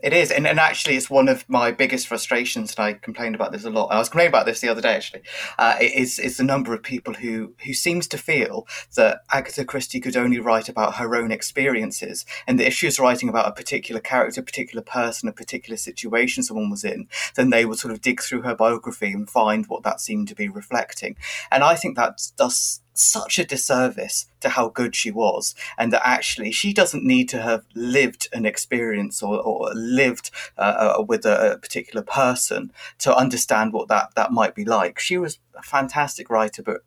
It 0.00 0.12
is, 0.12 0.30
and, 0.30 0.46
and 0.46 0.60
actually, 0.60 0.96
it's 0.96 1.10
one 1.10 1.28
of 1.28 1.44
my 1.48 1.72
biggest 1.72 2.06
frustrations, 2.06 2.74
and 2.76 2.84
I 2.84 2.92
complained 2.92 3.34
about 3.34 3.50
this 3.50 3.64
a 3.64 3.70
lot. 3.70 3.88
I 3.90 3.98
was 3.98 4.08
complaining 4.08 4.30
about 4.30 4.46
this 4.46 4.60
the 4.60 4.68
other 4.68 4.80
day, 4.80 4.94
actually. 4.94 5.22
Uh, 5.58 5.76
is 5.80 6.20
is 6.20 6.36
the 6.36 6.44
number 6.44 6.72
of 6.72 6.84
people 6.84 7.14
who 7.14 7.54
who 7.64 7.74
seems 7.74 8.06
to 8.08 8.18
feel 8.18 8.66
that 8.94 9.22
Agatha 9.32 9.64
Christie 9.64 10.00
could 10.00 10.16
only 10.16 10.38
write 10.38 10.68
about 10.68 10.96
her 10.96 11.16
own 11.16 11.32
experiences, 11.32 12.24
and 12.46 12.60
that 12.60 12.68
if 12.68 12.74
she 12.74 12.86
was 12.86 13.00
writing 13.00 13.28
about 13.28 13.48
a 13.48 13.52
particular 13.52 14.00
character, 14.00 14.40
a 14.40 14.44
particular 14.44 14.82
person, 14.82 15.28
a 15.28 15.32
particular 15.32 15.76
situation 15.76 16.44
someone 16.44 16.70
was 16.70 16.84
in, 16.84 17.08
then 17.34 17.50
they 17.50 17.64
would 17.64 17.78
sort 17.78 17.92
of 17.92 18.00
dig 18.00 18.22
through 18.22 18.42
her 18.42 18.54
biography 18.54 19.12
and 19.12 19.28
find 19.28 19.66
what 19.66 19.82
that 19.82 20.00
seemed 20.00 20.28
to 20.28 20.34
be 20.36 20.48
reflecting. 20.48 21.16
And 21.50 21.64
I 21.64 21.74
think 21.74 21.96
that 21.96 22.20
does 22.36 22.80
such 22.98 23.38
a 23.38 23.44
disservice 23.44 24.26
to 24.40 24.50
how 24.50 24.68
good 24.68 24.94
she 24.94 25.10
was, 25.10 25.54
and 25.76 25.92
that 25.92 26.06
actually 26.06 26.52
she 26.52 26.72
doesn't 26.72 27.04
need 27.04 27.28
to 27.28 27.42
have 27.42 27.64
lived 27.74 28.28
an 28.32 28.46
experience 28.46 29.22
or, 29.22 29.40
or 29.40 29.70
lived 29.74 30.30
uh, 30.56 30.96
uh, 30.98 31.02
with 31.02 31.24
a, 31.24 31.52
a, 31.52 31.58
particular 31.58 32.02
person 32.02 32.72
to 32.98 33.14
understand 33.14 33.72
what 33.72 33.88
that, 33.88 34.14
that 34.14 34.32
might 34.32 34.54
be 34.54 34.64
like. 34.64 34.98
She 34.98 35.18
was 35.18 35.38
a 35.54 35.62
fantastic 35.62 36.30
writer, 36.30 36.62
but 36.62 36.82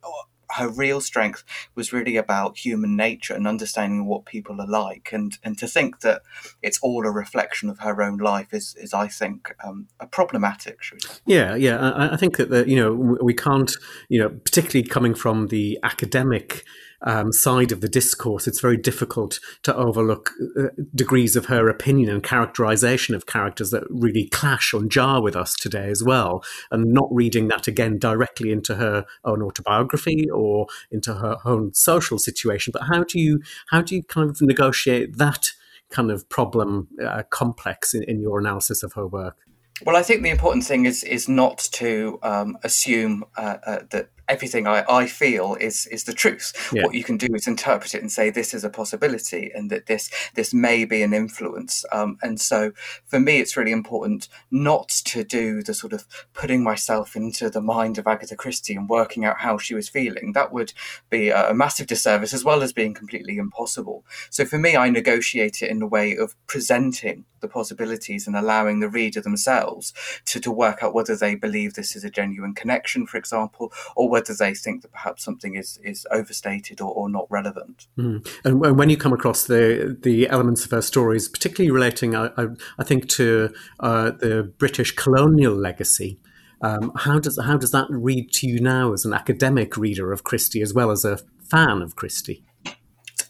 her 0.58 0.70
real 0.70 1.02
strength 1.02 1.44
was 1.76 1.94
really 1.94 2.18
about 2.18 2.58
human 2.58 2.96
nature 2.96 3.34
and 3.34 3.48
understanding 3.48 4.06
what 4.06 4.26
people 4.26 4.60
are 4.62 4.68
like. 4.68 5.10
And 5.12 5.38
and 5.44 5.58
to 5.58 5.68
think 5.68 6.02
that 6.02 6.22
it's 6.62 6.80
all 6.82 7.06
a 7.06 7.12
reflection 7.12 7.70
of 7.70 7.80
her 7.80 8.02
own 8.02 8.18
life 8.18 8.54
is 8.54 8.76
is 8.80 8.94
I 8.94 9.08
think 9.08 9.56
um, 9.64 9.88
a 10.00 10.08
problematic 10.08 10.80
yeah 11.26 11.56
yeah. 11.56 11.78
I, 11.78 12.14
I 12.14 12.18
think 12.18 12.38
that 12.38 12.50
the, 12.50 12.68
you 12.70 12.76
know 12.76 13.18
we 13.22 13.34
can't 13.34 13.72
you 14.10 14.20
know 14.20 14.30
particularly 14.30 14.88
coming 14.88 15.14
from 15.14 15.48
the 15.48 15.80
academic 15.84 16.64
um, 17.04 17.32
side 17.32 17.72
of 17.72 17.82
the 17.82 17.90
discourse, 17.90 18.48
it's 18.48 18.60
very 18.60 18.78
difficult 18.78 19.40
to 19.64 19.76
overlook 19.76 20.32
uh, 20.58 20.68
degrees 20.94 21.36
of 21.36 21.46
her 21.48 21.68
opinion 21.70 22.10
and 22.10 22.24
characterization 22.24 23.16
of 23.16 23.26
characters 23.26 23.72
that 23.72 23.84
really 23.90 24.28
clash 24.28 24.74
or 24.74 24.84
jar 24.84 25.22
with 25.22 25.36
us 25.36 25.56
today 25.56 25.90
as 25.90 26.04
well. 26.04 26.44
And 26.70 26.94
not 26.94 27.08
reading 27.12 27.48
that 27.50 27.68
again 27.68 27.98
directly 27.98 28.52
into 28.52 28.76
her 28.76 29.06
own 29.24 29.42
autobiography 29.42 30.30
or 30.30 30.68
into 30.92 31.16
her 31.16 31.38
own 31.46 31.74
social 31.74 32.20
situation. 32.20 32.72
But 32.72 32.84
how 32.84 33.04
do 33.04 33.20
you 33.20 33.42
how 33.70 33.82
do 33.82 33.96
you 33.96 34.04
kind 34.04 34.30
of 34.30 34.42
negotiate 34.42 35.18
that 35.18 35.52
kind 35.90 36.12
of 36.12 36.28
problem 36.30 36.88
uh, 37.04 37.24
complex 37.30 37.94
in, 37.94 38.04
in 38.04 38.22
your 38.22 38.40
analysis 38.40 38.84
of 38.84 38.94
her 38.94 39.08
work? 39.08 39.38
Well, 39.84 39.96
I 39.96 40.04
think 40.04 40.22
the 40.22 40.30
important 40.30 40.64
thing 40.66 40.86
is 40.86 41.04
is 41.04 41.28
not 41.28 41.58
to 41.74 42.20
um, 42.22 42.58
assume 42.64 43.24
uh, 43.36 43.58
uh, 43.66 43.80
that 43.90 44.10
everything 44.32 44.66
I, 44.66 44.86
I 44.90 45.06
feel 45.08 45.56
is 45.60 45.86
is 45.88 46.06
the 46.06 46.14
truth. 46.14 46.54
Yeah. 46.74 46.84
What 46.84 46.96
you 46.96 47.04
can 47.04 47.18
do 47.18 47.28
is 47.36 47.48
interpret 47.48 47.94
it 47.94 48.02
and 48.02 48.12
say 48.12 48.30
this 48.30 48.54
is 48.54 48.64
a 48.64 48.70
possibility 48.70 49.52
and 49.54 49.70
that 49.70 49.88
this 49.88 50.10
this 50.36 50.54
may 50.54 50.86
be 50.86 51.04
an 51.04 51.14
influence. 51.14 51.84
Um, 51.92 52.18
and 52.24 52.40
so 52.40 52.72
for 53.06 53.20
me, 53.20 53.40
it's 53.40 53.58
really 53.58 53.74
important 53.74 54.30
not 54.50 54.90
to 55.06 55.24
do 55.24 55.62
the 55.62 55.74
sort 55.74 55.94
of 55.94 56.06
putting 56.34 56.64
myself 56.64 57.16
into 57.16 57.50
the 57.50 57.62
mind 57.62 57.98
of 57.98 58.08
Agatha 58.08 58.38
Christie 58.38 58.76
and 58.76 58.88
working 58.88 59.26
out 59.26 59.40
how 59.40 59.58
she 59.58 59.76
was 59.76 59.90
feeling. 59.90 60.32
That 60.32 60.54
would 60.54 60.74
be 61.10 61.30
a, 61.30 61.52
massive 61.62 61.86
disservice 61.86 62.34
as 62.34 62.44
well 62.44 62.64
as 62.64 62.74
being 62.74 62.94
completely 62.94 63.38
impossible. 63.38 64.04
So 64.30 64.46
for 64.46 64.58
me, 64.58 64.76
I 64.76 64.90
negotiate 64.90 65.62
it 65.62 65.70
in 65.70 65.82
a 65.82 65.88
way 65.88 66.16
of 66.16 66.36
presenting 66.48 67.26
the 67.42 67.48
possibilities 67.48 68.28
and 68.28 68.36
allowing 68.36 68.80
the 68.80 68.90
reader 68.90 69.22
themselves 69.22 69.94
to, 70.26 70.40
to 70.40 70.52
work 70.52 70.82
out 70.82 70.94
whether 70.94 71.16
they 71.16 71.36
believe 71.36 71.74
this 71.74 71.96
is 71.96 72.04
a 72.04 72.10
genuine 72.10 72.54
connection, 72.54 73.06
for 73.06 73.18
example, 73.18 73.72
or 73.96 74.10
whether 74.10 74.34
they 74.34 74.54
think 74.54 74.82
that 74.82 74.92
perhaps 74.92 75.24
something 75.24 75.56
is 75.56 75.80
is 75.84 76.08
overstated 76.12 76.82
or, 76.82 76.92
or 76.92 77.10
not 77.10 77.28
relevant. 77.30 77.88
Mm. 77.98 78.28
And 78.44 78.78
when 78.78 78.90
you 78.90 78.98
come 78.98 79.14
across 79.14 79.46
the 79.46 79.98
the 80.02 80.30
elements 80.30 80.66
of 80.66 80.72
her 80.72 80.82
stories, 80.82 81.28
particularly 81.28 81.72
relating, 81.72 82.16
I, 82.16 82.30
I, 82.38 82.48
I 82.80 82.84
think, 82.84 83.10
to 83.10 83.54
uh, 83.80 84.12
the 84.12 84.44
British 84.58 84.96
colonial 84.96 85.56
legacy. 85.56 86.20
Um, 86.64 86.92
how 86.96 87.18
does 87.18 87.40
how 87.44 87.58
does 87.58 87.72
that 87.72 87.88
read 87.90 88.32
to 88.34 88.48
you 88.48 88.60
now 88.60 88.94
as 88.94 89.04
an 89.04 89.14
academic 89.14 89.76
reader 89.78 90.12
of 90.12 90.24
Christie 90.24 90.62
as 90.62 90.76
well 90.76 90.92
as 90.92 91.04
a 91.04 91.18
fan 91.50 91.82
of 91.82 91.96
Christie? 91.96 92.44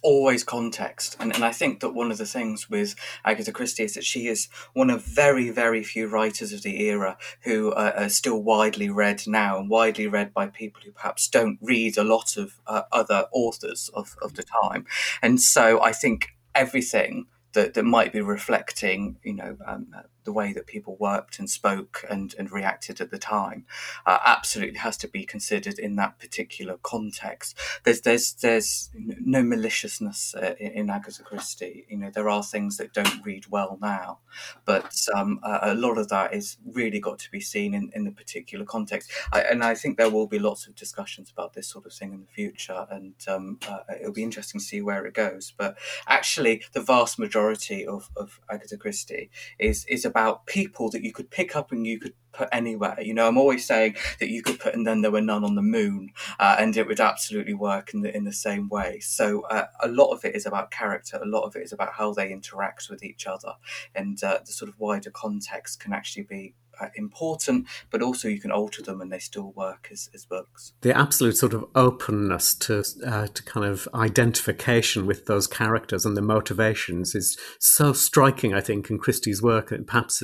Always 0.01 0.43
context. 0.43 1.15
And, 1.19 1.33
and 1.33 1.43
I 1.43 1.51
think 1.51 1.79
that 1.79 1.93
one 1.93 2.11
of 2.11 2.17
the 2.17 2.25
things 2.25 2.69
with 2.69 2.95
Agatha 3.23 3.51
Christie 3.51 3.83
is 3.83 3.93
that 3.93 4.05
she 4.05 4.27
is 4.27 4.47
one 4.73 4.89
of 4.89 5.03
very, 5.03 5.49
very 5.49 5.83
few 5.83 6.07
writers 6.07 6.53
of 6.53 6.63
the 6.63 6.81
era 6.83 7.17
who 7.43 7.71
uh, 7.71 7.93
are 7.95 8.09
still 8.09 8.41
widely 8.41 8.89
read 8.89 9.23
now 9.27 9.59
and 9.59 9.69
widely 9.69 10.07
read 10.07 10.33
by 10.33 10.47
people 10.47 10.81
who 10.83 10.91
perhaps 10.91 11.27
don't 11.27 11.59
read 11.61 11.97
a 11.97 12.03
lot 12.03 12.37
of 12.37 12.59
uh, 12.67 12.83
other 12.91 13.27
authors 13.31 13.89
of, 13.93 14.15
of 14.21 14.35
the 14.35 14.43
time. 14.43 14.85
And 15.21 15.39
so 15.39 15.81
I 15.81 15.91
think 15.91 16.29
everything 16.55 17.27
that, 17.53 17.73
that 17.73 17.83
might 17.83 18.13
be 18.13 18.21
reflecting, 18.21 19.17
you 19.23 19.33
know, 19.33 19.57
um, 19.65 19.87
the 20.23 20.31
way 20.31 20.53
that 20.53 20.67
people 20.67 20.95
worked 20.99 21.39
and 21.39 21.49
spoke 21.49 22.03
and, 22.09 22.35
and 22.37 22.51
reacted 22.51 23.01
at 23.01 23.11
the 23.11 23.17
time 23.17 23.65
uh, 24.05 24.19
absolutely 24.25 24.79
has 24.79 24.97
to 24.97 25.07
be 25.07 25.23
considered 25.23 25.79
in 25.79 25.95
that 25.95 26.19
particular 26.19 26.77
context. 26.83 27.57
There's 27.83 28.01
there's 28.01 28.33
there's 28.33 28.89
no 28.93 29.43
maliciousness 29.43 30.35
uh, 30.35 30.55
in, 30.59 30.71
in, 30.71 30.89
Agatha 30.89 31.23
Christie. 31.23 31.85
You 31.89 31.97
know 31.97 32.11
there 32.11 32.29
are 32.29 32.43
things 32.43 32.77
that 32.77 32.93
don't 32.93 33.25
read 33.25 33.47
well 33.47 33.77
now, 33.81 34.19
but 34.65 34.95
um, 35.15 35.39
a 35.43 35.73
lot 35.73 35.97
of 35.97 36.09
that 36.09 36.33
is 36.33 36.57
really 36.65 36.99
got 36.99 37.19
to 37.19 37.31
be 37.31 37.39
seen 37.39 37.73
in, 37.73 37.91
in 37.95 38.03
the 38.03 38.11
particular 38.11 38.65
context. 38.65 39.11
I, 39.31 39.41
and 39.41 39.63
I 39.63 39.75
think 39.75 39.97
there 39.97 40.09
will 40.09 40.27
be 40.27 40.39
lots 40.39 40.67
of 40.67 40.75
discussions 40.75 41.31
about 41.31 41.53
this 41.53 41.67
sort 41.67 41.85
of 41.85 41.93
thing 41.93 42.13
in 42.13 42.21
the 42.21 42.27
future, 42.27 42.85
and 42.89 43.13
um, 43.27 43.59
uh, 43.67 43.79
it'll 43.99 44.13
be 44.13 44.23
interesting 44.23 44.59
to 44.59 44.65
see 44.65 44.81
where 44.81 45.05
it 45.05 45.13
goes. 45.13 45.53
But 45.57 45.77
actually, 46.07 46.63
the 46.73 46.81
vast 46.81 47.19
majority 47.19 47.85
of, 47.85 48.09
of 48.15 48.39
Agatha 48.49 48.77
Christie 48.77 49.29
is 49.59 49.85
is 49.85 50.05
about 50.11 50.45
people 50.45 50.89
that 50.91 51.03
you 51.03 51.11
could 51.11 51.31
pick 51.31 51.55
up 51.55 51.71
and 51.71 51.87
you 51.87 51.99
could 51.99 52.13
put 52.33 52.49
anywhere. 52.51 52.97
You 53.01 53.13
know, 53.13 53.27
I'm 53.27 53.37
always 53.37 53.65
saying 53.65 53.95
that 54.19 54.29
you 54.29 54.41
could 54.41 54.59
put 54.59 54.73
and 54.75 54.85
then 54.85 55.01
there 55.01 55.11
were 55.11 55.21
none 55.21 55.43
on 55.43 55.55
the 55.55 55.61
moon, 55.61 56.11
uh, 56.39 56.57
and 56.59 56.75
it 56.77 56.87
would 56.87 56.99
absolutely 56.99 57.53
work 57.53 57.93
in 57.93 58.01
the 58.01 58.15
in 58.15 58.23
the 58.23 58.33
same 58.33 58.69
way. 58.69 58.99
So 58.99 59.41
uh, 59.41 59.65
a 59.81 59.87
lot 59.87 60.11
of 60.11 60.23
it 60.25 60.35
is 60.35 60.45
about 60.45 60.71
character. 60.71 61.19
A 61.21 61.25
lot 61.25 61.43
of 61.43 61.55
it 61.55 61.63
is 61.63 61.73
about 61.73 61.93
how 61.93 62.13
they 62.13 62.31
interact 62.31 62.89
with 62.89 63.03
each 63.03 63.25
other, 63.27 63.53
and 63.95 64.21
uh, 64.23 64.39
the 64.45 64.51
sort 64.51 64.69
of 64.69 64.79
wider 64.79 65.11
context 65.11 65.79
can 65.79 65.93
actually 65.93 66.23
be 66.23 66.53
important, 66.95 67.67
but 67.89 68.01
also 68.01 68.27
you 68.27 68.39
can 68.39 68.51
alter 68.51 68.81
them 68.81 69.01
and 69.01 69.11
they 69.11 69.19
still 69.19 69.51
work 69.51 69.89
as, 69.91 70.09
as 70.13 70.25
books. 70.25 70.73
The 70.81 70.97
absolute 70.97 71.37
sort 71.37 71.53
of 71.53 71.65
openness 71.75 72.55
to 72.55 72.83
uh, 73.05 73.27
to 73.27 73.43
kind 73.43 73.65
of 73.65 73.87
identification 73.93 75.05
with 75.05 75.25
those 75.25 75.47
characters 75.47 76.05
and 76.05 76.15
the 76.15 76.21
motivations 76.21 77.15
is 77.15 77.37
so 77.59 77.93
striking, 77.93 78.53
I 78.53 78.61
think, 78.61 78.89
in 78.89 78.97
Christie's 78.97 79.41
work. 79.41 79.71
And 79.71 79.85
perhaps 79.85 80.23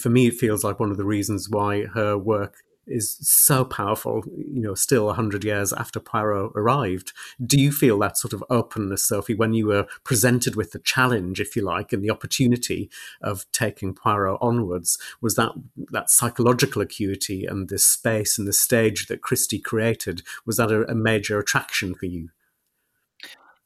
for 0.00 0.10
me, 0.10 0.28
it 0.28 0.34
feels 0.34 0.64
like 0.64 0.80
one 0.80 0.90
of 0.90 0.96
the 0.96 1.04
reasons 1.04 1.48
why 1.50 1.86
her 1.86 2.16
work 2.16 2.56
is 2.88 3.18
so 3.20 3.64
powerful, 3.64 4.24
you 4.36 4.60
know, 4.60 4.74
still 4.74 5.06
100 5.06 5.44
years 5.44 5.72
after 5.72 6.00
Poirot 6.00 6.52
arrived. 6.54 7.12
Do 7.44 7.60
you 7.60 7.72
feel 7.72 7.98
that 8.00 8.18
sort 8.18 8.32
of 8.32 8.44
openness, 8.50 9.02
Sophie, 9.02 9.34
when 9.34 9.54
you 9.54 9.66
were 9.66 9.86
presented 10.04 10.56
with 10.56 10.72
the 10.72 10.78
challenge, 10.78 11.40
if 11.40 11.56
you 11.56 11.62
like, 11.62 11.92
and 11.92 12.02
the 12.02 12.10
opportunity 12.10 12.90
of 13.20 13.46
taking 13.52 13.94
Poirot 13.94 14.38
onwards? 14.40 14.98
Was 15.20 15.34
that 15.36 15.52
that 15.90 16.10
psychological 16.10 16.82
acuity 16.82 17.46
and 17.46 17.68
the 17.68 17.78
space 17.78 18.38
and 18.38 18.46
the 18.46 18.52
stage 18.52 19.06
that 19.06 19.22
Christie 19.22 19.60
created, 19.60 20.22
was 20.46 20.56
that 20.56 20.72
a, 20.72 20.90
a 20.90 20.94
major 20.94 21.38
attraction 21.38 21.94
for 21.94 22.06
you? 22.06 22.30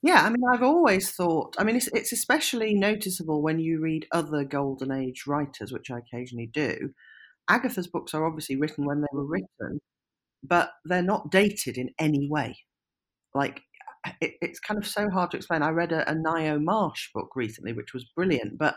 Yeah, 0.02 0.22
I 0.24 0.30
mean, 0.30 0.42
I've 0.52 0.64
always 0.64 1.12
thought. 1.12 1.54
I 1.58 1.64
mean, 1.64 1.76
it's, 1.76 1.86
it's 1.88 2.10
especially 2.10 2.74
noticeable 2.74 3.40
when 3.40 3.60
you 3.60 3.80
read 3.80 4.06
other 4.10 4.42
Golden 4.42 4.90
Age 4.90 5.28
writers, 5.28 5.72
which 5.72 5.92
I 5.92 5.98
occasionally 5.98 6.50
do, 6.52 6.92
Agatha's 7.48 7.86
books 7.86 8.14
are 8.14 8.26
obviously 8.26 8.56
written 8.56 8.84
when 8.86 9.00
they 9.00 9.08
were 9.12 9.26
written, 9.26 9.80
but 10.42 10.72
they're 10.84 11.02
not 11.02 11.30
dated 11.30 11.76
in 11.76 11.90
any 11.98 12.28
way. 12.28 12.56
Like 13.34 13.62
it, 14.20 14.34
it's 14.40 14.60
kind 14.60 14.78
of 14.78 14.86
so 14.86 15.10
hard 15.10 15.30
to 15.30 15.36
explain. 15.36 15.62
I 15.62 15.70
read 15.70 15.92
a, 15.92 16.10
a 16.10 16.14
Ngaio 16.14 16.62
Marsh 16.62 17.10
book 17.14 17.30
recently, 17.34 17.72
which 17.72 17.94
was 17.94 18.04
brilliant, 18.16 18.58
but 18.58 18.76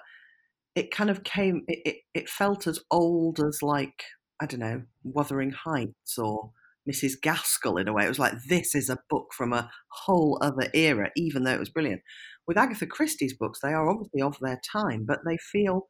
it 0.76 0.92
kind 0.92 1.10
of 1.10 1.24
came. 1.24 1.64
It, 1.68 1.80
it, 1.86 1.96
it 2.14 2.30
felt 2.30 2.68
as 2.68 2.80
old 2.92 3.40
as 3.40 3.60
like 3.62 4.04
I 4.40 4.46
don't 4.46 4.60
know, 4.60 4.84
Wuthering 5.04 5.52
Heights 5.52 6.18
or 6.18 6.52
Mrs. 6.90 7.20
Gaskell 7.22 7.78
in 7.78 7.88
a 7.88 7.94
way. 7.94 8.06
It 8.06 8.10
was 8.10 8.20
like 8.20 8.34
this 8.48 8.76
is 8.76 8.90
a 8.90 9.00
book 9.10 9.34
from 9.34 9.54
a 9.54 9.70
whole 9.90 10.38
other 10.42 10.68
era, 10.74 11.10
even 11.16 11.44
though 11.44 11.54
it 11.54 11.60
was 11.60 11.70
brilliant. 11.70 12.02
With 12.48 12.58
Agatha 12.58 12.86
Christie's 12.86 13.36
books, 13.36 13.60
they 13.62 13.74
are 13.74 13.90
obviously 13.90 14.22
of 14.22 14.38
their 14.40 14.60
time, 14.72 15.06
but 15.06 15.22
they 15.26 15.38
feel 15.38 15.88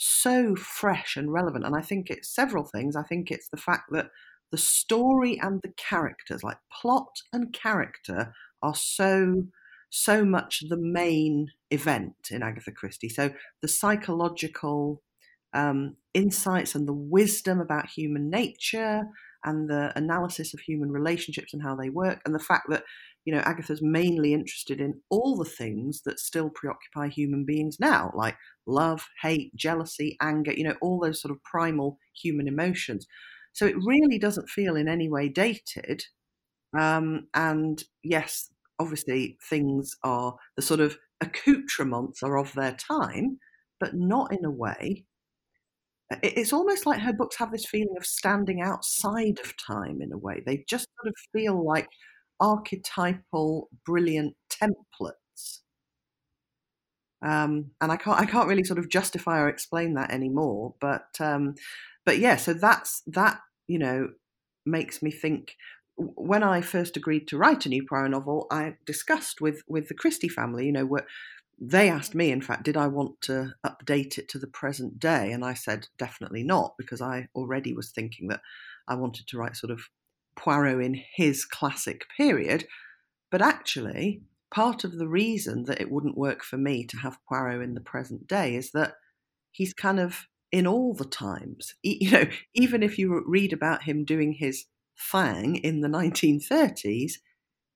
so 0.00 0.54
fresh 0.54 1.16
and 1.16 1.32
relevant. 1.32 1.64
And 1.64 1.74
I 1.74 1.82
think 1.82 2.08
it's 2.08 2.32
several 2.32 2.64
things. 2.64 2.94
I 2.94 3.02
think 3.02 3.30
it's 3.30 3.48
the 3.48 3.56
fact 3.56 3.90
that 3.90 4.10
the 4.52 4.58
story 4.58 5.38
and 5.42 5.60
the 5.62 5.72
characters, 5.76 6.44
like 6.44 6.58
plot 6.72 7.20
and 7.32 7.52
character, 7.52 8.32
are 8.62 8.74
so 8.74 9.44
so 9.90 10.22
much 10.22 10.62
the 10.68 10.76
main 10.76 11.48
event 11.70 12.14
in 12.30 12.42
Agatha 12.42 12.70
Christie. 12.70 13.08
So 13.08 13.30
the 13.62 13.68
psychological 13.68 15.02
um, 15.54 15.96
insights 16.12 16.74
and 16.74 16.86
the 16.86 16.92
wisdom 16.92 17.58
about 17.58 17.88
human 17.88 18.28
nature 18.28 19.04
and 19.44 19.68
the 19.68 19.92
analysis 19.96 20.54
of 20.54 20.60
human 20.60 20.90
relationships 20.90 21.52
and 21.52 21.62
how 21.62 21.76
they 21.76 21.90
work, 21.90 22.20
and 22.24 22.34
the 22.34 22.40
fact 22.40 22.66
that 22.70 22.84
you 23.28 23.34
know, 23.34 23.40
Agatha's 23.40 23.82
mainly 23.82 24.32
interested 24.32 24.80
in 24.80 25.02
all 25.10 25.36
the 25.36 25.44
things 25.44 26.00
that 26.06 26.18
still 26.18 26.48
preoccupy 26.48 27.08
human 27.08 27.44
beings 27.44 27.76
now, 27.78 28.10
like 28.14 28.38
love, 28.66 29.06
hate, 29.20 29.54
jealousy, 29.54 30.16
anger, 30.22 30.54
you 30.56 30.64
know, 30.64 30.76
all 30.80 30.98
those 30.98 31.20
sort 31.20 31.32
of 31.32 31.42
primal 31.42 31.98
human 32.14 32.48
emotions. 32.48 33.06
So 33.52 33.66
it 33.66 33.76
really 33.84 34.18
doesn't 34.18 34.48
feel 34.48 34.76
in 34.76 34.88
any 34.88 35.10
way 35.10 35.28
dated. 35.28 36.04
Um, 36.78 37.28
and 37.34 37.84
yes, 38.02 38.48
obviously, 38.78 39.36
things 39.50 39.94
are 40.02 40.34
the 40.56 40.62
sort 40.62 40.80
of 40.80 40.96
accoutrements 41.20 42.22
are 42.22 42.38
of 42.38 42.54
their 42.54 42.72
time, 42.76 43.40
but 43.78 43.94
not 43.94 44.32
in 44.32 44.42
a 44.42 44.50
way. 44.50 45.04
It's 46.22 46.52
almost 46.52 46.86
like 46.86 47.00
her 47.00 47.12
books 47.12 47.36
have 47.36 47.52
this 47.52 47.66
feeling 47.66 47.94
of 47.98 48.06
standing 48.06 48.60
outside 48.62 49.38
of 49.40 49.56
time 49.56 50.00
in 50.00 50.12
a 50.12 50.18
way. 50.18 50.42
They 50.44 50.64
just 50.68 50.88
sort 51.00 51.08
of 51.08 51.14
feel 51.32 51.64
like 51.66 51.88
archetypal, 52.40 53.68
brilliant 53.84 54.34
templates. 54.50 55.60
Um, 57.20 57.72
and 57.80 57.90
I 57.90 57.96
can't 57.96 58.20
I 58.20 58.26
can't 58.26 58.48
really 58.48 58.64
sort 58.64 58.78
of 58.78 58.88
justify 58.88 59.40
or 59.40 59.48
explain 59.48 59.94
that 59.94 60.10
anymore. 60.12 60.74
But 60.80 61.08
um, 61.20 61.54
but 62.06 62.18
yeah, 62.18 62.36
so 62.36 62.54
that's 62.54 63.02
that 63.08 63.40
you 63.66 63.78
know 63.78 64.08
makes 64.66 65.02
me 65.02 65.10
think. 65.10 65.56
When 65.96 66.44
I 66.44 66.60
first 66.60 66.96
agreed 66.96 67.26
to 67.26 67.36
write 67.38 67.66
a 67.66 67.68
new 67.68 67.84
Poirot 67.84 68.12
novel, 68.12 68.46
I 68.52 68.76
discussed 68.86 69.40
with 69.40 69.62
with 69.68 69.88
the 69.88 69.94
Christie 69.94 70.28
family. 70.28 70.66
You 70.66 70.72
know, 70.72 70.86
what 70.86 71.06
they 71.60 71.88
asked 71.88 72.14
me, 72.14 72.30
in 72.30 72.40
fact, 72.40 72.64
did 72.64 72.76
I 72.76 72.86
want 72.86 73.20
to 73.22 73.54
update 73.66 74.18
it 74.18 74.28
to 74.30 74.38
the 74.38 74.46
present 74.46 74.98
day? 74.98 75.32
And 75.32 75.44
I 75.44 75.54
said 75.54 75.88
definitely 75.98 76.44
not, 76.44 76.74
because 76.78 77.00
I 77.00 77.28
already 77.34 77.72
was 77.72 77.90
thinking 77.90 78.28
that 78.28 78.40
I 78.86 78.94
wanted 78.94 79.26
to 79.28 79.38
write 79.38 79.56
sort 79.56 79.72
of 79.72 79.82
Poirot 80.36 80.84
in 80.84 81.02
his 81.14 81.44
classic 81.44 82.04
period. 82.16 82.66
But 83.30 83.42
actually, 83.42 84.22
part 84.50 84.84
of 84.84 84.98
the 84.98 85.08
reason 85.08 85.64
that 85.64 85.80
it 85.80 85.90
wouldn't 85.90 86.16
work 86.16 86.44
for 86.44 86.56
me 86.56 86.84
to 86.84 86.96
have 86.98 87.18
Poirot 87.28 87.62
in 87.62 87.74
the 87.74 87.80
present 87.80 88.26
day 88.28 88.54
is 88.54 88.70
that 88.70 88.94
he's 89.50 89.74
kind 89.74 89.98
of 89.98 90.28
in 90.52 90.66
all 90.66 90.94
the 90.94 91.04
times. 91.04 91.74
You 91.82 92.10
know, 92.12 92.24
even 92.54 92.82
if 92.82 92.98
you 92.98 93.22
read 93.26 93.52
about 93.52 93.82
him 93.82 94.04
doing 94.04 94.34
his 94.34 94.66
thing 95.10 95.56
in 95.56 95.80
the 95.80 95.88
1930s, 95.88 97.14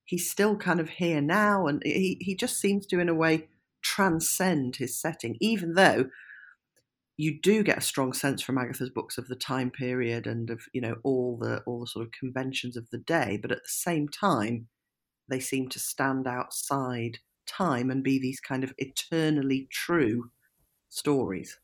he's 0.05 0.31
still 0.31 0.57
kind 0.57 0.81
of 0.81 0.89
here 0.89 1.21
now, 1.21 1.67
and 1.67 1.83
he, 1.85 2.19
he 2.21 2.35
just 2.37 2.61
seems 2.61 2.87
to, 2.87 3.01
in 3.01 3.09
a 3.09 3.15
way, 3.15 3.49
transcend 3.93 4.77
his 4.77 4.99
setting, 4.99 5.37
even 5.41 5.75
though 5.75 6.07
you 7.19 7.39
do 7.41 7.63
get 7.63 7.79
a 7.79 7.83
strong 7.83 8.13
sense 8.13 8.41
from 8.41 8.57
Agatha's 8.57 8.91
books 8.91 9.19
of 9.19 9.29
the 9.29 9.37
time 9.37 9.71
period 9.71 10.27
and 10.27 10.49
of 10.49 10.63
you 10.73 10.81
know 10.81 10.97
all 11.05 11.37
the 11.39 11.63
all 11.67 11.81
the 11.81 11.87
sort 11.87 12.07
of 12.07 12.13
conventions 12.13 12.77
of 12.77 12.89
the 12.91 12.99
day, 12.99 13.39
but 13.41 13.53
at 13.53 13.59
the 13.59 13.69
same 13.69 14.09
time, 14.09 14.69
they 15.29 15.41
seem 15.41 15.69
to 15.69 15.79
stand 15.79 16.27
outside 16.27 17.19
time 17.47 17.91
and 17.91 18.03
be 18.03 18.19
these 18.19 18.41
kind 18.41 18.65
of 18.65 18.73
eternally 18.79 19.69
true 19.71 20.31
stories. 20.89 21.59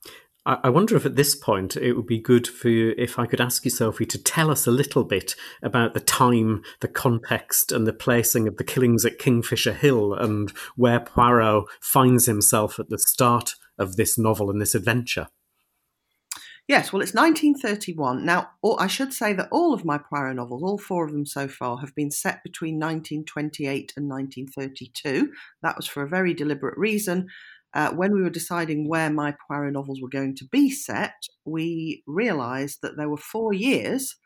I 0.51 0.71
wonder 0.71 0.97
if 0.97 1.05
at 1.05 1.15
this 1.15 1.35
point 1.35 1.77
it 1.77 1.93
would 1.93 2.07
be 2.07 2.19
good 2.19 2.49
for 2.49 2.71
you 2.71 2.95
if 2.97 3.19
I 3.19 3.27
could 3.27 3.41
ask 3.41 3.67
you, 3.67 3.71
Sophie, 3.71 4.07
to 4.07 4.17
tell 4.23 4.51
us 4.51 4.67
a 4.67 4.71
little 4.71 5.05
bit 5.05 5.37
about 5.63 5.93
the 5.93 6.01
time, 6.01 6.63
the 6.81 6.89
context, 6.89 7.71
and 7.71 7.87
the 7.87 7.93
placing 7.93 8.49
of 8.49 8.57
the 8.57 8.65
killings 8.65 9.05
at 9.05 9.19
Kingfisher 9.19 9.75
Hill 9.75 10.15
and 10.15 10.51
where 10.75 11.01
Poirot 11.01 11.67
finds 11.83 12.25
himself 12.25 12.79
at 12.79 12.89
the 12.89 12.99
start 12.99 13.57
of 13.79 13.97
this 13.97 14.17
novel 14.17 14.49
and 14.49 14.59
this 14.59 14.75
adventure. 14.75 15.29
Yes, 16.67 16.95
well, 16.95 17.03
it's 17.03 17.15
1931. 17.15 18.25
Now, 18.25 18.51
I 18.79 18.87
should 18.87 19.13
say 19.13 19.35
that 19.35 19.49
all 19.51 19.75
of 19.75 19.85
my 19.85 19.99
Poirot 19.99 20.37
novels, 20.37 20.63
all 20.63 20.79
four 20.79 21.05
of 21.05 21.13
them 21.13 21.27
so 21.27 21.47
far, 21.47 21.79
have 21.79 21.95
been 21.95 22.11
set 22.11 22.43
between 22.43 22.77
1928 22.77 23.93
and 23.99 24.09
1932. 24.09 25.31
That 25.63 25.77
was 25.77 25.87
for 25.87 26.03
a 26.03 26.09
very 26.09 26.33
deliberate 26.33 26.79
reason 26.79 27.29
uh, 27.79 27.93
when 27.93 28.13
we 28.13 28.21
were 28.21 28.29
deciding 28.29 28.89
where 28.89 29.09
my 29.09 29.33
Poirot 29.47 29.73
novels 29.73 30.03
were 30.03 30.09
going 30.09 30.35
to 30.35 30.45
be 30.51 30.69
set, 30.69 31.15
we 31.45 32.03
realised 32.09 32.81
that 32.83 32.97
there 32.97 33.09
were 33.09 33.17
four 33.17 33.53
years 33.53 34.17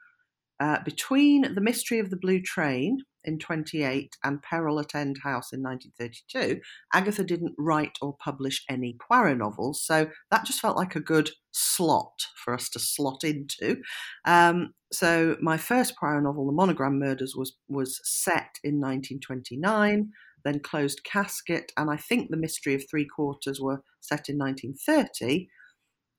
uh, 0.58 0.78
between 0.86 1.54
The 1.54 1.60
Mystery 1.60 1.98
of 1.98 2.08
the 2.08 2.16
Blue 2.16 2.40
Train 2.40 3.00
in 3.24 3.38
28 3.38 4.16
and 4.24 4.42
Peril 4.42 4.80
at 4.80 4.94
End 4.94 5.18
House 5.22 5.52
in 5.52 5.62
1932. 5.62 6.62
Agatha 6.94 7.22
didn't 7.22 7.54
write 7.58 7.98
or 8.00 8.16
publish 8.24 8.64
any 8.70 8.96
Poirot 9.06 9.36
novels, 9.36 9.84
so 9.84 10.08
that 10.30 10.46
just 10.46 10.60
felt 10.60 10.78
like 10.78 10.96
a 10.96 11.00
good 11.00 11.32
slot 11.50 12.22
for 12.42 12.54
us 12.54 12.70
to 12.70 12.78
slot 12.78 13.22
into. 13.22 13.82
Um, 14.24 14.72
so 14.90 15.36
my 15.42 15.58
first 15.58 15.94
Poirot 15.98 16.22
novel, 16.22 16.46
The 16.46 16.52
Monogram 16.52 16.98
Murders, 16.98 17.36
was 17.36 17.54
was 17.68 18.00
set 18.02 18.56
in 18.64 18.80
1929 18.80 20.10
then 20.44 20.60
Closed 20.60 21.04
Casket, 21.04 21.72
and 21.76 21.90
I 21.90 21.96
think 21.96 22.30
The 22.30 22.36
Mystery 22.36 22.74
of 22.74 22.84
Three 22.88 23.06
Quarters 23.06 23.60
were 23.60 23.82
set 24.00 24.28
in 24.28 24.38
1930, 24.38 25.48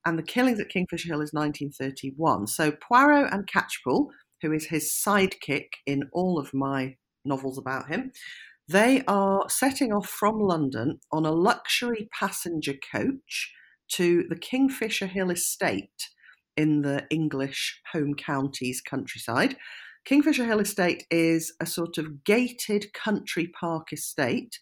and 0.06 0.18
The 0.18 0.24
Killings 0.24 0.60
at 0.60 0.70
Kingfisher 0.70 1.10
Hill 1.10 1.22
is 1.22 1.34
1931. 1.34 2.48
So 2.48 2.72
Poirot 2.72 3.32
and 3.32 3.48
Catchpool, 3.48 4.08
who 4.42 4.52
is 4.52 4.66
his 4.66 4.92
sidekick 4.92 5.68
in 5.86 6.10
all 6.12 6.40
of 6.40 6.54
my 6.54 6.96
novels 7.26 7.58
about 7.58 7.88
him, 7.88 8.12
they 8.68 9.04
are 9.08 9.50
setting 9.50 9.92
off 9.92 10.08
from 10.08 10.40
London 10.40 11.00
on 11.12 11.26
a 11.26 11.32
luxury 11.32 12.10
passenger 12.18 12.76
coach 12.92 13.54
to 13.90 14.24
the 14.30 14.38
Kingfisher 14.38 15.08
Hill 15.08 15.32
estate 15.32 16.10
in 16.56 16.82
the 16.82 17.06
English 17.10 17.82
home 17.92 18.16
counties 18.16 18.82
countryside. 18.82 19.58
Kingfisher 20.06 20.46
Hill 20.46 20.60
Estate 20.60 21.06
is 21.10 21.54
a 21.62 21.66
sort 21.66 21.98
of 21.98 22.24
gated 22.24 22.94
country 22.94 23.48
park 23.48 23.94
estate 23.94 24.60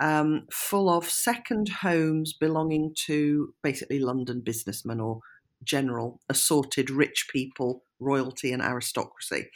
um, 0.00 0.46
full 0.50 0.88
of 0.88 1.08
second 1.08 1.68
homes 1.68 2.32
belonging 2.32 2.94
to 3.06 3.54
basically 3.62 3.98
London 3.98 4.42
businessmen 4.44 5.00
or 5.00 5.20
general 5.64 6.20
assorted 6.28 6.90
rich 6.90 7.26
people, 7.32 7.82
royalty, 7.98 8.52
and 8.52 8.62
aristocracy. 8.62 9.50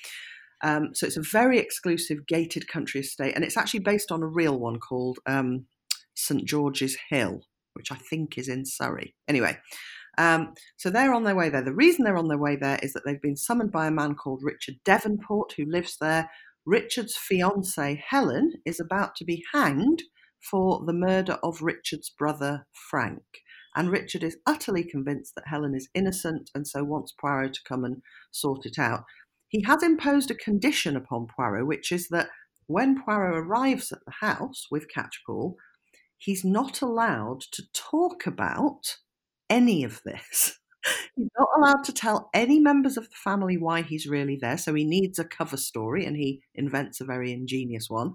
Um, 0.63 0.91
so 0.95 1.07
it's 1.07 1.17
a 1.17 1.23
very 1.23 1.59
exclusive 1.59 2.27
gated 2.27 2.69
country 2.69 3.01
estate, 3.01 3.35
and 3.35 3.45
it's 3.45 3.57
actually 3.57 3.81
based 3.81 4.11
on 4.11 4.23
a 4.23 4.27
real 4.27 4.59
one 4.59 4.79
called 4.79 5.19
um, 5.27 5.67
St 6.15 6.45
George's 6.45 6.97
Hill, 7.09 7.43
which 7.75 7.93
I 7.93 7.97
think 7.97 8.37
is 8.37 8.49
in 8.49 8.65
Surrey. 8.65 9.15
Anyway, 9.29 9.59
um, 10.19 10.55
so 10.77 10.91
they're 10.91 11.15
on 11.15 11.25
their 11.25 11.37
way 11.37 11.49
there. 11.49 11.63
The 11.63 11.73
reason 11.73 12.05
they're 12.05 12.17
on 12.17 12.29
their 12.29 12.39
way 12.39 12.57
there 12.57 12.79
is 12.83 12.93
that 12.93 13.03
they've 13.05 13.21
been 13.21 13.37
summoned 13.37 13.73
by 13.73 13.87
a 13.87 13.93
man 13.93 14.15
called 14.15 14.43
Richard 14.43 14.77
Devonport 14.85 15.55
who 15.57 15.65
lives 15.65 15.97
there. 16.01 16.31
Richard's 16.67 17.17
fiancee, 17.17 18.03
Helen, 18.09 18.55
is 18.65 18.81
about 18.81 19.17
to 19.17 19.25
be 19.25 19.45
hanged 19.53 20.03
for 20.51 20.85
the 20.85 20.93
murder 20.93 21.39
of 21.43 21.63
Richard's 21.63 22.11
brother, 22.11 22.67
Frank. 22.73 23.23
And 23.77 23.91
Richard 23.91 24.25
is 24.25 24.37
utterly 24.47 24.83
convinced 24.83 25.35
that 25.37 25.47
Helen 25.47 25.75
is 25.75 25.89
innocent 25.95 26.51
and 26.55 26.67
so 26.67 26.83
wants 26.83 27.13
Poirot 27.13 27.55
to 27.55 27.61
come 27.67 27.85
and 27.85 28.03
sort 28.33 28.67
it 28.67 28.79
out. 28.79 29.05
He 29.49 29.63
has 29.63 29.83
imposed 29.83 30.31
a 30.31 30.35
condition 30.35 30.97
upon 30.97 31.29
Poirot, 31.35 31.67
which 31.67 31.93
is 31.93 32.09
that 32.09 32.29
when 32.67 33.03
Poirot 33.03 33.37
arrives 33.37 33.91
at 33.93 33.99
the 34.07 34.27
house 34.27 34.67
with 34.71 34.87
Catchpool, 34.95 35.55
he's 36.19 36.45
not 36.45 36.83
allowed 36.83 37.41
to 37.53 37.63
talk 37.73 38.27
about 38.27 38.97
any 39.51 39.85
of 39.85 40.01
this. 40.05 40.59
He's 41.15 41.29
not 41.39 41.49
allowed 41.59 41.85
to 41.85 41.93
tell 41.93 42.31
any 42.33 42.59
members 42.59 42.97
of 42.97 43.05
the 43.05 43.17
family 43.17 43.59
why 43.59 43.83
he's 43.83 44.07
really 44.07 44.39
there, 44.41 44.57
so 44.57 44.73
he 44.73 44.85
needs 44.85 45.19
a 45.19 45.25
cover 45.25 45.59
story 45.59 46.07
and 46.07 46.17
he 46.17 46.41
invents 46.55 47.01
a 47.01 47.05
very 47.05 47.33
ingenious 47.33 47.91
one. 47.91 48.15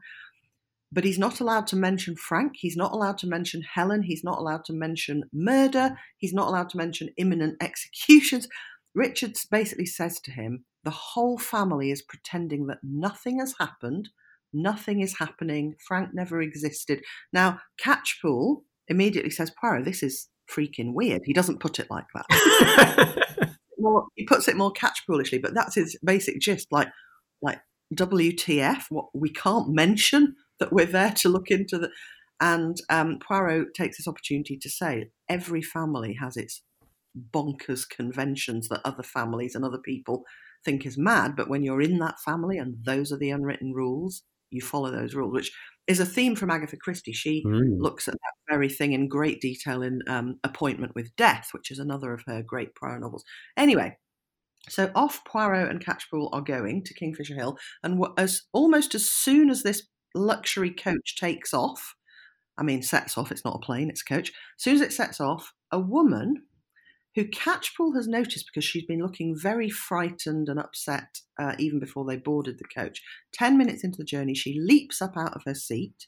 But 0.92 1.04
he's 1.04 1.20
not 1.20 1.40
allowed 1.40 1.68
to 1.68 1.76
mention 1.76 2.16
Frank, 2.16 2.54
he's 2.56 2.78
not 2.78 2.94
allowed 2.94 3.18
to 3.20 3.28
mention 3.28 3.62
Helen, 3.62 4.04
he's 4.04 4.24
not 4.24 4.40
allowed 4.40 4.66
to 4.66 4.74
mention 4.74 5.26
murder, 5.34 5.98
he's 6.18 6.34
not 6.34 6.48
allowed 6.48 6.70
to 6.70 6.78
mention 6.78 7.10
imminent 7.18 7.62
executions. 7.62 8.48
Richards 8.96 9.46
basically 9.46 9.86
says 9.86 10.20
to 10.22 10.32
him, 10.32 10.64
the 10.84 10.92
whole 10.92 11.38
family 11.38 11.92
is 11.92 12.02
pretending 12.02 12.68
that 12.68 12.78
nothing 12.82 13.40
has 13.40 13.56
happened, 13.60 14.10
nothing 14.54 15.02
is 15.02 15.18
happening, 15.18 15.76
Frank 15.86 16.12
never 16.14 16.42
existed. 16.42 17.04
Now, 17.34 17.60
Catchpool 17.84 18.62
immediately 18.88 19.32
says, 19.32 19.52
Poirot, 19.60 19.84
this 19.84 20.02
is 20.02 20.30
freaking 20.50 20.94
weird. 20.94 21.24
He 21.26 21.34
doesn't 21.34 21.60
put 21.60 21.80
it 21.80 21.88
like 21.90 22.06
that. 22.14 23.56
more, 23.80 24.06
he 24.16 24.26
puts 24.26 24.48
it 24.48 24.58
more 24.58 24.74
catchpoolishly, 24.74 25.42
but 25.42 25.54
that's 25.54 25.76
his 25.76 25.98
basic 26.04 26.40
gist. 26.40 26.72
Like, 26.72 26.90
like 27.42 27.60
WTF? 27.94 28.86
What 28.90 29.08
we 29.14 29.30
can't 29.30 29.70
mention 29.70 30.36
that 30.60 30.74
we're 30.74 30.86
there 30.86 31.12
to 31.12 31.30
look 31.30 31.50
into 31.50 31.78
the. 31.78 31.90
And 32.42 32.78
um, 32.90 33.20
Poirot 33.26 33.74
takes 33.74 33.98
this 33.98 34.08
opportunity 34.08 34.58
to 34.58 34.70
say 34.70 35.10
every 35.30 35.62
family 35.62 36.18
has 36.20 36.36
its 36.36 36.62
bonkers 37.34 37.88
conventions 37.88 38.68
that 38.68 38.82
other 38.84 39.04
families 39.04 39.56
and 39.56 39.64
other 39.64 39.78
people 39.78 40.24
think 40.66 40.86
is 40.86 40.98
mad. 40.98 41.36
But 41.38 41.50
when 41.50 41.64
you're 41.64 41.82
in 41.82 42.00
that 42.00 42.20
family 42.20 42.58
and 42.58 42.76
those 42.84 43.14
are 43.14 43.18
the 43.18 43.30
unwritten 43.30 43.74
rules, 43.74 44.24
you 44.50 44.62
follow 44.62 44.92
those 44.92 45.16
rules, 45.16 45.34
which 45.34 45.52
is 45.88 46.00
a 46.00 46.06
theme 46.06 46.36
from 46.36 46.50
Agatha 46.50 46.78
Christie. 46.78 47.14
She 47.14 47.44
mm. 47.46 47.80
looks 47.80 48.08
at 48.08 48.14
that 48.14 48.54
very 48.54 48.70
thing 48.70 48.94
in 48.94 49.08
great 49.08 49.40
detail 49.42 49.82
in 49.82 50.02
um, 50.08 50.40
Appointment 50.44 50.94
with 50.96 51.16
Death, 51.16 51.50
which 51.52 51.72
is 51.72 51.80
another 51.80 52.14
of 52.14 52.24
her 52.28 52.42
great 52.42 52.76
Poirot 52.76 53.02
novels. 53.02 53.24
Anyway, 53.56 53.98
so 54.68 54.92
off 54.96 55.24
Poirot 55.26 55.70
and 55.70 55.84
Catchpool 55.84 56.30
are 56.34 56.42
going 56.42 56.84
to 56.86 56.94
Kingfisher 56.94 57.36
Hill, 57.36 57.58
and 57.84 58.04
as 58.18 58.44
almost 58.52 58.96
as 58.96 59.08
soon 59.08 59.50
as 59.50 59.64
this 59.64 59.84
luxury 60.16 60.72
coach 60.72 61.16
takes 61.18 61.54
off, 61.54 61.96
I 62.58 62.64
mean 62.64 62.82
sets 62.82 63.18
off, 63.18 63.32
it's 63.32 63.46
not 63.46 63.58
a 63.58 63.66
plane, 63.66 63.90
it's 63.90 64.02
a 64.02 64.14
coach. 64.14 64.30
As 64.30 64.64
soon 64.64 64.76
as 64.76 64.82
it 64.82 64.94
sets 64.94 65.20
off, 65.20 65.54
a 65.72 65.80
woman 65.80 66.44
who 67.16 67.26
Catchpool 67.26 67.96
has 67.96 68.08
noticed 68.08 68.48
because 68.48 68.66
she's 68.66 68.86
been 68.86 69.02
looking 69.02 69.36
very 69.38 69.70
frightened 69.70 70.50
and 70.50 70.60
upset 70.60 71.22
uh, 71.40 71.56
even 71.58 71.80
before 71.80 72.06
they 72.06 72.18
boarded 72.18 72.58
the 72.60 72.66
coach. 72.66 73.02
Ten 73.34 73.58
minutes 73.58 73.84
into 73.84 73.98
the 73.98 74.04
journey, 74.04 74.36
she 74.36 74.60
leaps 74.60 75.02
up 75.02 75.16
out 75.16 75.34
of 75.34 75.44
her 75.46 75.56
seat 75.56 76.08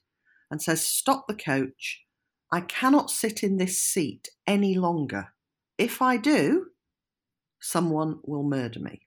and 0.52 0.62
says, 0.62 0.86
Stop 0.86 1.26
the 1.28 1.36
coach. 1.36 2.04
I 2.52 2.62
cannot 2.62 3.10
sit 3.10 3.44
in 3.44 3.58
this 3.58 3.80
seat 3.80 4.28
any 4.46 4.76
longer. 4.76 5.30
If 5.78 6.02
I 6.02 6.18
do, 6.18 6.68
someone 7.60 8.20
will 8.24 8.44
murder 8.44 8.80
me. 8.80 9.02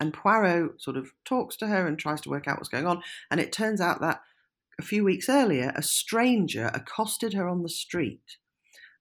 And 0.00 0.14
Poirot 0.14 0.80
sort 0.80 0.96
of 0.96 1.10
talks 1.24 1.56
to 1.56 1.66
her 1.66 1.86
and 1.86 1.98
tries 1.98 2.20
to 2.22 2.30
work 2.30 2.48
out 2.48 2.56
what's 2.56 2.68
going 2.68 2.86
on. 2.86 3.02
And 3.30 3.38
it 3.38 3.52
turns 3.52 3.80
out 3.80 4.00
that 4.00 4.20
a 4.78 4.82
few 4.82 5.04
weeks 5.04 5.28
earlier, 5.28 5.72
a 5.76 5.82
stranger 5.82 6.70
accosted 6.72 7.34
her 7.34 7.48
on 7.48 7.62
the 7.62 7.68
street 7.68 8.38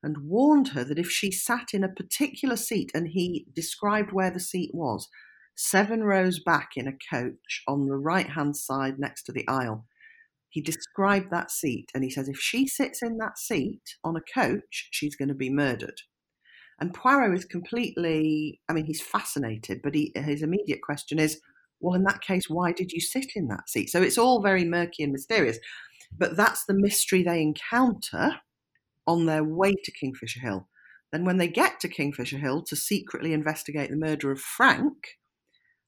and 0.02 0.18
warned 0.20 0.70
her 0.70 0.84
that 0.84 1.00
if 1.00 1.10
she 1.10 1.32
sat 1.32 1.70
in 1.74 1.84
a 1.84 1.89
particular 1.89 2.56
seat, 2.56 2.91
and 2.93 3.10
he 3.10 3.45
described 3.54 4.12
where 4.12 4.32
the 4.32 4.39
seat 4.39 4.72
was, 4.74 5.10
seven 5.56 6.04
rows 6.04 6.39
back 6.39 6.72
in 6.78 6.88
a 6.88 6.97
coach 7.14 7.64
on 7.68 7.86
the 7.86 7.97
right 7.97 8.30
hand 8.30 8.56
side 8.56 8.97
next 8.97 9.24
to 9.24 9.34
the 9.34 9.45
aisle. 9.47 9.86
He 10.47 10.62
described 10.62 11.32
that 11.32 11.52
seat 11.52 11.91
and 11.93 12.04
he 12.04 12.10
says 12.10 12.30
if 12.30 12.39
she 12.39 12.66
sits 12.66 13.04
in 13.04 13.18
that 13.18 13.38
seat 13.38 13.82
on 14.04 14.16
a 14.16 14.22
coach, 14.34 14.88
she's 14.91 15.18
going 15.18 15.28
to 15.28 15.36
be 15.36 15.50
murdered. 15.50 16.02
And 16.80 16.93
Poirot 16.93 17.38
is 17.38 17.43
completely, 17.43 18.62
I 18.70 18.74
mean, 18.74 18.86
he's 18.86 19.02
fascinated, 19.02 19.82
but 19.84 19.93
he, 19.93 20.14
his 20.16 20.41
immediate 20.41 20.82
question 20.82 21.20
is, 21.20 21.41
well, 21.82 21.95
in 21.95 22.04
that 22.04 22.22
case, 22.22 22.45
why 22.50 22.72
did 22.72 22.93
you 22.93 23.02
sit 23.02 23.28
in 23.36 23.50
that 23.50 23.70
seat? 23.70 23.89
So 23.89 24.02
it's 24.02 24.18
all 24.18 24.41
very 24.41 24.64
murky 24.64 25.04
and 25.04 25.12
mysterious. 25.12 25.60
But 26.18 26.38
that's 26.38 26.66
the 26.66 26.74
mystery 26.74 27.22
they 27.22 27.41
encounter 27.41 28.38
on 29.10 29.26
their 29.26 29.43
way 29.43 29.74
to 29.74 29.91
Kingfisher 29.91 30.39
Hill. 30.41 30.68
Then, 31.12 31.26
when 31.26 31.38
they 31.38 31.47
get 31.47 31.80
to 31.80 31.89
Kingfisher 31.89 32.38
Hill 32.38 32.64
to 32.64 32.76
secretly 32.76 33.34
investigate 33.34 33.89
the 33.89 33.97
murder 33.97 34.32
of 34.32 34.39
Frank, 34.39 35.18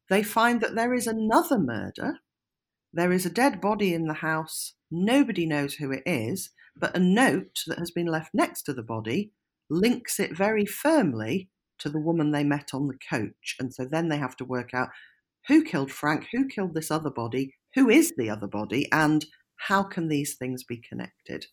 they 0.10 0.24
find 0.24 0.60
that 0.62 0.76
there 0.76 0.94
is 0.94 1.06
another 1.06 1.60
murder. 1.60 2.18
There 2.92 3.12
is 3.12 3.26
a 3.26 3.30
dead 3.30 3.62
body 3.62 3.94
in 3.94 4.08
the 4.08 4.16
house. 4.16 4.74
Nobody 4.90 5.46
knows 5.46 5.76
who 5.76 5.92
it 5.92 6.04
is, 6.06 6.50
but 6.76 6.98
a 6.98 7.00
note 7.00 7.62
that 7.68 7.78
has 7.78 7.92
been 7.92 8.08
left 8.08 8.32
next 8.34 8.64
to 8.64 8.74
the 8.74 8.84
body 8.84 9.32
links 9.70 10.20
it 10.20 10.36
very 10.36 10.66
firmly 10.66 11.50
to 11.78 11.90
the 11.90 12.00
woman 12.00 12.32
they 12.32 12.44
met 12.44 12.72
on 12.74 12.88
the 12.88 12.98
coach. 13.10 13.56
And 13.60 13.74
so 13.74 13.86
then 13.86 14.10
they 14.10 14.18
have 14.18 14.36
to 14.38 14.46
work 14.46 14.74
out 14.74 14.90
who 15.48 15.64
killed 15.64 15.92
Frank, 15.92 16.28
who 16.32 16.48
killed 16.48 16.74
this 16.74 16.92
other 16.92 17.10
body, 17.10 17.56
who 17.76 17.90
is 17.90 18.14
the 18.18 18.30
other 18.30 18.48
body, 18.48 18.88
and 18.92 19.26
how 19.68 19.84
can 19.84 20.08
these 20.08 20.36
things 20.36 20.64
be 20.64 20.78
connected? 20.78 21.46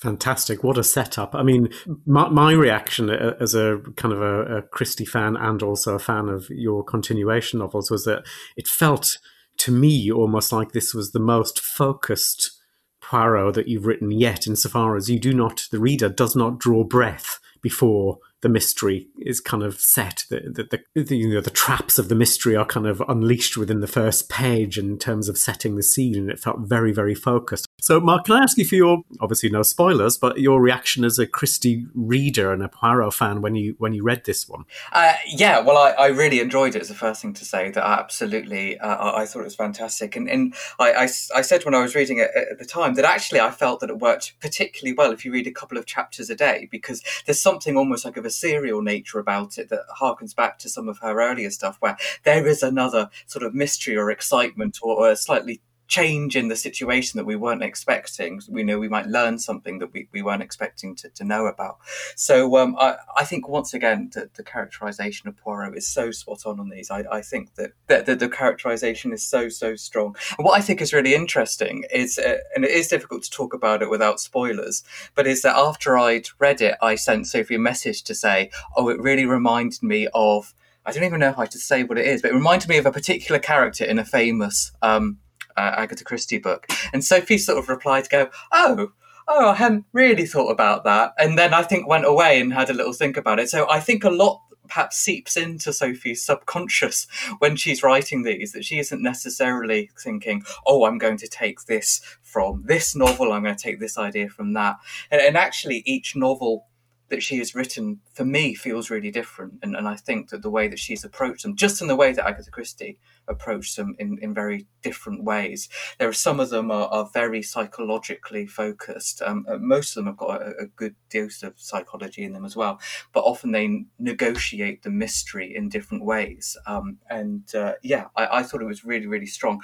Fantastic. 0.00 0.62
What 0.62 0.76
a 0.76 0.84
setup. 0.84 1.34
I 1.34 1.42
mean, 1.42 1.70
my, 2.04 2.28
my 2.28 2.52
reaction 2.52 3.08
uh, 3.08 3.34
as 3.40 3.54
a 3.54 3.78
kind 3.96 4.12
of 4.12 4.20
a, 4.20 4.58
a 4.58 4.62
Christie 4.62 5.06
fan 5.06 5.36
and 5.36 5.62
also 5.62 5.94
a 5.94 5.98
fan 5.98 6.28
of 6.28 6.48
your 6.50 6.84
continuation 6.84 7.60
novels 7.60 7.90
was 7.90 8.04
that 8.04 8.24
it 8.56 8.68
felt 8.68 9.16
to 9.58 9.72
me 9.72 10.12
almost 10.12 10.52
like 10.52 10.72
this 10.72 10.92
was 10.92 11.12
the 11.12 11.18
most 11.18 11.60
focused 11.60 12.52
Poirot 13.00 13.54
that 13.54 13.68
you've 13.68 13.86
written 13.86 14.10
yet, 14.10 14.46
insofar 14.46 14.96
as 14.96 15.08
you 15.08 15.18
do 15.18 15.32
not, 15.32 15.62
the 15.70 15.78
reader 15.78 16.08
does 16.08 16.34
not 16.34 16.58
draw 16.58 16.82
breath 16.82 17.38
before 17.62 18.18
the 18.42 18.48
mystery 18.48 19.08
is 19.18 19.40
kind 19.40 19.62
of 19.62 19.80
set. 19.80 20.24
The, 20.28 20.68
the, 20.94 21.02
the, 21.02 21.16
you 21.16 21.34
know, 21.34 21.40
the 21.40 21.50
traps 21.50 21.98
of 21.98 22.08
the 22.08 22.14
mystery 22.14 22.54
are 22.54 22.66
kind 22.66 22.86
of 22.86 23.02
unleashed 23.08 23.56
within 23.56 23.80
the 23.80 23.86
first 23.86 24.28
page 24.28 24.76
in 24.76 24.98
terms 24.98 25.28
of 25.28 25.38
setting 25.38 25.76
the 25.76 25.82
scene, 25.82 26.16
and 26.16 26.30
it 26.30 26.38
felt 26.38 26.58
very, 26.60 26.92
very 26.92 27.14
focused. 27.14 27.66
So, 27.78 28.00
Mark, 28.00 28.24
can 28.24 28.36
I 28.36 28.42
ask 28.42 28.56
you 28.56 28.64
for 28.64 28.74
your 28.74 29.02
obviously 29.20 29.50
no 29.50 29.62
spoilers, 29.62 30.16
but 30.16 30.40
your 30.40 30.62
reaction 30.62 31.04
as 31.04 31.18
a 31.18 31.26
Christie 31.26 31.86
reader 31.94 32.50
and 32.50 32.62
a 32.62 32.68
Poirot 32.68 33.12
fan 33.12 33.42
when 33.42 33.54
you 33.54 33.74
when 33.78 33.92
you 33.92 34.02
read 34.02 34.24
this 34.24 34.48
one? 34.48 34.64
Uh, 34.92 35.12
yeah, 35.26 35.60
well, 35.60 35.76
I, 35.76 35.90
I, 35.90 36.06
really 36.06 36.40
enjoyed 36.40 36.74
it. 36.74 36.80
As 36.80 36.88
the 36.88 36.94
first 36.94 37.20
thing 37.20 37.34
to 37.34 37.44
say 37.44 37.70
that 37.70 37.84
I 37.84 37.98
absolutely 37.98 38.78
uh, 38.78 39.14
I 39.14 39.26
thought 39.26 39.40
it 39.40 39.44
was 39.44 39.54
fantastic, 39.54 40.16
and 40.16 40.28
and 40.28 40.54
I, 40.78 40.92
I, 40.92 41.02
I 41.02 41.42
said 41.42 41.66
when 41.66 41.74
I 41.74 41.82
was 41.82 41.94
reading 41.94 42.18
it 42.18 42.30
at 42.34 42.58
the 42.58 42.64
time 42.64 42.94
that 42.94 43.04
actually 43.04 43.40
I 43.40 43.50
felt 43.50 43.80
that 43.80 43.90
it 43.90 43.98
worked 43.98 44.34
particularly 44.40 44.96
well 44.96 45.12
if 45.12 45.26
you 45.26 45.30
read 45.30 45.46
a 45.46 45.52
couple 45.52 45.76
of 45.76 45.84
chapters 45.84 46.30
a 46.30 46.34
day 46.34 46.68
because 46.70 47.02
there's 47.26 47.40
something 47.40 47.76
almost 47.76 48.06
like 48.06 48.16
of 48.16 48.24
a 48.24 48.30
serial 48.30 48.80
nature 48.80 49.18
about 49.18 49.58
it 49.58 49.68
that 49.68 49.82
harkens 50.00 50.34
back 50.34 50.58
to 50.60 50.70
some 50.70 50.88
of 50.88 50.98
her 50.98 51.20
earlier 51.20 51.50
stuff 51.50 51.76
where 51.80 51.98
there 52.24 52.46
is 52.46 52.62
another 52.62 53.10
sort 53.26 53.44
of 53.44 53.54
mystery 53.54 53.96
or 53.96 54.10
excitement 54.10 54.78
or, 54.82 54.96
or 54.96 55.10
a 55.10 55.16
slightly 55.16 55.60
change 55.88 56.36
in 56.36 56.48
the 56.48 56.56
situation 56.56 57.18
that 57.18 57.24
we 57.24 57.36
weren't 57.36 57.62
expecting. 57.62 58.40
We 58.48 58.64
know 58.64 58.78
we 58.78 58.88
might 58.88 59.06
learn 59.06 59.38
something 59.38 59.78
that 59.78 59.92
we, 59.92 60.08
we 60.12 60.22
weren't 60.22 60.42
expecting 60.42 60.94
to, 60.96 61.08
to 61.10 61.24
know 61.24 61.46
about. 61.46 61.78
So 62.16 62.56
um, 62.56 62.76
I, 62.78 62.96
I 63.16 63.24
think 63.24 63.48
once 63.48 63.72
again 63.72 64.10
the, 64.12 64.28
the 64.34 64.42
characterization 64.42 65.28
of 65.28 65.36
Poirot 65.36 65.76
is 65.76 65.88
so 65.88 66.10
spot 66.10 66.42
on 66.46 66.58
on 66.58 66.70
these. 66.70 66.90
I, 66.90 67.04
I 67.10 67.22
think 67.22 67.54
that, 67.54 67.72
that, 67.86 68.06
that 68.06 68.18
the 68.18 68.28
characterization 68.28 69.12
is 69.12 69.24
so 69.24 69.48
so 69.48 69.76
strong. 69.76 70.16
And 70.38 70.44
what 70.44 70.58
I 70.58 70.60
think 70.60 70.80
is 70.80 70.92
really 70.92 71.14
interesting 71.14 71.84
is, 71.92 72.18
uh, 72.18 72.38
and 72.54 72.64
it 72.64 72.70
is 72.70 72.88
difficult 72.88 73.22
to 73.24 73.30
talk 73.30 73.54
about 73.54 73.82
it 73.82 73.90
without 73.90 74.20
spoilers, 74.20 74.82
but 75.14 75.26
is 75.26 75.42
that 75.42 75.56
after 75.56 75.96
I'd 75.96 76.28
read 76.38 76.60
it, 76.60 76.76
I 76.82 76.96
sent 76.96 77.26
Sophie 77.26 77.56
a 77.56 77.58
message 77.58 78.02
to 78.04 78.14
say, 78.14 78.50
"Oh, 78.76 78.88
it 78.88 79.00
really 79.00 79.26
reminded 79.26 79.82
me 79.82 80.08
of." 80.14 80.54
I 80.84 80.92
don't 80.92 81.02
even 81.02 81.18
know 81.18 81.32
how 81.32 81.46
to 81.46 81.58
say 81.58 81.82
what 81.82 81.98
it 81.98 82.06
is, 82.06 82.22
but 82.22 82.30
it 82.30 82.34
reminded 82.34 82.68
me 82.68 82.76
of 82.76 82.86
a 82.86 82.92
particular 82.92 83.40
character 83.40 83.84
in 83.84 83.98
a 83.98 84.04
famous 84.04 84.70
um, 84.82 85.18
uh, 85.56 85.74
Agatha 85.76 86.04
Christie 86.04 86.38
book. 86.38 86.66
And 86.92 87.04
Sophie 87.04 87.38
sort 87.38 87.58
of 87.58 87.68
replied 87.68 88.04
to 88.04 88.10
go, 88.10 88.30
oh, 88.52 88.92
oh, 89.28 89.50
I 89.50 89.54
hadn't 89.54 89.84
really 89.92 90.26
thought 90.26 90.50
about 90.50 90.84
that. 90.84 91.12
And 91.18 91.38
then 91.38 91.52
I 91.52 91.62
think 91.62 91.88
went 91.88 92.06
away 92.06 92.40
and 92.40 92.52
had 92.52 92.70
a 92.70 92.74
little 92.74 92.92
think 92.92 93.16
about 93.16 93.40
it. 93.40 93.48
So 93.48 93.68
I 93.70 93.80
think 93.80 94.04
a 94.04 94.10
lot 94.10 94.42
perhaps 94.68 94.96
seeps 94.96 95.36
into 95.36 95.72
Sophie's 95.72 96.24
subconscious 96.24 97.06
when 97.38 97.56
she's 97.56 97.82
writing 97.82 98.22
these, 98.22 98.52
that 98.52 98.64
she 98.64 98.78
isn't 98.78 99.02
necessarily 99.02 99.90
thinking, 99.98 100.44
oh, 100.66 100.84
I'm 100.84 100.98
going 100.98 101.16
to 101.18 101.28
take 101.28 101.62
this 101.66 102.00
from 102.22 102.64
this 102.66 102.94
novel, 102.96 103.32
I'm 103.32 103.42
going 103.42 103.56
to 103.56 103.62
take 103.62 103.80
this 103.80 103.96
idea 103.96 104.28
from 104.28 104.54
that. 104.54 104.76
And, 105.10 105.20
and 105.20 105.36
actually, 105.36 105.82
each 105.86 106.16
novel 106.16 106.66
that 107.08 107.22
she 107.22 107.38
has 107.38 107.54
written 107.54 108.00
for 108.12 108.24
me 108.24 108.54
feels 108.54 108.90
really 108.90 109.10
different. 109.10 109.54
And, 109.62 109.76
and 109.76 109.88
I 109.88 109.96
think 109.96 110.30
that 110.30 110.42
the 110.42 110.50
way 110.50 110.68
that 110.68 110.78
she's 110.78 111.04
approached 111.04 111.42
them, 111.42 111.56
just 111.56 111.80
in 111.80 111.88
the 111.88 111.96
way 111.96 112.12
that 112.12 112.26
Agatha 112.26 112.50
Christie 112.50 112.98
approached 113.28 113.76
them 113.76 113.94
in, 113.98 114.18
in 114.20 114.34
very 114.34 114.66
different 114.82 115.24
ways. 115.24 115.68
There 115.98 116.08
are 116.08 116.12
some 116.12 116.40
of 116.40 116.50
them 116.50 116.70
are, 116.70 116.88
are 116.88 117.10
very 117.12 117.42
psychologically 117.42 118.46
focused. 118.46 119.22
Um, 119.22 119.46
uh, 119.48 119.58
most 119.58 119.96
of 119.96 120.04
them 120.04 120.06
have 120.06 120.16
got 120.16 120.42
a, 120.42 120.54
a, 120.62 120.66
good 120.66 120.94
dose 121.10 121.42
of 121.42 121.54
psychology 121.56 122.24
in 122.24 122.32
them 122.32 122.44
as 122.44 122.56
well, 122.56 122.80
but 123.12 123.20
often 123.20 123.52
they 123.52 123.84
negotiate 123.98 124.82
the 124.82 124.90
mystery 124.90 125.54
in 125.54 125.68
different 125.68 126.04
ways. 126.04 126.56
Um, 126.66 126.98
and 127.08 127.52
uh, 127.54 127.74
yeah, 127.82 128.06
I, 128.16 128.38
I, 128.38 128.42
thought 128.42 128.62
it 128.62 128.66
was 128.66 128.84
really, 128.84 129.06
really 129.06 129.26
strong. 129.26 129.60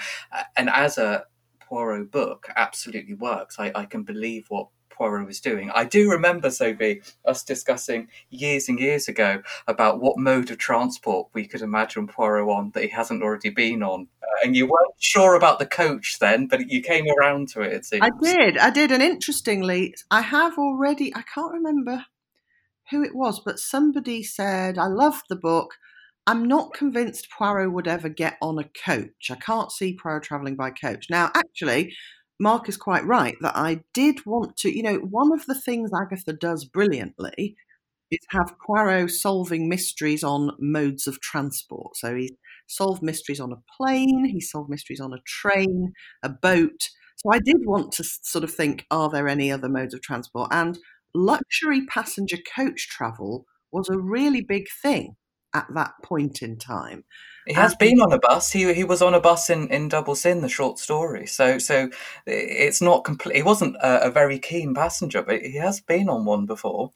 And 0.57 0.70
as 0.70 0.99
a 0.99 1.24
Poirot 1.61 2.11
book, 2.11 2.49
absolutely 2.57 3.14
works. 3.14 3.57
I, 3.59 3.72
I 3.74 3.86
can 3.86 4.03
believe 4.03 4.47
what 4.49 4.68
Poirot 4.93 5.26
was 5.26 5.40
doing. 5.40 5.70
I 5.74 5.84
do 5.84 6.11
remember, 6.11 6.51
Sophie, 6.51 7.03
us 7.24 7.43
discussing 7.43 8.09
years 8.30 8.68
and 8.68 8.78
years 8.78 9.09
ago 9.09 9.43
about 9.66 10.01
what 10.01 10.18
mode 10.18 10.51
of 10.51 10.59
transport 10.59 11.28
we 11.32 11.47
could 11.47 11.62
imagine 11.62 12.07
Poirot 12.07 12.49
on 12.49 12.70
that 12.70 12.84
he 12.84 12.88
hasn't 12.90 13.22
already 13.22 13.51
been 13.51 13.82
on. 13.82 14.09
Uh, 14.22 14.26
and 14.45 14.57
you 14.57 14.66
weren't 14.66 14.95
sure 14.99 15.34
about 15.34 15.59
the 15.59 15.66
coach 15.66 16.18
then, 16.20 16.47
but 16.47 16.70
you 16.70 16.82
came 16.82 17.07
around 17.18 17.49
to 17.49 17.62
it, 17.62 17.86
it. 17.93 18.03
I 18.03 18.11
did. 18.22 18.59
I 18.59 18.70
did. 18.70 18.93
And 18.93 19.03
interestingly, 19.03 19.95
I 20.11 20.20
have 20.20 20.59
already, 20.59 21.14
I 21.14 21.22
can't 21.22 21.53
remember 21.53 22.05
who 22.90 23.03
it 23.03 23.14
was, 23.14 23.40
but 23.40 23.59
somebody 23.59 24.22
said, 24.22 24.78
I 24.78 24.86
loved 24.86 25.24
the 25.28 25.36
book. 25.36 25.74
I'm 26.26 26.47
not 26.47 26.74
convinced 26.74 27.30
Poirot 27.30 27.72
would 27.72 27.88
ever 27.88 28.09
get 28.09 28.36
on 28.40 28.59
a 28.59 28.64
coach. 28.64 29.30
I 29.30 29.34
can't 29.34 29.72
see 29.72 29.97
Poirot 29.97 30.22
travelling 30.22 30.55
by 30.55 30.70
coach. 30.70 31.07
Now, 31.11 31.30
actually, 31.34 31.95
Mark 32.43 32.68
is 32.68 32.76
quite 32.76 33.05
right 33.07 33.36
that 33.40 33.57
I 33.57 33.84
did 33.95 34.26
want 34.26 34.57
to, 34.59 34.76
you 34.76 34.82
know, 34.82 34.97
one 34.97 35.32
of 35.32 35.47
the 35.47 35.55
things 35.55 35.93
Agatha 35.95 36.32
does 36.32 36.64
brilliantly 36.64 37.55
is 38.11 38.18
have 38.30 38.57
Poirot 38.66 39.12
solving 39.12 39.68
mysteries 39.68 40.24
on 40.24 40.51
modes 40.59 41.07
of 41.07 41.20
transport. 41.20 41.97
So 41.97 42.16
he 42.16 42.36
solved 42.66 43.01
mysteries 43.01 43.38
on 43.38 43.53
a 43.53 43.62
plane, 43.76 44.24
he 44.24 44.40
solved 44.40 44.70
mysteries 44.70 44.99
on 45.01 45.12
a 45.12 45.22
train, 45.24 45.93
a 46.24 46.30
boat. 46.30 46.90
So 47.14 47.32
I 47.32 47.38
did 47.38 47.59
want 47.64 47.93
to 47.93 48.05
sort 48.05 48.43
of 48.43 48.53
think, 48.53 48.86
are 48.90 49.09
there 49.09 49.28
any 49.28 49.53
other 49.53 49.68
modes 49.68 49.95
of 49.95 50.03
transport? 50.03 50.49
And 50.51 50.80
luxury 51.14 51.86
passenger 51.86 52.38
coach 52.57 52.88
travel 52.88 53.47
was 53.70 53.88
a 53.88 54.01
really 54.01 54.40
big 54.40 54.66
thing 54.82 55.14
at 55.55 55.66
that 55.74 55.92
point 56.03 56.42
in 56.42 56.59
time. 56.59 57.05
He 57.46 57.55
has 57.55 57.74
been 57.74 58.00
on 58.00 58.12
a 58.12 58.18
bus. 58.18 58.53
He 58.53 58.72
he 58.72 58.84
was 58.84 59.03
on 59.03 59.14
a 59.14 59.20
bus 59.20 59.50
in, 59.50 59.68
in 59.68 59.88
Double 59.88 60.14
Sin, 60.14 60.42
the 60.42 60.48
short 60.48 60.78
story. 60.78 61.26
So 61.26 61.59
so 61.59 61.90
it's 62.24 62.80
not 62.80 63.05
complete. 63.05 63.36
He 63.36 63.42
wasn't 63.42 63.76
a, 63.76 64.07
a, 64.07 64.11
very 64.11 64.38
keen 64.38 64.74
passenger, 64.74 65.22
but 65.22 65.42
he 65.42 65.57
has 65.57 65.80
been 65.80 66.09
on 66.09 66.24
one 66.24 66.46
before. 66.46 66.92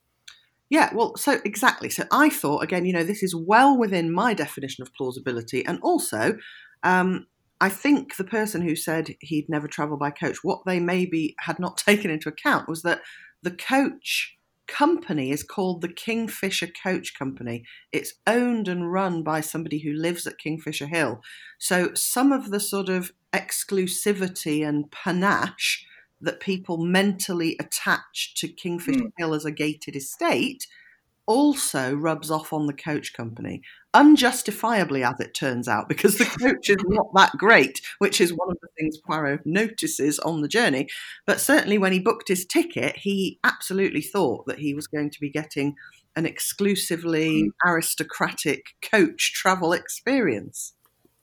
Yeah, 0.70 0.90
well, 0.94 1.16
so 1.16 1.40
exactly. 1.44 1.90
So 1.90 2.04
I 2.12 2.28
thought 2.28 2.62
again, 2.62 2.84
you 2.84 2.92
know, 2.92 3.04
this 3.04 3.22
is 3.22 3.34
well 3.34 3.76
within 3.76 4.12
my 4.12 4.34
definition 4.34 4.82
of 4.82 4.94
plausibility, 4.94 5.66
and 5.66 5.80
also, 5.82 6.38
um, 6.84 7.26
I 7.60 7.68
think 7.68 8.16
the 8.16 8.24
person 8.24 8.62
who 8.62 8.76
said 8.76 9.16
he'd 9.20 9.48
never 9.48 9.66
travel 9.66 9.96
by 9.96 10.10
coach, 10.10 10.38
what 10.44 10.60
they 10.64 10.78
maybe 10.78 11.34
had 11.40 11.58
not 11.58 11.76
taken 11.86 12.10
into 12.10 12.28
account 12.28 12.68
was 12.68 12.82
that 12.82 13.00
the 13.42 13.50
coach 13.50 14.35
company 14.66 15.30
is 15.30 15.42
called 15.42 15.80
the 15.80 15.92
Kingfisher 15.92 16.68
Coach 16.68 17.18
Company. 17.18 17.64
It's 17.92 18.14
owned 18.26 18.68
and 18.68 18.92
run 18.92 19.22
by 19.22 19.40
somebody 19.40 19.78
who 19.78 19.92
lives 19.92 20.26
at 20.26 20.38
Kingfisher 20.38 20.86
Hill. 20.86 21.20
So 21.58 21.90
some 21.94 22.32
of 22.32 22.50
the 22.50 22.60
sort 22.60 22.88
of 22.88 23.12
exclusivity 23.32 24.66
and 24.66 24.90
panache 24.90 25.84
that 26.20 26.40
people 26.40 26.78
mentally 26.78 27.56
attach 27.60 28.34
to 28.36 28.48
Kingfisher 28.48 29.00
mm. 29.00 29.12
Hill 29.18 29.34
as 29.34 29.44
a 29.44 29.50
gated 29.50 29.96
estate 29.96 30.66
also 31.26 31.94
rubs 31.94 32.30
off 32.30 32.52
on 32.52 32.66
the 32.66 32.72
coach 32.72 33.12
company, 33.12 33.62
unjustifiably, 33.94 35.02
as 35.02 35.18
it 35.20 35.34
turns 35.34 35.68
out, 35.68 35.88
because 35.88 36.18
the 36.18 36.24
coach 36.24 36.70
is 36.70 36.76
not 36.86 37.08
that 37.14 37.32
great, 37.36 37.80
which 37.98 38.20
is 38.20 38.32
one 38.32 38.50
of 38.50 38.58
the 38.62 38.68
things 38.78 38.98
Poirot 38.98 39.44
notices 39.44 40.18
on 40.20 40.40
the 40.40 40.48
journey. 40.48 40.88
But 41.26 41.40
certainly, 41.40 41.78
when 41.78 41.92
he 41.92 41.98
booked 41.98 42.28
his 42.28 42.46
ticket, 42.46 42.96
he 42.96 43.38
absolutely 43.44 44.02
thought 44.02 44.46
that 44.46 44.60
he 44.60 44.74
was 44.74 44.86
going 44.86 45.10
to 45.10 45.20
be 45.20 45.30
getting 45.30 45.74
an 46.14 46.26
exclusively 46.26 47.50
aristocratic 47.64 48.64
coach 48.80 49.32
travel 49.34 49.72
experience. 49.72 50.72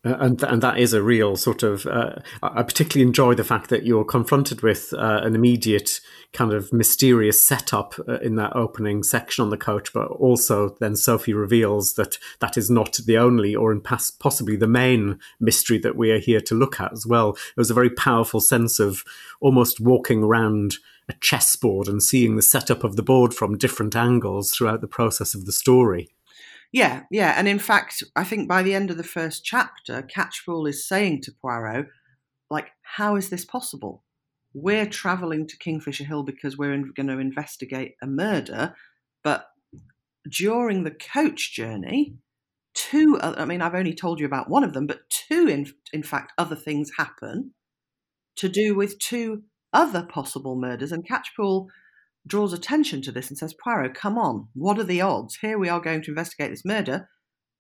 Uh, 0.06 0.18
and 0.20 0.44
and 0.44 0.62
that 0.62 0.78
is 0.78 0.94
a 0.94 1.02
real 1.02 1.36
sort 1.36 1.64
of. 1.64 1.86
Uh, 1.86 2.16
I 2.42 2.64
particularly 2.64 3.08
enjoy 3.08 3.36
the 3.36 3.44
fact 3.44 3.70
that 3.70 3.86
you're 3.86 4.04
confronted 4.04 4.62
with 4.62 4.94
uh, 4.94 5.22
an 5.24 5.36
immediate 5.36 6.02
kind 6.34 6.52
of 6.52 6.74
mysterious 6.74 7.46
setup 7.46 7.94
uh, 8.08 8.20
in 8.20 8.36
that 8.36 8.56
opening 8.56 9.04
section 9.04 9.44
on 9.44 9.50
the 9.50 9.58
coach, 9.58 9.94
but 9.94 10.08
also 10.08 10.76
then 10.80 10.96
Sophie 10.96 11.34
reveals 11.34 11.94
that 11.94 12.18
that 12.40 12.58
is 12.58 12.70
not 12.70 13.00
the 13.06 13.18
only, 13.18 13.56
or 13.56 13.72
in 13.72 13.82
possibly 13.82 14.56
the 14.56 14.68
main 14.68 15.20
mystery 15.40 15.78
that 15.78 15.96
we 15.96 16.12
are 16.12 16.20
here 16.20 16.42
to 16.42 16.56
look 16.56 16.80
at 16.82 16.92
as 16.92 17.06
well. 17.06 17.32
It 17.32 17.58
was 17.58 17.72
a 17.72 17.76
very 17.76 17.90
powerful 17.90 18.42
sense 18.42 18.80
of 18.80 19.04
almost 19.40 19.80
walking 19.80 20.24
around 20.24 20.76
a 21.08 21.14
chessboard 21.22 21.88
and 21.88 22.02
seeing 22.02 22.36
the 22.36 22.42
setup 22.42 22.84
of 22.84 22.96
the 22.96 23.04
board 23.04 23.34
from 23.34 23.58
different 23.58 23.96
angles 23.96 24.52
throughout 24.52 24.82
the 24.82 24.88
process 24.88 25.34
of 25.34 25.46
the 25.46 25.52
story. 25.52 26.10
Yeah, 26.74 27.04
yeah. 27.12 27.36
And 27.38 27.48
in 27.48 27.60
fact, 27.60 28.04
I 28.16 28.24
think 28.24 28.50
by 28.50 28.64
the 28.64 28.74
end 28.74 28.90
of 28.90 28.98
the 28.98 29.04
first 29.04 29.46
chapter, 29.46 30.02
Catchpool 30.02 30.68
is 30.68 30.88
saying 30.88 31.22
to 31.22 31.32
Poirot, 31.32 31.86
like, 32.50 32.70
how 32.82 33.16
is 33.16 33.30
this 33.30 33.46
possible? 33.46 34.04
We're 34.56 34.88
traveling 34.88 35.48
to 35.48 35.58
Kingfisher 35.58 36.04
Hill 36.04 36.24
because 36.24 36.58
we're 36.58 36.76
going 36.96 37.08
to 37.08 37.20
investigate 37.20 37.94
a 38.02 38.08
murder, 38.08 38.76
but 39.24 39.46
during 40.30 40.84
the 40.84 40.92
coach 40.92 41.54
journey, 41.54 42.16
two, 42.74 43.20
I 43.22 43.46
mean, 43.46 43.62
I've 43.62 43.76
only 43.76 43.94
told 43.94 44.20
you 44.20 44.26
about 44.26 44.50
one 44.50 44.64
of 44.64 44.74
them, 44.74 44.88
but 44.88 45.10
two, 45.10 45.48
in, 45.48 45.68
in 45.92 46.02
fact, 46.02 46.34
other 46.40 46.56
things 46.56 46.92
happen 46.98 47.54
to 48.38 48.50
do 48.50 48.76
with 48.76 48.98
two 49.00 49.44
other 49.74 50.04
possible 50.04 50.56
murders. 50.56 50.92
And 50.92 51.08
Catchpool 51.08 51.68
draws 52.26 52.54
attention 52.54 53.02
to 53.02 53.12
this 53.12 53.30
and 53.30 53.38
says, 53.38 53.54
Poirot, 53.54 53.94
come 53.94 54.18
on, 54.18 54.48
what 54.54 54.80
are 54.80 54.84
the 54.84 55.02
odds? 55.02 55.38
Here 55.42 55.58
we 55.58 55.70
are 55.70 55.82
going 55.82 56.02
to 56.04 56.12
investigate 56.12 56.52
this 56.52 56.66
murder. 56.66 57.10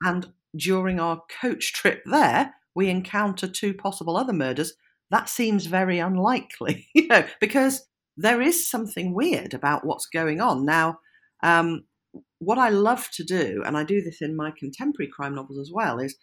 And 0.02 0.28
during 0.56 1.00
our 1.00 1.22
coach 1.42 1.74
trip 1.74 2.04
there, 2.06 2.54
we 2.76 2.90
encounter 2.90 3.48
two 3.48 3.74
possible 3.74 4.18
other 4.18 4.34
murders. 4.34 4.74
That 5.12 5.30
seems 5.30 5.66
very 5.66 6.00
unlikely, 6.00 6.88
you 6.96 7.08
know, 7.08 7.26
because 7.40 7.86
there 8.18 8.42
is 8.42 8.70
something 8.70 9.14
weird 9.14 9.54
about 9.54 9.86
what's 9.86 10.08
going 10.08 10.40
on. 10.40 10.66
Now, 10.66 11.00
um, 11.42 11.84
what 12.40 12.58
I 12.58 12.70
love 12.70 13.10
to 13.14 13.24
do, 13.24 13.64
and 13.66 13.78
I 13.78 13.84
do 13.84 14.02
this 14.02 14.22
in 14.22 14.36
my 14.36 14.52
contemporary 14.58 15.12
crime 15.12 15.36
novels 15.36 15.60
as 15.60 15.72
well, 15.74 16.00
is 16.00 16.16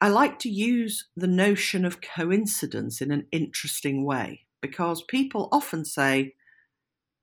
I 0.00 0.08
like 0.08 0.38
to 0.40 0.48
use 0.48 1.08
the 1.16 1.26
notion 1.26 1.84
of 1.84 2.00
coincidence 2.00 3.00
in 3.00 3.10
an 3.10 3.26
interesting 3.32 4.04
way 4.04 4.46
because 4.60 5.02
people 5.02 5.48
often 5.52 5.84
say, 5.84 6.34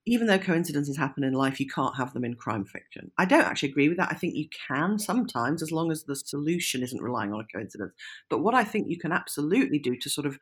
even 0.08 0.28
though 0.28 0.38
coincidences 0.38 0.98
happen 0.98 1.24
in 1.24 1.34
life, 1.34 1.60
you 1.60 1.68
can't 1.68 1.98
have 1.98 2.14
them 2.14 2.24
in 2.24 2.36
crime 2.36 2.64
fiction. 2.64 3.12
I 3.18 3.26
don't 3.26 3.46
actually 3.46 3.70
agree 3.70 3.90
with 3.90 3.98
that. 3.98 4.12
I 4.12 4.16
think 4.16 4.36
you 4.36 4.48
can 4.68 5.00
sometimes, 5.00 5.64
as 5.64 5.72
long 5.72 5.92
as 5.92 6.04
the 6.04 6.16
solution 6.16 6.84
isn't 6.84 7.02
relying 7.02 7.34
on 7.34 7.42
a 7.42 7.58
coincidence. 7.58 7.94
But 8.30 8.40
what 8.40 8.54
I 8.54 8.64
think 8.64 8.88
you 8.88 9.00
can 9.00 9.12
absolutely 9.12 9.80
do 9.80 9.98
to 9.98 10.10
sort 10.10 10.28
of 10.28 10.38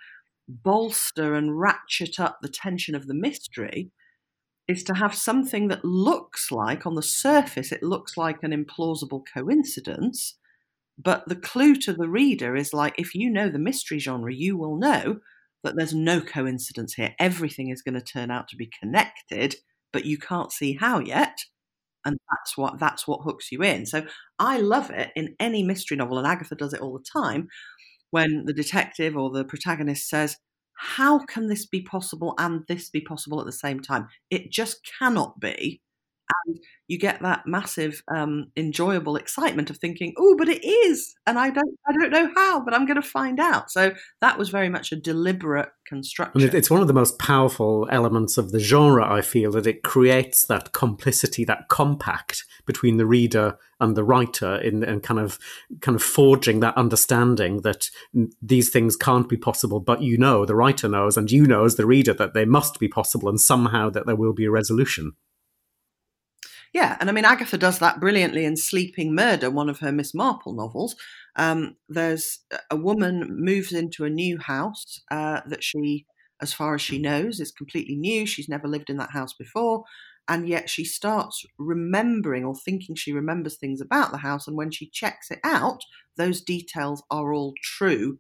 bolster 0.48 1.34
and 1.36 1.58
ratchet 1.58 2.20
up 2.20 2.40
the 2.42 2.50
tension 2.50 2.94
of 2.94 3.08
the 3.08 3.14
mystery 3.14 3.92
is 4.68 4.84
to 4.84 4.96
have 4.96 5.16
something 5.16 5.70
that 5.70 5.86
looks 5.86 6.52
like, 6.52 6.86
on 6.86 6.96
the 6.96 7.02
surface, 7.02 7.72
it 7.72 7.84
looks 7.84 8.18
like 8.18 8.44
an 8.44 8.52
implausible 8.52 9.22
coincidence. 9.34 10.36
But 10.98 11.28
the 11.28 11.36
clue 11.36 11.76
to 11.78 11.94
the 11.94 12.10
reader 12.10 12.56
is 12.56 12.74
like, 12.74 12.96
if 12.98 13.16
you 13.16 13.30
know 13.30 13.50
the 13.50 13.60
mystery 13.60 14.00
genre, 14.00 14.34
you 14.34 14.58
will 14.58 14.78
know 14.78 15.20
that 15.64 15.76
there's 15.76 15.94
no 15.94 16.22
coincidence 16.22 16.94
here. 16.94 17.16
Everything 17.20 17.70
is 17.70 17.82
going 17.82 17.96
to 17.96 18.02
turn 18.02 18.32
out 18.32 18.48
to 18.50 18.56
be 18.56 18.70
connected, 18.80 19.56
but 19.92 20.06
you 20.06 20.18
can't 20.18 20.52
see 20.52 20.74
how 20.74 21.00
yet. 21.00 21.38
And 22.06 22.18
that's 22.30 22.58
what 22.58 22.80
that's 22.80 23.08
what 23.08 23.24
hooks 23.24 23.52
you 23.52 23.64
in. 23.64 23.86
So 23.86 24.06
I 24.38 24.60
love 24.60 24.90
it 24.90 25.12
in 25.16 25.36
any 25.40 25.64
mystery 25.64 25.96
novel, 25.96 26.18
and 26.18 26.28
Agatha 26.28 26.56
does 26.56 26.74
it 26.74 26.82
all 26.82 26.94
the 26.94 27.20
time, 27.20 27.48
when 28.12 28.44
the 28.46 28.54
detective 28.54 29.16
or 29.16 29.32
the 29.32 29.46
protagonist 29.46 30.10
says, 30.10 30.36
How 30.76 31.20
can 31.20 31.48
this 31.48 31.66
be 31.66 31.82
possible 31.82 32.36
and 32.38 32.64
this 32.68 32.90
be 32.90 33.02
possible 33.02 33.40
at 33.40 33.46
the 33.46 33.54
same 33.54 33.80
time? 33.80 34.08
It 34.30 34.52
just 34.52 34.82
cannot 35.00 35.40
be 35.40 35.82
and 36.46 36.60
you 36.94 37.00
get 37.00 37.22
that 37.22 37.42
massive 37.46 38.04
um, 38.08 38.52
enjoyable 38.56 39.18
excitement 39.18 39.70
of 39.70 39.78
thinking 39.78 40.14
oh 40.18 40.36
but 40.38 40.48
it 40.48 40.64
is 40.64 41.16
and 41.28 41.38
i 41.38 41.50
don't 41.50 41.78
i 41.88 41.92
don't 41.92 42.12
know 42.12 42.32
how 42.36 42.64
but 42.64 42.74
i'm 42.74 42.86
going 42.86 43.02
to 43.02 43.02
find 43.02 43.40
out. 43.40 43.72
So 43.72 43.94
that 44.22 44.38
was 44.38 44.50
very 44.50 44.70
much 44.70 44.92
a 44.92 44.96
deliberate 44.96 45.70
construction. 45.88 46.56
it's 46.56 46.70
one 46.70 46.82
of 46.82 46.88
the 46.88 46.94
most 46.94 47.20
powerful 47.20 47.88
elements 47.92 48.38
of 48.38 48.52
the 48.52 48.60
genre 48.60 49.12
i 49.12 49.22
feel 49.22 49.52
that 49.52 49.68
it 49.68 49.84
creates 49.84 50.46
that 50.46 50.72
complicity 50.72 51.44
that 51.44 51.68
compact 51.68 52.46
between 52.66 52.98
the 52.98 53.06
reader 53.06 53.58
and 53.80 53.98
the 53.98 54.04
writer 54.04 54.56
in 54.56 54.84
and 54.84 55.04
kind 55.04 55.20
of 55.20 55.38
kind 55.82 55.96
of 55.96 56.02
forging 56.02 56.62
that 56.62 56.78
understanding 56.78 57.62
that 57.62 57.90
these 58.42 58.70
things 58.70 58.96
can't 58.96 59.28
be 59.28 59.38
possible 59.38 59.80
but 59.80 60.02
you 60.02 60.18
know 60.18 60.46
the 60.46 60.56
writer 60.56 60.88
knows 60.88 61.18
and 61.18 61.32
you 61.32 61.46
know 61.46 61.66
as 61.66 61.76
the 61.76 61.86
reader 61.86 62.14
that 62.14 62.34
they 62.34 62.46
must 62.46 62.80
be 62.80 62.88
possible 62.88 63.28
and 63.28 63.42
somehow 63.42 63.90
that 63.90 64.06
there 64.06 64.16
will 64.16 64.34
be 64.34 64.46
a 64.46 64.52
resolution 64.52 65.12
yeah, 66.74 66.98
and 67.00 67.10
I 67.10 67.14
mean 67.14 67.26
Agatha 67.26 67.58
does 67.58 67.80
that 67.80 68.00
brilliantly 68.00 68.46
in 68.46 68.58
Sleeping 68.58 69.14
Murder, 69.14 69.52
one 69.52 69.70
of 69.70 69.80
her 69.80 69.92
Miss 69.92 70.14
Marple 70.14 70.54
novels. 70.54 70.96
Um, 71.36 71.76
there's 71.88 72.40
a 72.72 72.76
woman 72.76 73.28
moves 73.30 73.72
into 73.72 74.06
a 74.06 74.10
new 74.10 74.40
house 74.40 75.02
uh, 75.12 75.42
that 75.46 75.64
she, 75.64 76.06
as 76.42 76.54
far 76.54 76.74
as 76.74 76.82
she 76.82 76.98
knows, 77.00 77.40
is 77.40 77.52
completely 77.52 77.96
new. 77.96 78.26
She's 78.26 78.50
never 78.50 78.68
lived 78.68 78.90
in 78.90 78.98
that 78.98 79.12
house 79.12 79.34
before, 79.34 79.84
and 80.28 80.48
yet 80.48 80.68
she 80.70 80.84
starts 80.84 81.46
remembering 81.60 82.44
or 82.44 82.56
thinking 82.56 82.96
she 82.96 83.14
remembers 83.14 83.56
things 83.56 83.80
about 83.80 84.12
the 84.12 84.18
house. 84.18 84.48
And 84.48 84.58
when 84.58 84.72
she 84.72 84.90
checks 84.90 85.30
it 85.30 85.40
out, 85.44 85.84
those 86.18 86.42
details 86.42 87.04
are 87.12 87.34
all 87.34 87.54
true 87.64 88.20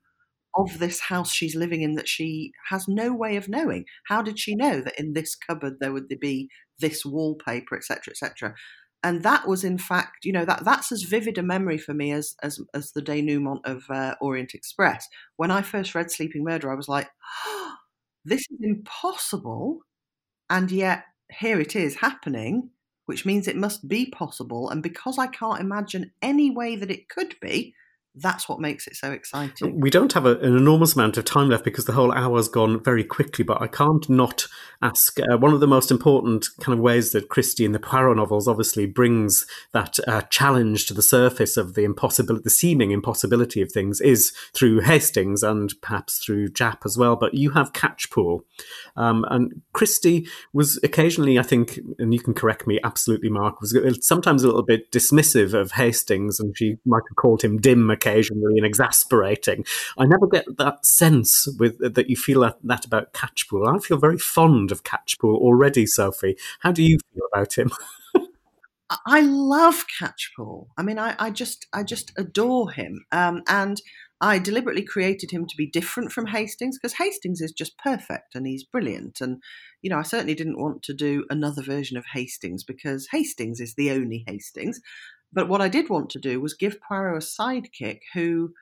of 0.55 0.79
this 0.79 0.99
house 0.99 1.31
she's 1.31 1.55
living 1.55 1.81
in 1.81 1.95
that 1.95 2.07
she 2.07 2.51
has 2.69 2.87
no 2.87 3.13
way 3.13 3.35
of 3.35 3.49
knowing. 3.49 3.85
How 4.07 4.21
did 4.21 4.39
she 4.39 4.55
know 4.55 4.81
that 4.81 4.99
in 4.99 5.13
this 5.13 5.35
cupboard 5.35 5.77
there 5.79 5.93
would 5.93 6.07
be 6.19 6.49
this 6.79 7.05
wallpaper, 7.05 7.75
etc., 7.75 8.11
etc.? 8.11 8.55
And 9.05 9.21
that 9.23 9.47
was, 9.47 9.65
in 9.65 9.77
fact, 9.77 10.23
you 10.23 10.31
know, 10.31 10.45
that 10.45 10.63
that's 10.63 10.91
as 10.91 11.03
vivid 11.03 11.37
a 11.37 11.43
memory 11.43 11.77
for 11.77 11.93
me 11.93 12.13
as 12.13 12.35
as, 12.41 12.59
as 12.73 12.91
the 12.91 13.01
denouement 13.01 13.59
of 13.65 13.83
uh, 13.89 14.15
Orient 14.21 14.53
Express. 14.53 15.07
When 15.35 15.51
I 15.51 15.61
first 15.61 15.93
read 15.93 16.09
Sleeping 16.09 16.43
Murder, 16.43 16.71
I 16.71 16.75
was 16.75 16.87
like, 16.87 17.09
oh, 17.45 17.75
"This 18.25 18.41
is 18.41 18.59
impossible," 18.61 19.79
and 20.49 20.71
yet 20.71 21.03
here 21.29 21.59
it 21.59 21.75
is 21.75 21.95
happening, 21.95 22.69
which 23.05 23.25
means 23.25 23.47
it 23.47 23.57
must 23.57 23.87
be 23.87 24.09
possible. 24.09 24.69
And 24.69 24.81
because 24.81 25.17
I 25.17 25.27
can't 25.27 25.59
imagine 25.59 26.13
any 26.21 26.49
way 26.49 26.77
that 26.77 26.91
it 26.91 27.09
could 27.09 27.35
be, 27.41 27.75
that's 28.15 28.47
what 28.47 28.59
makes 28.59 28.85
it 28.85 28.95
so 28.95 29.11
exciting. 29.11 29.79
We 29.79 29.89
don't 29.89 30.13
have 30.13 30.25
a, 30.25 30.37
an 30.39 30.55
enormous 30.55 30.93
amount 30.93 31.17
of 31.17 31.25
time 31.25 31.49
left 31.49 31.63
because 31.63 31.85
the 31.85 31.93
whole 31.93 32.11
hour's 32.11 32.47
gone 32.47 32.83
very 32.83 33.03
quickly, 33.03 33.43
but 33.43 33.61
I 33.61 33.67
can't 33.67 34.07
not 34.07 34.45
ask. 34.83 35.19
Uh, 35.19 35.37
one 35.37 35.53
of 35.53 35.59
the 35.59 35.67
most 35.67 35.89
important 35.89 36.47
kind 36.59 36.77
of 36.77 36.83
ways 36.83 37.11
that 37.11 37.29
Christie 37.29 37.65
in 37.65 37.71
the 37.71 37.79
Poirot 37.79 38.17
novels 38.17 38.47
obviously 38.47 38.85
brings 38.85 39.45
that 39.71 39.97
uh, 40.07 40.21
challenge 40.23 40.85
to 40.87 40.93
the 40.93 41.01
surface 41.01 41.57
of 41.57 41.73
the 41.73 41.83
impossibility, 41.83 42.43
the 42.43 42.49
seeming 42.51 42.91
impossibility 42.91 43.61
of 43.61 43.71
things 43.71 43.99
is 43.99 44.31
through 44.53 44.81
Hastings 44.81 45.41
and 45.41 45.73
perhaps 45.81 46.23
through 46.23 46.49
Japp 46.49 46.85
as 46.85 46.97
well. 46.97 47.15
But 47.15 47.33
you 47.33 47.51
have 47.51 47.73
Catchpool. 47.73 48.41
Um, 48.95 49.25
and 49.29 49.61
Christie 49.73 50.27
was 50.53 50.79
occasionally, 50.83 51.39
I 51.39 51.43
think, 51.43 51.79
and 51.97 52.13
you 52.13 52.19
can 52.19 52.35
correct 52.35 52.67
me 52.67 52.79
absolutely, 52.83 53.29
Mark, 53.29 53.59
was 53.59 53.75
sometimes 54.01 54.43
a 54.43 54.47
little 54.47 54.63
bit 54.63 54.91
dismissive 54.91 55.53
of 55.53 55.71
Hastings 55.71 56.39
and 56.39 56.55
she 56.55 56.77
might 56.85 57.03
have 57.09 57.15
called 57.15 57.41
him 57.41 57.57
dim 57.57 57.87
occasionally 58.03 58.57
and 58.57 58.65
exasperating. 58.65 59.65
I 59.97 60.05
never 60.05 60.27
get 60.27 60.45
that 60.57 60.85
sense 60.85 61.47
with 61.59 61.77
that 61.79 62.09
you 62.09 62.15
feel 62.15 62.41
that, 62.41 62.57
that 62.63 62.85
about 62.85 63.13
Catchpool. 63.13 63.67
I 63.67 63.79
feel 63.79 63.97
very 63.97 64.17
fond 64.17 64.71
of 64.71 64.83
Catchpool 64.83 65.35
already, 65.35 65.85
Sophie. 65.85 66.37
How 66.59 66.71
do 66.71 66.83
you 66.83 66.97
feel 67.13 67.23
about 67.31 67.57
him? 67.57 67.71
I 69.07 69.21
love 69.21 69.85
Catchpool. 69.99 70.67
I 70.77 70.83
mean, 70.83 70.99
I, 70.99 71.15
I 71.17 71.31
just 71.31 71.65
I 71.73 71.83
just 71.83 72.11
adore 72.17 72.71
him. 72.71 73.05
Um, 73.11 73.41
and 73.47 73.81
I 74.21 74.39
deliberately 74.39 74.83
created 74.83 75.31
him 75.31 75.45
to 75.47 75.57
be 75.57 75.69
different 75.69 76.11
from 76.11 76.27
Hastings 76.27 76.77
because 76.77 76.93
Hastings 76.93 77.41
is 77.41 77.51
just 77.51 77.77
perfect 77.77 78.35
and 78.35 78.47
he's 78.47 78.63
brilliant. 78.63 79.19
And, 79.19 79.41
you 79.81 79.89
know, 79.89 79.97
I 79.97 80.03
certainly 80.03 80.33
didn't 80.33 80.61
want 80.61 80.81
to 80.83 80.93
do 80.93 81.25
another 81.29 81.61
version 81.61 81.97
of 81.97 82.05
Hastings 82.13 82.63
because 82.63 83.07
Hastings 83.11 83.59
is 83.59 83.73
the 83.73 83.91
only 83.91 84.23
Hastings. 84.25 84.79
But 85.33 85.49
what 85.49 85.61
I 85.61 85.69
did 85.69 85.89
want 85.89 86.09
to 86.11 86.19
do 86.19 86.39
was 86.39 86.53
give 86.53 86.81
Poirot 86.81 87.23
a 87.23 87.25
sidekick 87.25 88.01
who 88.13 88.53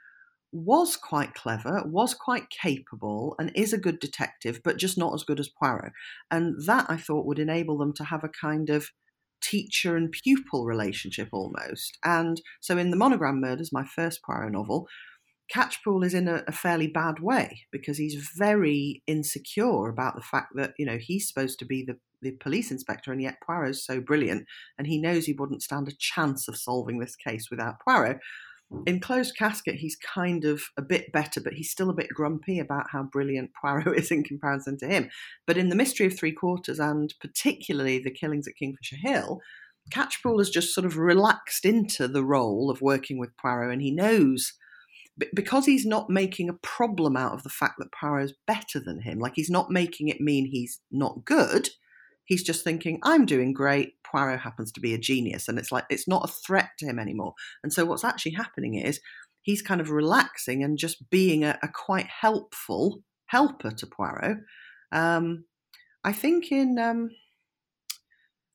was 0.51 0.97
quite 0.97 1.33
clever, 1.33 1.81
was 1.85 2.13
quite 2.13 2.49
capable, 2.49 3.35
and 3.39 3.51
is 3.55 3.71
a 3.71 3.77
good 3.77 3.99
detective, 3.99 4.61
but 4.63 4.77
just 4.77 4.97
not 4.97 5.13
as 5.13 5.23
good 5.23 5.39
as 5.39 5.49
Poirot. 5.49 5.93
And 6.29 6.55
that 6.65 6.87
I 6.89 6.97
thought 6.97 7.25
would 7.25 7.39
enable 7.39 7.77
them 7.77 7.93
to 7.93 8.03
have 8.05 8.23
a 8.23 8.29
kind 8.29 8.69
of 8.69 8.89
teacher 9.41 9.95
and 9.95 10.11
pupil 10.11 10.65
relationship 10.65 11.29
almost. 11.31 11.97
And 12.03 12.41
so 12.59 12.77
in 12.77 12.91
The 12.91 12.97
Monogram 12.97 13.41
Murders, 13.41 13.73
my 13.73 13.83
first 13.83 14.21
Poirot 14.23 14.51
novel, 14.51 14.87
Catchpool 15.53 16.05
is 16.05 16.13
in 16.13 16.27
a, 16.27 16.43
a, 16.47 16.51
fairly 16.51 16.87
bad 16.87 17.19
way 17.19 17.63
because 17.71 17.97
he's 17.97 18.31
very 18.37 19.03
insecure 19.05 19.89
about 19.89 20.15
the 20.15 20.21
fact 20.21 20.53
that 20.55 20.73
you 20.77 20.85
know 20.85 20.97
he's 20.97 21.27
supposed 21.27 21.59
to 21.59 21.65
be 21.65 21.83
the, 21.83 21.97
the 22.21 22.31
police 22.31 22.71
inspector 22.71 23.11
and 23.11 23.21
yet 23.21 23.41
Poirot's 23.45 23.85
so 23.85 23.99
brilliant 23.99 24.45
and 24.77 24.87
he 24.87 24.99
knows 24.99 25.25
he 25.25 25.33
wouldn't 25.33 25.63
stand 25.63 25.87
a 25.87 25.95
chance 25.97 26.47
of 26.47 26.57
solving 26.57 26.99
this 26.99 27.15
case 27.15 27.49
without 27.49 27.79
Poirot. 27.79 28.19
in 28.85 28.99
Closed 28.99 29.35
Casket, 29.35 29.75
he's 29.75 29.95
kind 29.97 30.45
of 30.45 30.63
a 30.77 30.81
bit 30.81 31.11
better, 31.11 31.41
but 31.41 31.53
he's 31.53 31.71
still 31.71 31.89
a 31.89 31.95
bit 31.95 32.09
grumpy 32.09 32.59
about 32.59 32.89
how 32.91 33.03
brilliant 33.03 33.51
Poirot 33.61 33.97
is 33.97 34.11
in 34.11 34.23
comparison 34.23 34.77
to 34.77 34.87
him. 34.87 35.09
But 35.45 35.57
in 35.57 35.69
The 35.69 35.75
Mystery 35.75 36.07
of 36.07 36.17
Three 36.17 36.31
Quarters, 36.31 36.79
and 36.79 37.13
particularly 37.19 37.99
The 37.99 38.11
Killings 38.11 38.47
at 38.47 38.55
Kingfisher 38.55 38.97
Hill, 38.97 39.41
Catchpool 39.91 40.39
has 40.39 40.49
just 40.49 40.73
sort 40.73 40.85
of 40.85 40.97
relaxed 40.97 41.65
into 41.65 42.07
the 42.07 42.23
role 42.23 42.69
of 42.69 42.81
working 42.81 43.17
with 43.17 43.35
Poirot, 43.37 43.73
and 43.73 43.81
he 43.81 43.91
knows 43.91 44.53
because 45.33 45.65
he's 45.65 45.85
not 45.85 46.09
making 46.09 46.49
a 46.49 46.53
problem 46.53 47.17
out 47.17 47.33
of 47.33 47.43
the 47.43 47.49
fact 47.49 47.75
that 47.79 47.91
Poirot 47.91 48.25
is 48.25 48.33
better 48.47 48.79
than 48.79 49.01
him. 49.01 49.19
Like 49.19 49.33
he's 49.35 49.49
not 49.49 49.69
making 49.69 50.07
it 50.07 50.21
mean 50.21 50.45
he's 50.45 50.79
not 50.91 51.25
good. 51.25 51.69
He's 52.25 52.43
just 52.43 52.63
thinking, 52.63 52.99
I'm 53.03 53.25
doing 53.25 53.53
great. 53.53 53.93
Poirot 54.03 54.39
happens 54.39 54.71
to 54.73 54.79
be 54.79 54.93
a 54.93 54.97
genius. 54.97 55.47
And 55.47 55.59
it's 55.59 55.71
like, 55.71 55.85
it's 55.89 56.07
not 56.07 56.29
a 56.29 56.31
threat 56.31 56.69
to 56.79 56.85
him 56.85 56.99
anymore. 56.99 57.33
And 57.63 57.73
so 57.73 57.85
what's 57.85 58.03
actually 58.03 58.33
happening 58.33 58.75
is 58.75 59.01
he's 59.41 59.61
kind 59.61 59.81
of 59.81 59.89
relaxing 59.89 60.63
and 60.63 60.77
just 60.77 61.09
being 61.09 61.43
a, 61.43 61.57
a 61.61 61.67
quite 61.67 62.07
helpful 62.07 63.01
helper 63.25 63.71
to 63.71 63.87
Poirot. 63.87 64.37
Um, 64.91 65.45
I 66.03 66.13
think 66.13 66.51
in. 66.51 66.77
Um, 66.79 67.11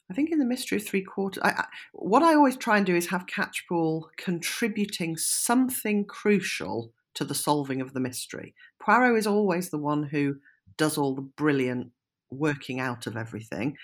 I 0.09 0.15
think 0.15 0.31
in 0.31 0.39
the 0.39 0.45
mystery 0.45 0.79
of 0.79 0.87
three 0.87 1.03
quarters, 1.03 1.43
I, 1.43 1.49
I, 1.49 1.65
what 1.93 2.23
I 2.23 2.35
always 2.35 2.57
try 2.57 2.77
and 2.77 2.87
do 2.87 2.95
is 2.95 3.09
have 3.09 3.27
Catchpool 3.27 4.03
contributing 4.17 5.17
something 5.17 6.05
crucial 6.05 6.93
to 7.15 7.25
the 7.25 7.35
solving 7.35 7.81
of 7.81 7.93
the 7.93 7.99
mystery. 7.99 8.55
Poirot 8.81 9.19
is 9.19 9.27
always 9.27 9.71
the 9.71 9.79
one 9.79 10.05
who 10.05 10.37
does 10.77 10.97
all 10.97 11.17
the 11.17 11.23
brilliant 11.23 11.91
working 12.37 12.81
out 12.81 13.07
of 13.07 13.17
everything. 13.17 13.77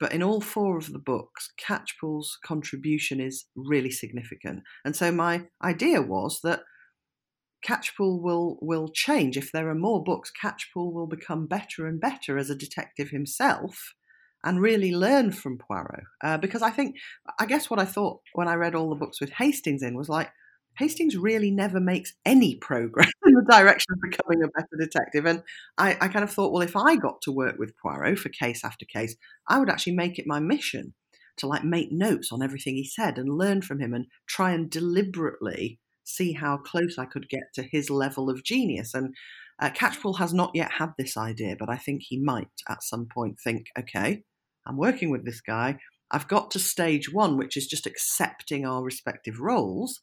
But 0.00 0.12
in 0.12 0.22
all 0.22 0.40
four 0.40 0.76
of 0.76 0.92
the 0.92 0.98
books, 0.98 1.52
Catchpool's 1.58 2.36
contribution 2.44 3.20
is 3.20 3.46
really 3.54 3.90
significant. 3.90 4.62
And 4.84 4.94
so 4.94 5.12
my 5.12 5.46
idea 5.62 6.02
was 6.02 6.40
that 6.42 6.62
Catchpool 7.64 8.20
will 8.20 8.58
will 8.60 8.88
change. 8.88 9.36
If 9.36 9.50
there 9.50 9.68
are 9.70 9.74
more 9.74 10.02
books, 10.02 10.30
Catchpool 10.42 10.92
will 10.92 11.06
become 11.06 11.46
better 11.46 11.86
and 11.86 12.00
better 12.00 12.36
as 12.36 12.50
a 12.50 12.54
detective 12.54 13.10
himself 13.10 13.94
and 14.44 14.60
really 14.60 14.94
learn 14.94 15.32
from 15.32 15.58
Poirot. 15.58 16.04
Uh, 16.22 16.36
because 16.36 16.60
I 16.60 16.70
think, 16.70 16.96
I 17.40 17.46
guess 17.46 17.70
what 17.70 17.80
I 17.80 17.86
thought 17.86 18.20
when 18.34 18.46
I 18.46 18.54
read 18.54 18.74
all 18.74 18.90
the 18.90 18.96
books 18.96 19.20
with 19.20 19.30
Hastings 19.30 19.82
in 19.82 19.96
was 19.96 20.10
like, 20.10 20.30
Hastings 20.76 21.16
really 21.16 21.50
never 21.50 21.80
makes 21.80 22.12
any 22.26 22.56
progress 22.56 23.10
direction 23.44 23.94
of 23.94 24.00
becoming 24.00 24.42
a 24.42 24.48
better 24.48 24.76
detective. 24.78 25.26
And 25.26 25.42
I, 25.78 25.96
I, 26.00 26.08
kind 26.08 26.24
of 26.24 26.30
thought, 26.30 26.52
well, 26.52 26.62
if 26.62 26.76
I 26.76 26.96
got 26.96 27.20
to 27.22 27.32
work 27.32 27.56
with 27.58 27.76
Poirot 27.76 28.18
for 28.18 28.28
case 28.28 28.64
after 28.64 28.84
case, 28.84 29.16
I 29.48 29.58
would 29.58 29.70
actually 29.70 29.94
make 29.94 30.18
it 30.18 30.26
my 30.26 30.40
mission 30.40 30.94
to 31.36 31.46
like 31.46 31.64
make 31.64 31.90
notes 31.90 32.30
on 32.32 32.42
everything 32.42 32.76
he 32.76 32.84
said 32.84 33.18
and 33.18 33.36
learn 33.36 33.62
from 33.62 33.80
him 33.80 33.92
and 33.92 34.06
try 34.26 34.52
and 34.52 34.70
deliberately 34.70 35.78
see 36.04 36.32
how 36.32 36.56
close 36.58 36.98
I 36.98 37.06
could 37.06 37.28
get 37.28 37.52
to 37.54 37.62
his 37.62 37.90
level 37.90 38.30
of 38.30 38.44
genius. 38.44 38.94
And 38.94 39.14
uh, 39.60 39.70
Catchpool 39.70 40.18
has 40.18 40.32
not 40.32 40.50
yet 40.54 40.72
had 40.72 40.92
this 40.98 41.16
idea, 41.16 41.56
but 41.58 41.70
I 41.70 41.76
think 41.76 42.02
he 42.02 42.18
might 42.18 42.48
at 42.68 42.82
some 42.82 43.06
point 43.06 43.38
think, 43.42 43.66
okay, 43.78 44.22
I'm 44.66 44.76
working 44.76 45.10
with 45.10 45.24
this 45.24 45.40
guy. 45.40 45.78
I've 46.10 46.28
got 46.28 46.50
to 46.52 46.58
stage 46.58 47.12
one, 47.12 47.36
which 47.36 47.56
is 47.56 47.66
just 47.66 47.86
accepting 47.86 48.64
our 48.64 48.82
respective 48.82 49.40
roles. 49.40 50.00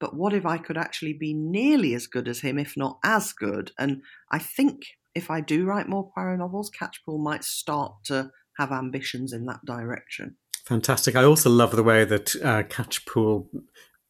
But 0.00 0.16
what 0.16 0.32
if 0.32 0.46
I 0.46 0.58
could 0.58 0.78
actually 0.78 1.12
be 1.12 1.34
nearly 1.34 1.94
as 1.94 2.06
good 2.06 2.26
as 2.26 2.40
him, 2.40 2.58
if 2.58 2.76
not 2.76 2.98
as 3.04 3.32
good? 3.32 3.70
And 3.78 4.02
I 4.32 4.38
think 4.38 4.82
if 5.14 5.30
I 5.30 5.40
do 5.40 5.64
write 5.64 5.88
more 5.88 6.10
Poirot 6.10 6.38
novels, 6.38 6.70
Catchpool 6.70 7.22
might 7.22 7.44
start 7.44 7.92
to 8.04 8.30
have 8.58 8.72
ambitions 8.72 9.32
in 9.32 9.46
that 9.46 9.64
direction. 9.64 10.36
Fantastic. 10.64 11.16
I 11.16 11.24
also 11.24 11.50
love 11.50 11.76
the 11.76 11.82
way 11.82 12.04
that 12.04 12.34
uh, 12.36 12.62
Catchpool 12.62 13.46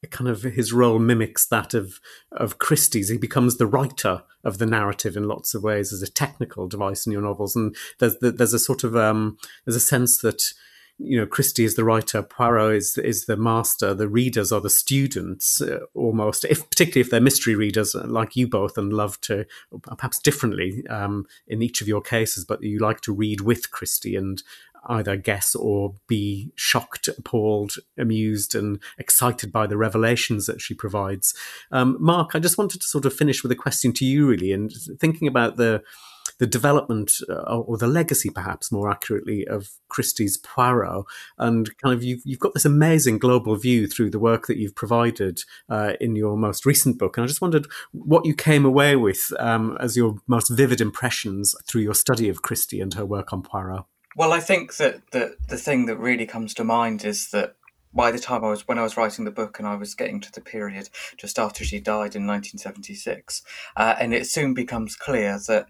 kind 0.09 0.31
of 0.31 0.43
his 0.43 0.73
role 0.73 0.99
mimics 0.99 1.47
that 1.47 1.75
of 1.75 2.01
of 2.33 2.59
Christie's. 2.59 3.11
He 3.11 3.19
becomes 3.19 3.57
the 3.57 3.67
writer 3.67 4.23
of 4.45 4.59
the 4.59 4.67
narrative 4.67 5.17
in 5.17 5.29
lots 5.29 5.55
of 5.55 5.63
ways 5.63 5.93
as 5.93 6.03
a 6.03 6.11
technical 6.11 6.69
device 6.69 7.07
in 7.07 7.13
your 7.13 7.23
novels, 7.23 7.55
and 7.55 7.77
there's 7.99 8.17
there's 8.21 8.55
a 8.55 8.59
sort 8.59 8.85
of 8.85 8.97
um, 8.97 9.37
there's 9.65 9.77
a 9.77 9.81
sense 9.81 10.19
that 10.19 10.43
you 11.03 11.19
know 11.19 11.27
Christie 11.27 11.65
is 11.65 11.77
the 11.77 11.85
writer, 11.85 12.23
Poirot 12.23 12.77
is 12.77 12.99
is 12.99 13.25
the 13.27 13.37
master, 13.37 13.95
the 13.95 14.09
readers 14.09 14.53
are 14.53 14.61
the 14.61 14.71
students 14.71 15.61
uh, 15.61 15.81
almost. 15.95 16.45
If 16.45 16.69
particularly 16.69 17.01
if 17.01 17.11
they're 17.11 17.21
mystery 17.21 17.55
readers 17.55 17.95
uh, 17.95 18.05
like 18.07 18.37
you 18.37 18.47
both 18.47 18.77
and 18.77 18.93
love 18.93 19.21
to 19.23 19.47
perhaps 19.83 20.19
differently 20.19 20.85
um, 20.89 21.27
in 21.47 21.63
each 21.63 21.81
of 21.81 21.89
your 21.89 22.01
cases, 22.01 22.45
but 22.45 22.63
you 22.63 22.79
like 22.79 23.01
to 23.03 23.13
read 23.13 23.41
with 23.41 23.71
Christie 23.71 24.17
and 24.17 24.43
either 24.87 25.17
guess 25.17 25.55
or 25.55 25.95
be 26.07 26.53
shocked, 26.55 27.09
appalled, 27.09 27.75
amused, 27.99 28.55
and 28.55 28.81
excited 28.99 29.53
by 29.53 29.67
the 29.67 29.77
revelations 29.77 30.47
that 30.47 30.61
she 30.61 30.75
provides. 30.75 31.35
Um, 31.71 31.97
Mark, 32.01 32.31
I 32.35 32.39
just 32.39 32.59
wanted 32.59 32.81
to 32.81 32.87
sort 32.87 33.05
of 33.05 33.13
finish 33.13 33.43
with 33.43 33.53
a 33.53 33.57
question 33.57 33.93
to 33.95 34.05
you, 34.05 34.27
really, 34.27 34.53
and 34.53 34.73
thinking 34.99 35.29
about 35.29 35.57
the 35.57 35.83
the 36.39 36.47
development 36.47 37.13
uh, 37.29 37.59
or 37.59 37.77
the 37.77 37.87
legacy, 37.87 38.31
perhaps 38.31 38.73
more 38.73 38.91
accurately, 38.91 39.47
of 39.47 39.71
Christie's 39.89 40.37
Poirot, 40.39 41.05
and 41.39 41.77
kind 41.79 41.95
of 41.95 42.03
you've, 42.03 42.23
you've 42.25 42.39
got 42.39 42.55
this 42.55 42.65
amazing 42.65 43.19
global 43.19 43.57
view 43.57 43.87
through 43.87 44.11
the 44.11 44.19
work 44.19 44.47
that 44.47 44.59
you've 44.59 44.75
provided 44.75 45.41
uh, 45.69 45.93
in 46.01 46.17
your 46.17 46.37
most 46.37 46.65
recent 46.67 46.99
book, 46.99 47.17
and 47.17 47.25
I 47.25 47.27
just 47.27 47.41
wondered 47.41 47.67
what 47.93 48.25
you 48.25 48.35
came 48.35 48.65
away 48.65 48.97
with 48.97 49.33
um, 49.39 49.77
as 49.81 49.97
your 49.97 50.17
most 50.27 50.49
vivid 50.49 50.81
impressions 50.81 51.55
through 51.67 51.83
your 51.83 51.95
study 51.95 52.29
of 52.29 52.43
Christie 52.43 52.81
and 52.81 52.95
her 52.95 53.07
work 53.07 53.33
on 53.33 53.43
Poirot. 53.43 53.85
Well, 54.17 54.33
I 54.33 54.41
think 54.41 54.77
that 54.77 55.11
the 55.13 55.37
the 55.49 55.57
thing 55.57 55.87
that 55.87 55.97
really 55.97 56.27
comes 56.27 56.53
to 56.55 56.65
mind 56.65 57.05
is 57.05 57.31
that 57.31 57.55
by 57.93 58.11
the 58.11 58.19
time 58.19 58.45
I 58.45 58.51
was 58.51 58.67
when 58.67 58.79
I 58.79 58.83
was 58.83 58.97
writing 58.97 59.25
the 59.25 59.31
book 59.31 59.59
and 59.59 59.67
I 59.67 59.75
was 59.75 59.95
getting 59.95 60.21
to 60.21 60.33
the 60.33 60.41
period 60.41 60.91
just 61.17 61.39
after 61.39 61.65
she 61.65 61.81
died 61.81 62.15
in 62.15 62.27
1976, 62.27 63.43
uh, 63.77 63.95
and 64.01 64.15
it 64.15 64.27
soon 64.27 64.55
becomes 64.55 64.97
clear 64.97 65.39
that 65.49 65.69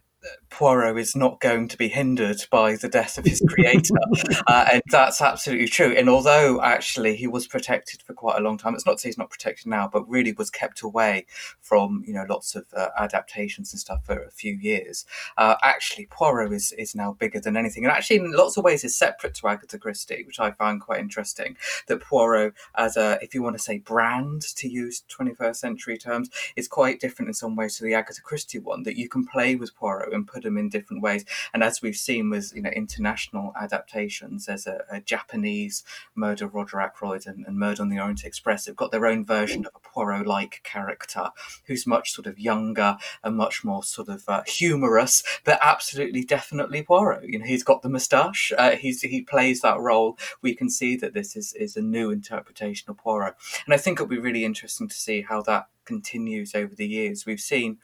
Poirot 0.51 0.99
is 0.99 1.17
not 1.17 1.41
going 1.41 1.69
to 1.69 1.79
be 1.79 1.89
hindered 1.89 2.43
by 2.51 2.77
the 2.77 2.89
death 2.89 3.17
of 3.17 3.25
his 3.25 3.41
creator. 3.49 3.95
uh, 4.47 4.67
and 4.73 4.83
that's 4.91 5.23
absolutely 5.23 5.69
true. 5.69 5.95
And 5.97 6.09
although 6.09 6.61
actually 6.61 7.17
he 7.17 7.27
was 7.27 7.47
protected 7.47 8.03
for 8.03 8.13
quite 8.13 8.39
a 8.39 8.43
long 8.43 8.59
time, 8.59 8.75
it's 8.75 8.85
not 8.85 8.97
to 8.97 8.99
say 8.99 9.09
he's 9.09 9.19
not 9.19 9.31
protected 9.31 9.67
now, 9.67 9.89
but 9.91 10.09
really 10.09 10.33
was 10.33 10.51
kept 10.51 10.83
away 10.83 11.27
from, 11.61 12.03
you 12.07 12.13
know, 12.13 12.27
lots 12.29 12.55
of 12.55 12.67
uh, 12.77 12.89
adaptations 12.99 13.73
and 13.73 13.81
stuff 13.81 14.05
for 14.05 14.23
a 14.23 14.31
few 14.31 14.55
years. 14.55 15.07
Uh, 15.39 15.55
actually, 15.63 16.07
Poirot 16.07 16.53
is, 16.53 16.73
is 16.73 16.95
now 16.95 17.13
bigger 17.13 17.41
than 17.41 17.57
anything. 17.57 17.85
And 17.85 17.93
actually, 17.93 18.17
in 18.17 18.33
lots 18.33 18.57
of 18.57 18.65
ways, 18.65 18.85
is 18.85 18.97
separate 18.97 19.35
to 19.37 19.49
Agatha 19.49 19.79
Christie, 19.79 20.25
which 20.27 20.41
I 20.41 20.51
find 20.51 20.81
quite 20.81 21.01
interesting. 21.01 21.57
That 21.87 22.03
Poirot, 22.03 22.55
as 22.77 22.97
a, 22.97 23.19
if 23.23 23.35
you 23.35 23.43
want 23.43 23.57
to 23.57 23.63
say 23.63 23.79
brand, 23.79 24.43
to 24.57 24.69
use 24.69 25.05
21st 25.09 25.57
century 25.57 25.97
terms, 25.97 26.29
is 26.57 26.69
quite 26.69 27.01
different 27.01 27.29
in 27.29 27.35
some 27.35 27.57
ways 27.57 27.77
to 27.77 27.85
the 27.85 27.95
Agatha 27.95 28.21
Christie 28.21 28.59
one, 28.59 28.83
that 28.83 28.97
you 28.97 29.09
can 29.09 29.27
play 29.27 29.57
with 29.57 29.75
Poirot 29.75 30.10
and 30.13 30.27
put 30.27 30.43
them 30.43 30.59
in 30.59 30.69
different 30.69 31.03
ways. 31.03 31.25
And 31.53 31.63
as 31.63 31.83
we've 31.83 31.97
seen 31.97 32.31
with 32.31 32.53
you 32.55 32.63
know 32.63 32.71
international 32.71 33.53
adaptations, 33.61 34.47
there's 34.47 34.67
a, 34.67 34.83
a 34.91 35.01
Japanese 35.01 35.85
Murder 36.15 36.47
Roger 36.47 36.81
Ackroyd 36.81 37.27
and, 37.27 37.47
and, 37.47 37.59
Murder 37.59 37.83
on 37.83 37.89
the 37.89 37.99
Orient 37.99 38.25
Express. 38.25 38.65
They've 38.65 38.77
got 38.77 38.91
their 38.91 39.07
own 39.07 39.25
version 39.25 39.67
of 39.67 39.73
a 39.75 39.81
Poirot-like 39.81 40.61
character 40.63 41.31
who's 41.67 41.87
much 41.87 42.13
sort 42.13 42.27
of 42.27 42.39
younger 42.39 42.97
and 43.23 43.37
much 43.37 43.65
more 43.65 43.83
sort 43.83 44.09
of 44.09 44.25
uh, 44.29 44.43
humorous, 44.47 45.23
but 45.45 45.59
absolutely 45.63 46.25
definitely 46.25 46.83
Poirot. 46.83 47.25
You 47.25 47.39
know, 47.39 47.47
he's 47.47 47.65
got 47.65 47.83
the 47.83 47.89
moustache. 47.89 48.53
Uh, 48.57 48.77
he's 48.77 49.03
he 49.03 49.23
plays 49.23 49.61
that 49.61 49.79
role. 49.79 50.19
We 50.43 50.55
can 50.55 50.71
see 50.71 50.97
that 50.97 51.15
this 51.15 51.37
is 51.37 51.53
is 51.55 51.77
a 51.77 51.83
new 51.83 52.11
interpretation 52.11 52.91
of 52.91 52.99
Poirot, 52.99 53.35
and 53.67 53.75
I 53.75 53.77
think 53.77 53.97
it'll 53.97 54.09
be 54.09 54.19
really 54.19 54.45
interesting 54.45 54.89
to 54.89 54.95
see 54.95 55.23
how 55.23 55.43
that 55.43 55.69
continues 55.85 56.55
over 56.55 56.75
the 56.75 56.87
years. 56.87 57.27
We've 57.27 57.41
seen 57.41 57.79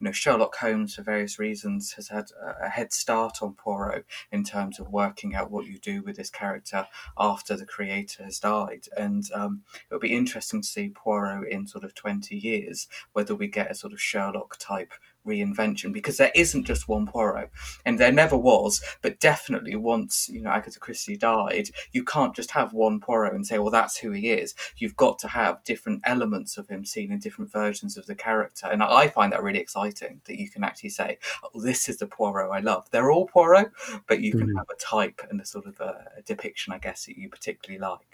you 0.00 0.06
know, 0.06 0.12
Sherlock 0.12 0.56
Holmes, 0.56 0.94
for 0.94 1.02
various 1.02 1.38
reasons, 1.38 1.92
has 1.92 2.08
had 2.08 2.26
a 2.60 2.68
head 2.68 2.92
start 2.92 3.38
on 3.42 3.54
Poirot 3.54 4.04
in 4.32 4.44
terms 4.44 4.80
of 4.80 4.90
working 4.90 5.34
out 5.34 5.50
what 5.50 5.66
you 5.66 5.78
do 5.78 6.02
with 6.02 6.16
this 6.16 6.30
character 6.30 6.86
after 7.16 7.56
the 7.56 7.66
creator 7.66 8.24
has 8.24 8.40
died. 8.40 8.86
And 8.96 9.24
um, 9.32 9.62
it'll 9.88 10.00
be 10.00 10.14
interesting 10.14 10.62
to 10.62 10.68
see 10.68 10.88
Poirot 10.88 11.48
in 11.48 11.66
sort 11.66 11.84
of 11.84 11.94
20 11.94 12.36
years, 12.36 12.88
whether 13.12 13.34
we 13.34 13.46
get 13.46 13.70
a 13.70 13.74
sort 13.74 13.92
of 13.92 14.00
Sherlock 14.00 14.56
type 14.58 14.92
reinvention 15.26 15.92
because 15.92 16.16
there 16.16 16.32
isn't 16.34 16.64
just 16.64 16.88
one 16.88 17.06
Poirot, 17.06 17.50
and 17.84 17.98
there 17.98 18.12
never 18.12 18.36
was. 18.36 18.82
But 19.02 19.20
definitely, 19.20 19.76
once 19.76 20.28
you 20.28 20.40
know 20.40 20.50
Agatha 20.50 20.78
Christie 20.78 21.16
died, 21.16 21.70
you 21.92 22.04
can't 22.04 22.34
just 22.34 22.50
have 22.52 22.72
one 22.72 23.00
Poirot 23.00 23.34
and 23.34 23.46
say, 23.46 23.58
"Well, 23.58 23.70
that's 23.70 23.96
who 23.96 24.10
he 24.10 24.30
is." 24.30 24.54
You've 24.76 24.96
got 24.96 25.18
to 25.20 25.28
have 25.28 25.64
different 25.64 26.02
elements 26.04 26.56
of 26.56 26.68
him 26.68 26.84
seen 26.84 27.12
in 27.12 27.18
different 27.18 27.50
versions 27.50 27.96
of 27.96 28.06
the 28.06 28.14
character, 28.14 28.66
and 28.66 28.82
I 28.82 29.08
find 29.08 29.32
that 29.32 29.42
really 29.42 29.60
exciting 29.60 30.20
that 30.24 30.38
you 30.38 30.48
can 30.48 30.64
actually 30.64 30.90
say, 30.90 31.18
oh, 31.42 31.60
"This 31.60 31.88
is 31.88 31.98
the 31.98 32.06
Poirot 32.06 32.50
I 32.50 32.60
love." 32.60 32.90
They're 32.90 33.10
all 33.10 33.26
Poirot, 33.26 33.70
but 34.06 34.20
you 34.20 34.32
can 34.32 34.54
have 34.56 34.68
a 34.70 34.76
type 34.80 35.22
and 35.30 35.40
a 35.40 35.46
sort 35.46 35.66
of 35.66 35.80
a, 35.80 36.04
a 36.18 36.22
depiction, 36.22 36.72
I 36.72 36.78
guess, 36.78 37.06
that 37.06 37.18
you 37.18 37.28
particularly 37.28 37.80
like. 37.80 38.13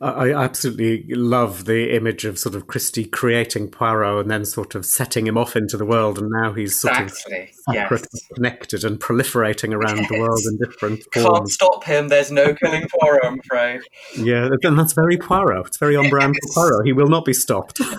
I 0.00 0.32
absolutely 0.32 1.14
love 1.14 1.64
the 1.64 1.94
image 1.94 2.24
of 2.24 2.38
sort 2.38 2.54
of 2.54 2.66
Christie 2.66 3.04
creating 3.04 3.70
Poirot 3.70 4.22
and 4.22 4.30
then 4.30 4.44
sort 4.44 4.74
of 4.74 4.84
setting 4.86 5.26
him 5.26 5.38
off 5.38 5.56
into 5.56 5.76
the 5.76 5.84
world, 5.84 6.18
and 6.18 6.30
now 6.30 6.52
he's 6.52 6.78
sort 6.78 6.98
exactly. 6.98 7.50
of 7.68 7.74
yes. 7.74 8.06
connected, 8.34 8.84
and 8.84 9.00
proliferating 9.00 9.74
around 9.74 9.98
yes. 9.98 10.08
the 10.08 10.20
world 10.20 10.40
in 10.46 10.58
different 10.58 11.02
forms. 11.12 11.28
Can't 11.28 11.48
stop 11.48 11.84
him. 11.84 12.08
There's 12.08 12.30
no 12.30 12.54
killing 12.54 12.86
Poirot, 12.88 13.24
I'm 13.24 13.40
afraid. 13.40 13.80
Yeah, 14.16 14.48
and 14.62 14.78
that's 14.78 14.92
very 14.92 15.16
Poirot. 15.16 15.66
It's 15.68 15.78
very 15.78 15.96
on 15.96 16.08
brand 16.08 16.34
yes. 16.42 16.54
for 16.54 16.68
Poirot. 16.68 16.86
He 16.86 16.92
will 16.92 17.08
not 17.08 17.24
be 17.24 17.32
stopped. 17.32 17.80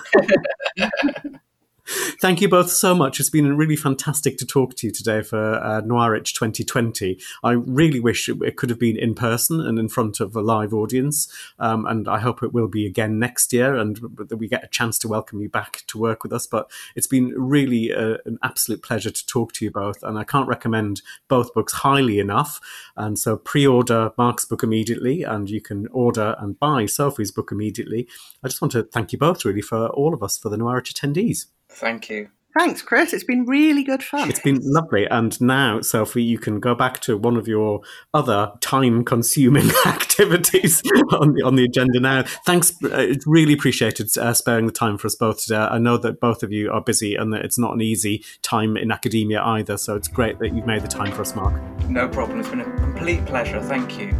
Thank 2.20 2.42
you 2.42 2.48
both 2.50 2.70
so 2.70 2.94
much. 2.94 3.18
It's 3.18 3.30
been 3.30 3.56
really 3.56 3.76
fantastic 3.76 4.36
to 4.38 4.46
talk 4.46 4.74
to 4.76 4.86
you 4.86 4.92
today 4.92 5.22
for 5.22 5.54
uh, 5.54 5.80
Noirwich 5.80 6.34
2020. 6.34 7.18
I 7.42 7.52
really 7.52 7.98
wish 7.98 8.28
it 8.28 8.56
could 8.56 8.68
have 8.68 8.78
been 8.78 8.98
in 8.98 9.14
person 9.14 9.60
and 9.60 9.78
in 9.78 9.88
front 9.88 10.20
of 10.20 10.36
a 10.36 10.42
live 10.42 10.74
audience, 10.74 11.32
um, 11.58 11.86
and 11.86 12.06
I 12.06 12.18
hope 12.18 12.42
it 12.42 12.52
will 12.52 12.68
be 12.68 12.86
again 12.86 13.18
next 13.18 13.54
year 13.54 13.74
and 13.74 13.96
that 14.18 14.36
we 14.36 14.48
get 14.48 14.64
a 14.64 14.68
chance 14.68 14.98
to 14.98 15.08
welcome 15.08 15.40
you 15.40 15.48
back 15.48 15.84
to 15.86 15.98
work 15.98 16.22
with 16.22 16.32
us. 16.32 16.46
But 16.46 16.70
it's 16.94 17.06
been 17.06 17.28
really 17.28 17.94
uh, 17.94 18.18
an 18.26 18.38
absolute 18.42 18.82
pleasure 18.82 19.10
to 19.10 19.26
talk 19.26 19.52
to 19.54 19.64
you 19.64 19.70
both, 19.70 20.02
and 20.02 20.18
I 20.18 20.24
can't 20.24 20.48
recommend 20.48 21.00
both 21.26 21.54
books 21.54 21.72
highly 21.72 22.18
enough. 22.18 22.60
And 22.96 23.18
so 23.18 23.38
pre-order 23.38 24.12
Mark's 24.18 24.44
book 24.44 24.62
immediately, 24.62 25.22
and 25.22 25.48
you 25.48 25.62
can 25.62 25.86
order 25.88 26.36
and 26.38 26.58
buy 26.58 26.84
Sophie's 26.84 27.30
book 27.30 27.50
immediately. 27.50 28.06
I 28.44 28.48
just 28.48 28.60
want 28.60 28.72
to 28.72 28.82
thank 28.82 29.12
you 29.12 29.18
both 29.18 29.46
really 29.46 29.62
for 29.62 29.86
all 29.88 30.12
of 30.12 30.22
us 30.22 30.36
for 30.36 30.50
the 30.50 30.58
Noirwich 30.58 30.92
attendees. 30.92 31.46
Thank 31.68 32.10
you. 32.10 32.28
Thanks, 32.58 32.82
Chris. 32.82 33.12
It's 33.12 33.24
been 33.24 33.44
really 33.44 33.84
good 33.84 34.02
fun. 34.02 34.28
It's 34.28 34.40
been 34.40 34.58
lovely. 34.62 35.06
And 35.06 35.38
now, 35.40 35.80
Sophie, 35.80 36.24
you 36.24 36.38
can 36.38 36.58
go 36.58 36.74
back 36.74 36.98
to 37.00 37.16
one 37.16 37.36
of 37.36 37.46
your 37.46 37.82
other 38.12 38.52
time 38.60 39.04
consuming 39.04 39.70
activities 39.86 40.82
on 41.12 41.34
the, 41.34 41.42
on 41.44 41.54
the 41.54 41.64
agenda 41.64 42.00
now. 42.00 42.24
Thanks. 42.44 42.72
Uh, 42.82 42.96
it's 42.96 43.24
really 43.28 43.52
appreciated 43.52 44.08
uh, 44.18 44.32
sparing 44.32 44.66
the 44.66 44.72
time 44.72 44.98
for 44.98 45.06
us 45.06 45.14
both 45.14 45.42
today. 45.42 45.56
I 45.56 45.78
know 45.78 45.98
that 45.98 46.20
both 46.20 46.42
of 46.42 46.50
you 46.50 46.72
are 46.72 46.80
busy 46.80 47.14
and 47.14 47.32
that 47.32 47.44
it's 47.44 47.58
not 47.58 47.74
an 47.74 47.80
easy 47.80 48.24
time 48.42 48.76
in 48.76 48.90
academia 48.90 49.40
either. 49.40 49.76
So 49.76 49.94
it's 49.94 50.08
great 50.08 50.40
that 50.40 50.52
you've 50.52 50.66
made 50.66 50.82
the 50.82 50.88
time 50.88 51.12
for 51.12 51.20
us, 51.20 51.36
Mark. 51.36 51.62
No 51.88 52.08
problem. 52.08 52.40
It's 52.40 52.48
been 52.48 52.60
a 52.60 52.76
complete 52.78 53.24
pleasure. 53.26 53.62
Thank 53.62 54.00
you. 54.00 54.12